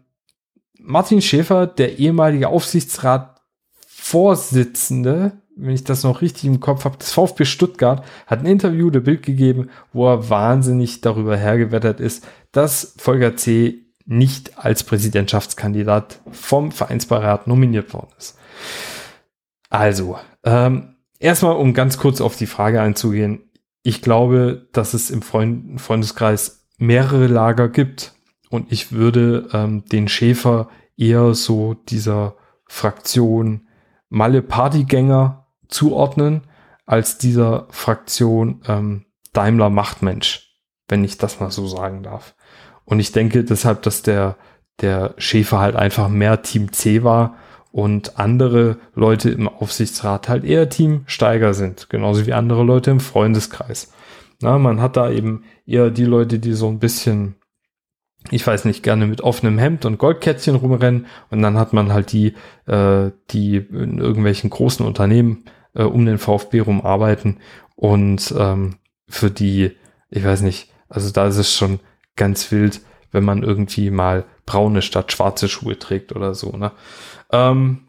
Martin 0.87 1.23
Schäfer, 1.23 1.67
der 1.67 1.99
ehemalige 1.99 2.49
Aufsichtsrat-Vorsitzende, 2.49 5.33
wenn 5.57 5.75
ich 5.75 5.85
das 5.85 6.03
noch 6.03 6.21
richtig 6.21 6.45
im 6.45 6.61
Kopf 6.61 6.85
habe, 6.85 6.99
des 6.99 7.11
VfB 7.11 7.47
Stuttgart, 7.47 8.05
hat 8.27 8.41
ein 8.41 8.47
Interview 8.47 8.91
der 8.91 9.01
Bild 9.01 9.23
gegeben, 9.23 9.71
wo 9.95 10.09
er 10.09 10.29
wahnsinnig 10.29 11.01
darüber 11.01 11.39
hergewettert 11.39 12.01
ist, 12.01 12.27
dass 12.53 12.93
Volker 12.99 13.35
C. 13.37 13.87
nicht 14.05 14.59
als 14.59 14.85
Präsidentschaftskandidat 14.85 16.21
vom 16.31 16.71
Vereinsbeirat 16.71 17.47
nominiert 17.47 17.95
worden 17.95 18.13
ist. 18.19 18.37
Also, 19.71 20.19
ähm, 20.45 20.97
erstmal, 21.19 21.57
um 21.57 21.73
ganz 21.73 21.97
kurz 21.97 22.21
auf 22.21 22.37
die 22.37 22.45
Frage 22.45 22.83
einzugehen. 22.83 23.51
Ich 23.83 24.03
glaube, 24.03 24.69
dass 24.73 24.93
es 24.93 25.09
im 25.11 25.23
Freund 25.23 25.81
Freundeskreis 25.81 26.67
mehrere 26.77 27.27
Lager 27.27 27.71
gibt. 27.71 28.14
Und 28.55 28.71
ich 28.71 28.93
würde 28.93 29.49
ähm, 29.53 29.85
den 29.87 30.07
Schäfer 30.07 30.69
eher 30.97 31.35
so 31.35 31.75
dieser 31.75 32.37
Fraktion 32.67 33.67
Malle 34.09 34.43
Partygänger 34.43 35.49
zuordnen, 35.67 36.43
als 36.87 37.19
dieser 37.19 37.67
Fraktion 37.71 38.63
ähm, 38.69 39.07
Daimler 39.33 39.71
Machtmensch, 39.71 40.55
wenn 40.87 41.03
ich 41.03 41.19
das 41.19 41.41
mal 41.41 41.51
so 41.51 41.67
sagen 41.67 42.05
darf. 42.05 42.37
Und 42.85 43.01
ich 43.01 43.11
denke 43.11 43.43
deshalb, 43.43 43.83
dass 43.83 44.03
der, 44.03 44.37
der 44.81 45.15
Schäfer 45.19 45.59
halt 45.59 45.75
einfach 45.75 46.09
mehr 46.09 46.43
Team 46.43 46.73
C 46.73 47.03
war 47.03 47.35
und 47.73 48.21
andere 48.21 48.77
Leute 48.95 49.31
im 49.31 49.49
Aufsichtsrat 49.49 50.29
halt 50.29 50.45
eher 50.45 50.69
Team 50.69 51.03
Steiger 51.07 51.55
sind, 51.55 51.91
genauso 51.91 52.25
wie 52.25 52.33
andere 52.33 52.63
Leute 52.63 52.93
im 52.93 53.01
Freundeskreis. 53.01 53.93
Na, 54.41 54.59
man 54.61 54.81
hat 54.81 54.97
da 54.97 55.11
eben 55.11 55.43
eher 55.67 55.91
die 55.91 56.05
Leute, 56.05 56.39
die 56.39 56.53
so 56.53 56.69
ein 56.69 56.79
bisschen, 56.79 57.35
ich 58.31 58.47
weiß 58.47 58.65
nicht, 58.65 58.83
gerne 58.83 59.07
mit 59.07 59.21
offenem 59.21 59.59
Hemd 59.59 59.85
und 59.85 59.99
Goldkettchen 59.99 60.57
rumrennen 60.57 61.07
und 61.31 61.43
dann 61.43 61.59
hat 61.59 61.73
man 61.73 61.93
halt 61.93 62.13
die, 62.13 62.35
äh, 62.67 63.11
die 63.31 63.57
in 63.57 63.99
irgendwelchen 63.99 64.51
großen 64.51 64.85
Unternehmen 64.85 65.45
äh, 65.75 65.83
um 65.83 66.07
den 66.07 66.19
VfB 66.19 66.61
rum 66.61 66.81
arbeiten 66.81 67.39
und 67.77 68.35
ähm, 68.39 68.77
für 69.09 69.31
die, 69.31 69.73
ich 70.11 70.25
weiß 70.25 70.41
nicht, 70.43 70.73
also 70.89 71.11
da 71.11 71.27
ist 71.27 71.37
es 71.37 71.55
schon 71.55 71.81
ganz 72.17 72.51
wild, 72.51 72.81
wenn 73.13 73.25
man 73.25 73.43
irgendwie 73.43 73.91
mal 73.91 74.25
braune 74.47 74.83
statt 74.83 75.13
schwarze 75.13 75.49
Schuhe 75.49 75.79
trägt 75.79 76.15
oder 76.15 76.35
so, 76.35 76.57
ne? 76.57 76.73
Ähm, 77.31 77.81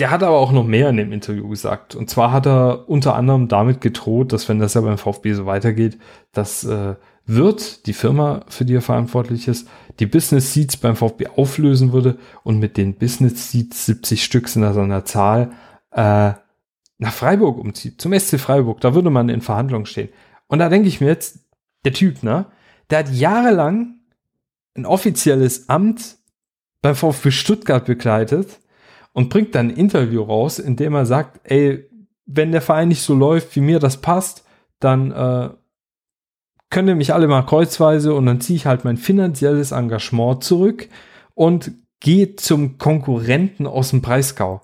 der 0.00 0.10
hat 0.10 0.24
aber 0.24 0.38
auch 0.38 0.50
noch 0.50 0.64
mehr 0.64 0.88
in 0.88 0.96
dem 0.96 1.12
Interview 1.12 1.48
gesagt. 1.48 1.94
Und 1.94 2.10
zwar 2.10 2.32
hat 2.32 2.46
er 2.46 2.88
unter 2.88 3.14
anderem 3.14 3.46
damit 3.46 3.80
gedroht, 3.80 4.32
dass 4.32 4.48
wenn 4.48 4.58
das 4.58 4.74
ja 4.74 4.80
beim 4.80 4.98
VfB 4.98 5.34
so 5.34 5.46
weitergeht, 5.46 5.98
dass 6.32 6.64
äh, 6.64 6.96
wird 7.26 7.86
die 7.86 7.92
Firma, 7.92 8.44
für 8.48 8.64
die 8.64 8.74
er 8.74 8.82
verantwortlich 8.82 9.48
ist, 9.48 9.68
die 9.98 10.06
Business 10.06 10.52
Seats 10.52 10.76
beim 10.76 10.96
VfB 10.96 11.28
auflösen 11.28 11.92
würde 11.92 12.18
und 12.42 12.58
mit 12.58 12.76
den 12.76 12.94
Business 12.94 13.50
Seats 13.50 13.86
70 13.86 14.22
Stück 14.22 14.48
sind 14.48 14.62
das 14.62 14.76
an 14.76 14.90
der 14.90 15.04
Zahl 15.04 15.52
äh, 15.92 16.32
nach 16.98 17.12
Freiburg 17.12 17.58
umzieht, 17.58 18.00
zum 18.00 18.18
SC 18.18 18.38
Freiburg. 18.38 18.80
Da 18.80 18.94
würde 18.94 19.10
man 19.10 19.28
in 19.28 19.40
Verhandlungen 19.40 19.86
stehen. 19.86 20.10
Und 20.46 20.58
da 20.58 20.68
denke 20.68 20.88
ich 20.88 21.00
mir 21.00 21.08
jetzt, 21.08 21.40
der 21.84 21.92
Typ, 21.92 22.22
ne, 22.22 22.46
der 22.90 23.00
hat 23.00 23.10
jahrelang 23.10 23.96
ein 24.76 24.86
offizielles 24.86 25.68
Amt 25.68 26.16
beim 26.82 26.94
VfB 26.94 27.30
Stuttgart 27.30 27.84
begleitet 27.84 28.60
und 29.12 29.28
bringt 29.30 29.54
dann 29.54 29.68
ein 29.68 29.76
Interview 29.76 30.22
raus, 30.22 30.58
in 30.58 30.76
dem 30.76 30.94
er 30.94 31.06
sagt, 31.06 31.40
ey, 31.44 31.88
wenn 32.26 32.52
der 32.52 32.62
Verein 32.62 32.88
nicht 32.88 33.02
so 33.02 33.14
läuft, 33.14 33.54
wie 33.56 33.60
mir 33.60 33.78
das 33.78 34.00
passt, 34.00 34.44
dann 34.80 35.12
äh, 35.12 35.50
könnt 36.74 36.88
ihr 36.88 36.96
mich 36.96 37.14
alle 37.14 37.28
mal 37.28 37.42
kreuzweise 37.42 38.14
und 38.14 38.26
dann 38.26 38.40
ziehe 38.40 38.56
ich 38.56 38.66
halt 38.66 38.84
mein 38.84 38.96
finanzielles 38.96 39.70
Engagement 39.70 40.42
zurück 40.42 40.88
und 41.34 41.70
gehe 42.00 42.34
zum 42.34 42.78
Konkurrenten 42.78 43.68
aus 43.68 43.90
dem 43.90 44.02
Breisgau. 44.02 44.60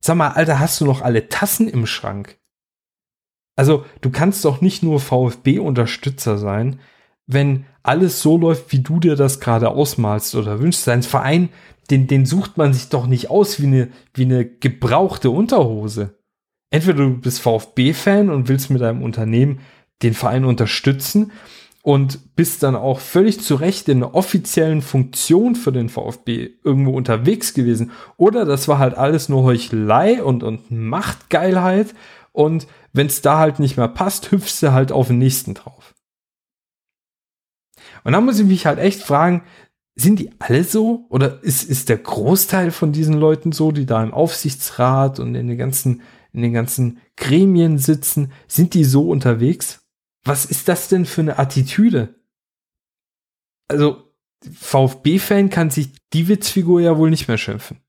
Sag 0.00 0.14
mal, 0.14 0.28
Alter, 0.28 0.60
hast 0.60 0.80
du 0.80 0.84
noch 0.84 1.02
alle 1.02 1.28
Tassen 1.28 1.66
im 1.68 1.86
Schrank? 1.86 2.38
Also, 3.56 3.84
du 4.00 4.10
kannst 4.10 4.44
doch 4.44 4.60
nicht 4.60 4.84
nur 4.84 5.00
VfB-Unterstützer 5.00 6.38
sein, 6.38 6.78
wenn 7.26 7.66
alles 7.82 8.22
so 8.22 8.38
läuft, 8.38 8.70
wie 8.70 8.80
du 8.80 9.00
dir 9.00 9.16
das 9.16 9.40
gerade 9.40 9.70
ausmalst 9.70 10.36
oder 10.36 10.60
wünschst. 10.60 10.84
Sein 10.84 11.02
Verein, 11.02 11.48
den, 11.90 12.06
den 12.06 12.26
sucht 12.26 12.58
man 12.58 12.72
sich 12.72 12.90
doch 12.90 13.08
nicht 13.08 13.28
aus 13.28 13.60
wie 13.60 13.66
eine, 13.66 13.88
wie 14.14 14.24
eine 14.24 14.44
gebrauchte 14.44 15.30
Unterhose. 15.30 16.16
Entweder 16.70 16.98
du 16.98 17.18
bist 17.18 17.40
VfB-Fan 17.40 18.30
und 18.30 18.48
willst 18.48 18.70
mit 18.70 18.82
deinem 18.82 19.02
Unternehmen 19.02 19.58
den 20.02 20.14
Verein 20.14 20.44
unterstützen 20.44 21.32
und 21.84 22.34
bist 22.34 22.62
dann 22.62 22.76
auch 22.76 22.98
völlig 22.98 23.40
zu 23.40 23.56
Recht 23.56 23.90
in 23.90 24.02
einer 24.02 24.14
offiziellen 24.14 24.80
Funktion 24.80 25.54
für 25.54 25.70
den 25.70 25.90
VfB 25.90 26.50
irgendwo 26.64 26.96
unterwegs 26.96 27.52
gewesen. 27.52 27.90
Oder 28.16 28.46
das 28.46 28.68
war 28.68 28.78
halt 28.78 28.94
alles 28.96 29.28
nur 29.28 29.44
Heuchelei 29.44 30.22
und, 30.22 30.42
und 30.42 30.70
Machtgeilheit. 30.70 31.94
Und 32.32 32.66
wenn 32.94 33.08
es 33.08 33.20
da 33.20 33.38
halt 33.38 33.58
nicht 33.58 33.76
mehr 33.76 33.88
passt, 33.88 34.32
hüpfst 34.32 34.62
du 34.62 34.72
halt 34.72 34.92
auf 34.92 35.08
den 35.08 35.18
nächsten 35.18 35.52
drauf. 35.52 35.94
Und 38.02 38.12
dann 38.12 38.24
muss 38.24 38.38
ich 38.38 38.46
mich 38.46 38.64
halt 38.64 38.78
echt 38.78 39.02
fragen, 39.02 39.42
sind 39.94 40.18
die 40.18 40.30
alle 40.38 40.64
so? 40.64 41.06
Oder 41.10 41.42
ist, 41.42 41.64
ist 41.64 41.90
der 41.90 41.98
Großteil 41.98 42.70
von 42.70 42.92
diesen 42.92 43.14
Leuten 43.14 43.52
so, 43.52 43.72
die 43.72 43.84
da 43.84 44.02
im 44.02 44.14
Aufsichtsrat 44.14 45.20
und 45.20 45.34
in 45.34 45.48
den 45.48 45.58
ganzen, 45.58 46.00
in 46.32 46.40
den 46.40 46.54
ganzen 46.54 46.98
Gremien 47.16 47.76
sitzen, 47.76 48.32
sind 48.48 48.72
die 48.72 48.84
so 48.84 49.10
unterwegs? 49.10 49.83
Was 50.24 50.46
ist 50.46 50.68
das 50.68 50.88
denn 50.88 51.04
für 51.04 51.20
eine 51.20 51.38
Attitüde? 51.38 52.14
Also, 53.68 54.14
VfB-Fan 54.50 55.50
kann 55.50 55.70
sich 55.70 55.90
die 56.12 56.28
Witzfigur 56.28 56.80
ja 56.80 56.96
wohl 56.96 57.10
nicht 57.10 57.28
mehr 57.28 57.38
schimpfen. 57.38 57.80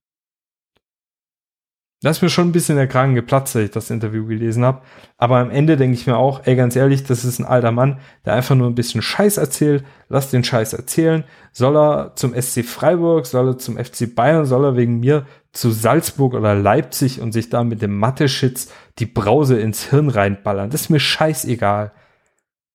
Das 2.01 2.17
ist 2.17 2.21
mir 2.21 2.29
schon 2.29 2.49
ein 2.49 2.51
bisschen 2.51 2.75
der 2.75 2.87
Kragen 2.87 3.15
geplatzt, 3.15 3.55
als 3.55 3.65
ich 3.65 3.71
das 3.71 3.89
Interview 3.89 4.27
gelesen 4.27 4.63
habe. 4.63 4.83
Aber 5.17 5.37
am 5.39 5.49
Ende 5.49 5.75
denke 5.75 5.97
ich 5.97 6.05
mir 6.05 6.17
auch, 6.17 6.41
ey, 6.45 6.55
ganz 6.55 6.75
ehrlich, 6.75 7.03
das 7.03 7.25
ist 7.25 7.39
ein 7.39 7.45
alter 7.45 7.71
Mann, 7.71 7.99
der 8.25 8.33
einfach 8.33 8.53
nur 8.53 8.67
ein 8.67 8.75
bisschen 8.75 9.01
Scheiß 9.01 9.37
erzählt. 9.37 9.83
Lass 10.07 10.29
den 10.29 10.43
Scheiß 10.43 10.73
erzählen. 10.73 11.23
Soll 11.51 11.75
er 11.75 12.15
zum 12.15 12.39
SC 12.39 12.63
Freiburg, 12.63 13.25
soll 13.25 13.47
er 13.47 13.57
zum 13.57 13.83
FC 13.83 14.13
Bayern, 14.13 14.45
soll 14.45 14.65
er 14.65 14.75
wegen 14.75 14.99
mir 14.99 15.25
zu 15.51 15.71
Salzburg 15.71 16.35
oder 16.35 16.53
Leipzig 16.53 17.21
und 17.21 17.31
sich 17.31 17.49
da 17.49 17.63
mit 17.63 17.81
dem 17.81 17.97
Mathe-Schitz 17.97 18.71
die 18.99 19.07
Brause 19.07 19.57
ins 19.59 19.89
Hirn 19.89 20.09
reinballern. 20.09 20.69
Das 20.69 20.81
ist 20.81 20.89
mir 20.89 20.99
scheißegal. 20.99 21.91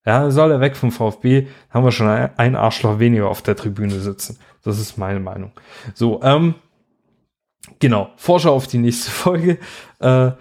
Ja, 0.07 0.31
soll 0.31 0.51
er 0.51 0.61
weg 0.61 0.77
vom 0.77 0.93
VfB, 0.93 1.49
haben 1.69 1.85
wir 1.85 1.93
schon 1.93 2.09
ein 2.09 2.57
Arschloch 2.57 2.99
weniger 2.99 3.29
auf 3.29 3.43
der 3.43 3.57
Tribüne 3.57 4.01
sitzen. 4.01 4.39
Das 4.63 4.79
ist 4.79 4.97
meine 4.97 5.21
Meinung. 5.21 5.53
So, 5.95 6.23
ähm, 6.23 6.55
genau, 7.79 8.11
Vorschau 8.17 8.55
auf 8.55 8.67
die 8.67 8.79
nächste 8.79 9.11
Folge. 9.11 9.59
Äh, 9.99 10.33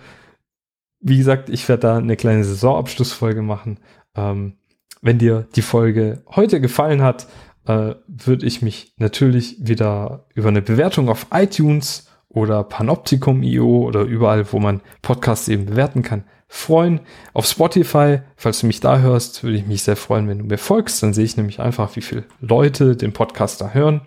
wie 1.02 1.18
gesagt, 1.18 1.50
ich 1.50 1.68
werde 1.68 1.82
da 1.82 1.98
eine 1.98 2.16
kleine 2.16 2.44
Saisonabschlussfolge 2.44 3.42
machen. 3.42 3.80
Ähm, 4.16 4.58
wenn 5.02 5.18
dir 5.18 5.48
die 5.56 5.62
Folge 5.62 6.24
heute 6.36 6.60
gefallen 6.60 7.02
hat, 7.02 7.28
äh, 7.66 7.96
würde 8.08 8.46
ich 8.46 8.62
mich 8.62 8.94
natürlich 8.98 9.58
wieder 9.60 10.26
über 10.34 10.50
eine 10.50 10.62
Bewertung 10.62 11.10
auf 11.10 11.28
iTunes 11.32 12.08
oder 12.28 12.64
Panoptikum.io 12.64 13.86
oder 13.86 14.02
überall, 14.02 14.52
wo 14.52 14.60
man 14.60 14.82
Podcasts 15.02 15.48
eben 15.48 15.66
bewerten 15.66 16.04
kann, 16.04 16.26
freuen. 16.50 17.00
Auf 17.34 17.46
Spotify, 17.46 18.20
falls 18.36 18.60
du 18.60 18.68
mich 18.68 18.82
da 18.82 19.00
hörst, 19.00 19.44
würde 19.44 19.56
ich 19.56 19.66
mich 19.66 19.84
sehr 19.84 19.96
freuen, 19.96 20.28
wenn 20.28 20.40
du 20.40 20.46
mir 20.46 20.58
folgst. 20.58 21.02
Dann 21.02 21.14
sehe 21.14 21.24
ich 21.24 21.38
nämlich 21.38 21.62
einfach, 21.62 21.96
wie 21.96 22.02
viele 22.02 22.26
Leute 22.42 22.98
den 22.98 23.14
Podcast 23.14 23.62
da 23.62 23.70
hören. 23.70 24.02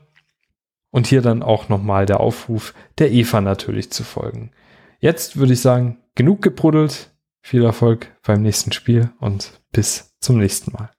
Und 0.90 1.06
hier 1.06 1.22
dann 1.22 1.42
auch 1.42 1.70
nochmal 1.70 2.04
der 2.04 2.20
Aufruf, 2.20 2.74
der 2.98 3.12
Eva 3.12 3.40
natürlich 3.40 3.90
zu 3.90 4.04
folgen. 4.04 4.50
Jetzt 4.98 5.38
würde 5.38 5.54
ich 5.54 5.60
sagen, 5.62 5.98
genug 6.14 6.42
gebruddelt. 6.42 7.10
Viel 7.40 7.64
Erfolg 7.64 8.12
beim 8.22 8.42
nächsten 8.42 8.72
Spiel 8.72 9.10
und 9.18 9.60
bis 9.72 10.14
zum 10.20 10.38
nächsten 10.38 10.72
Mal. 10.72 10.90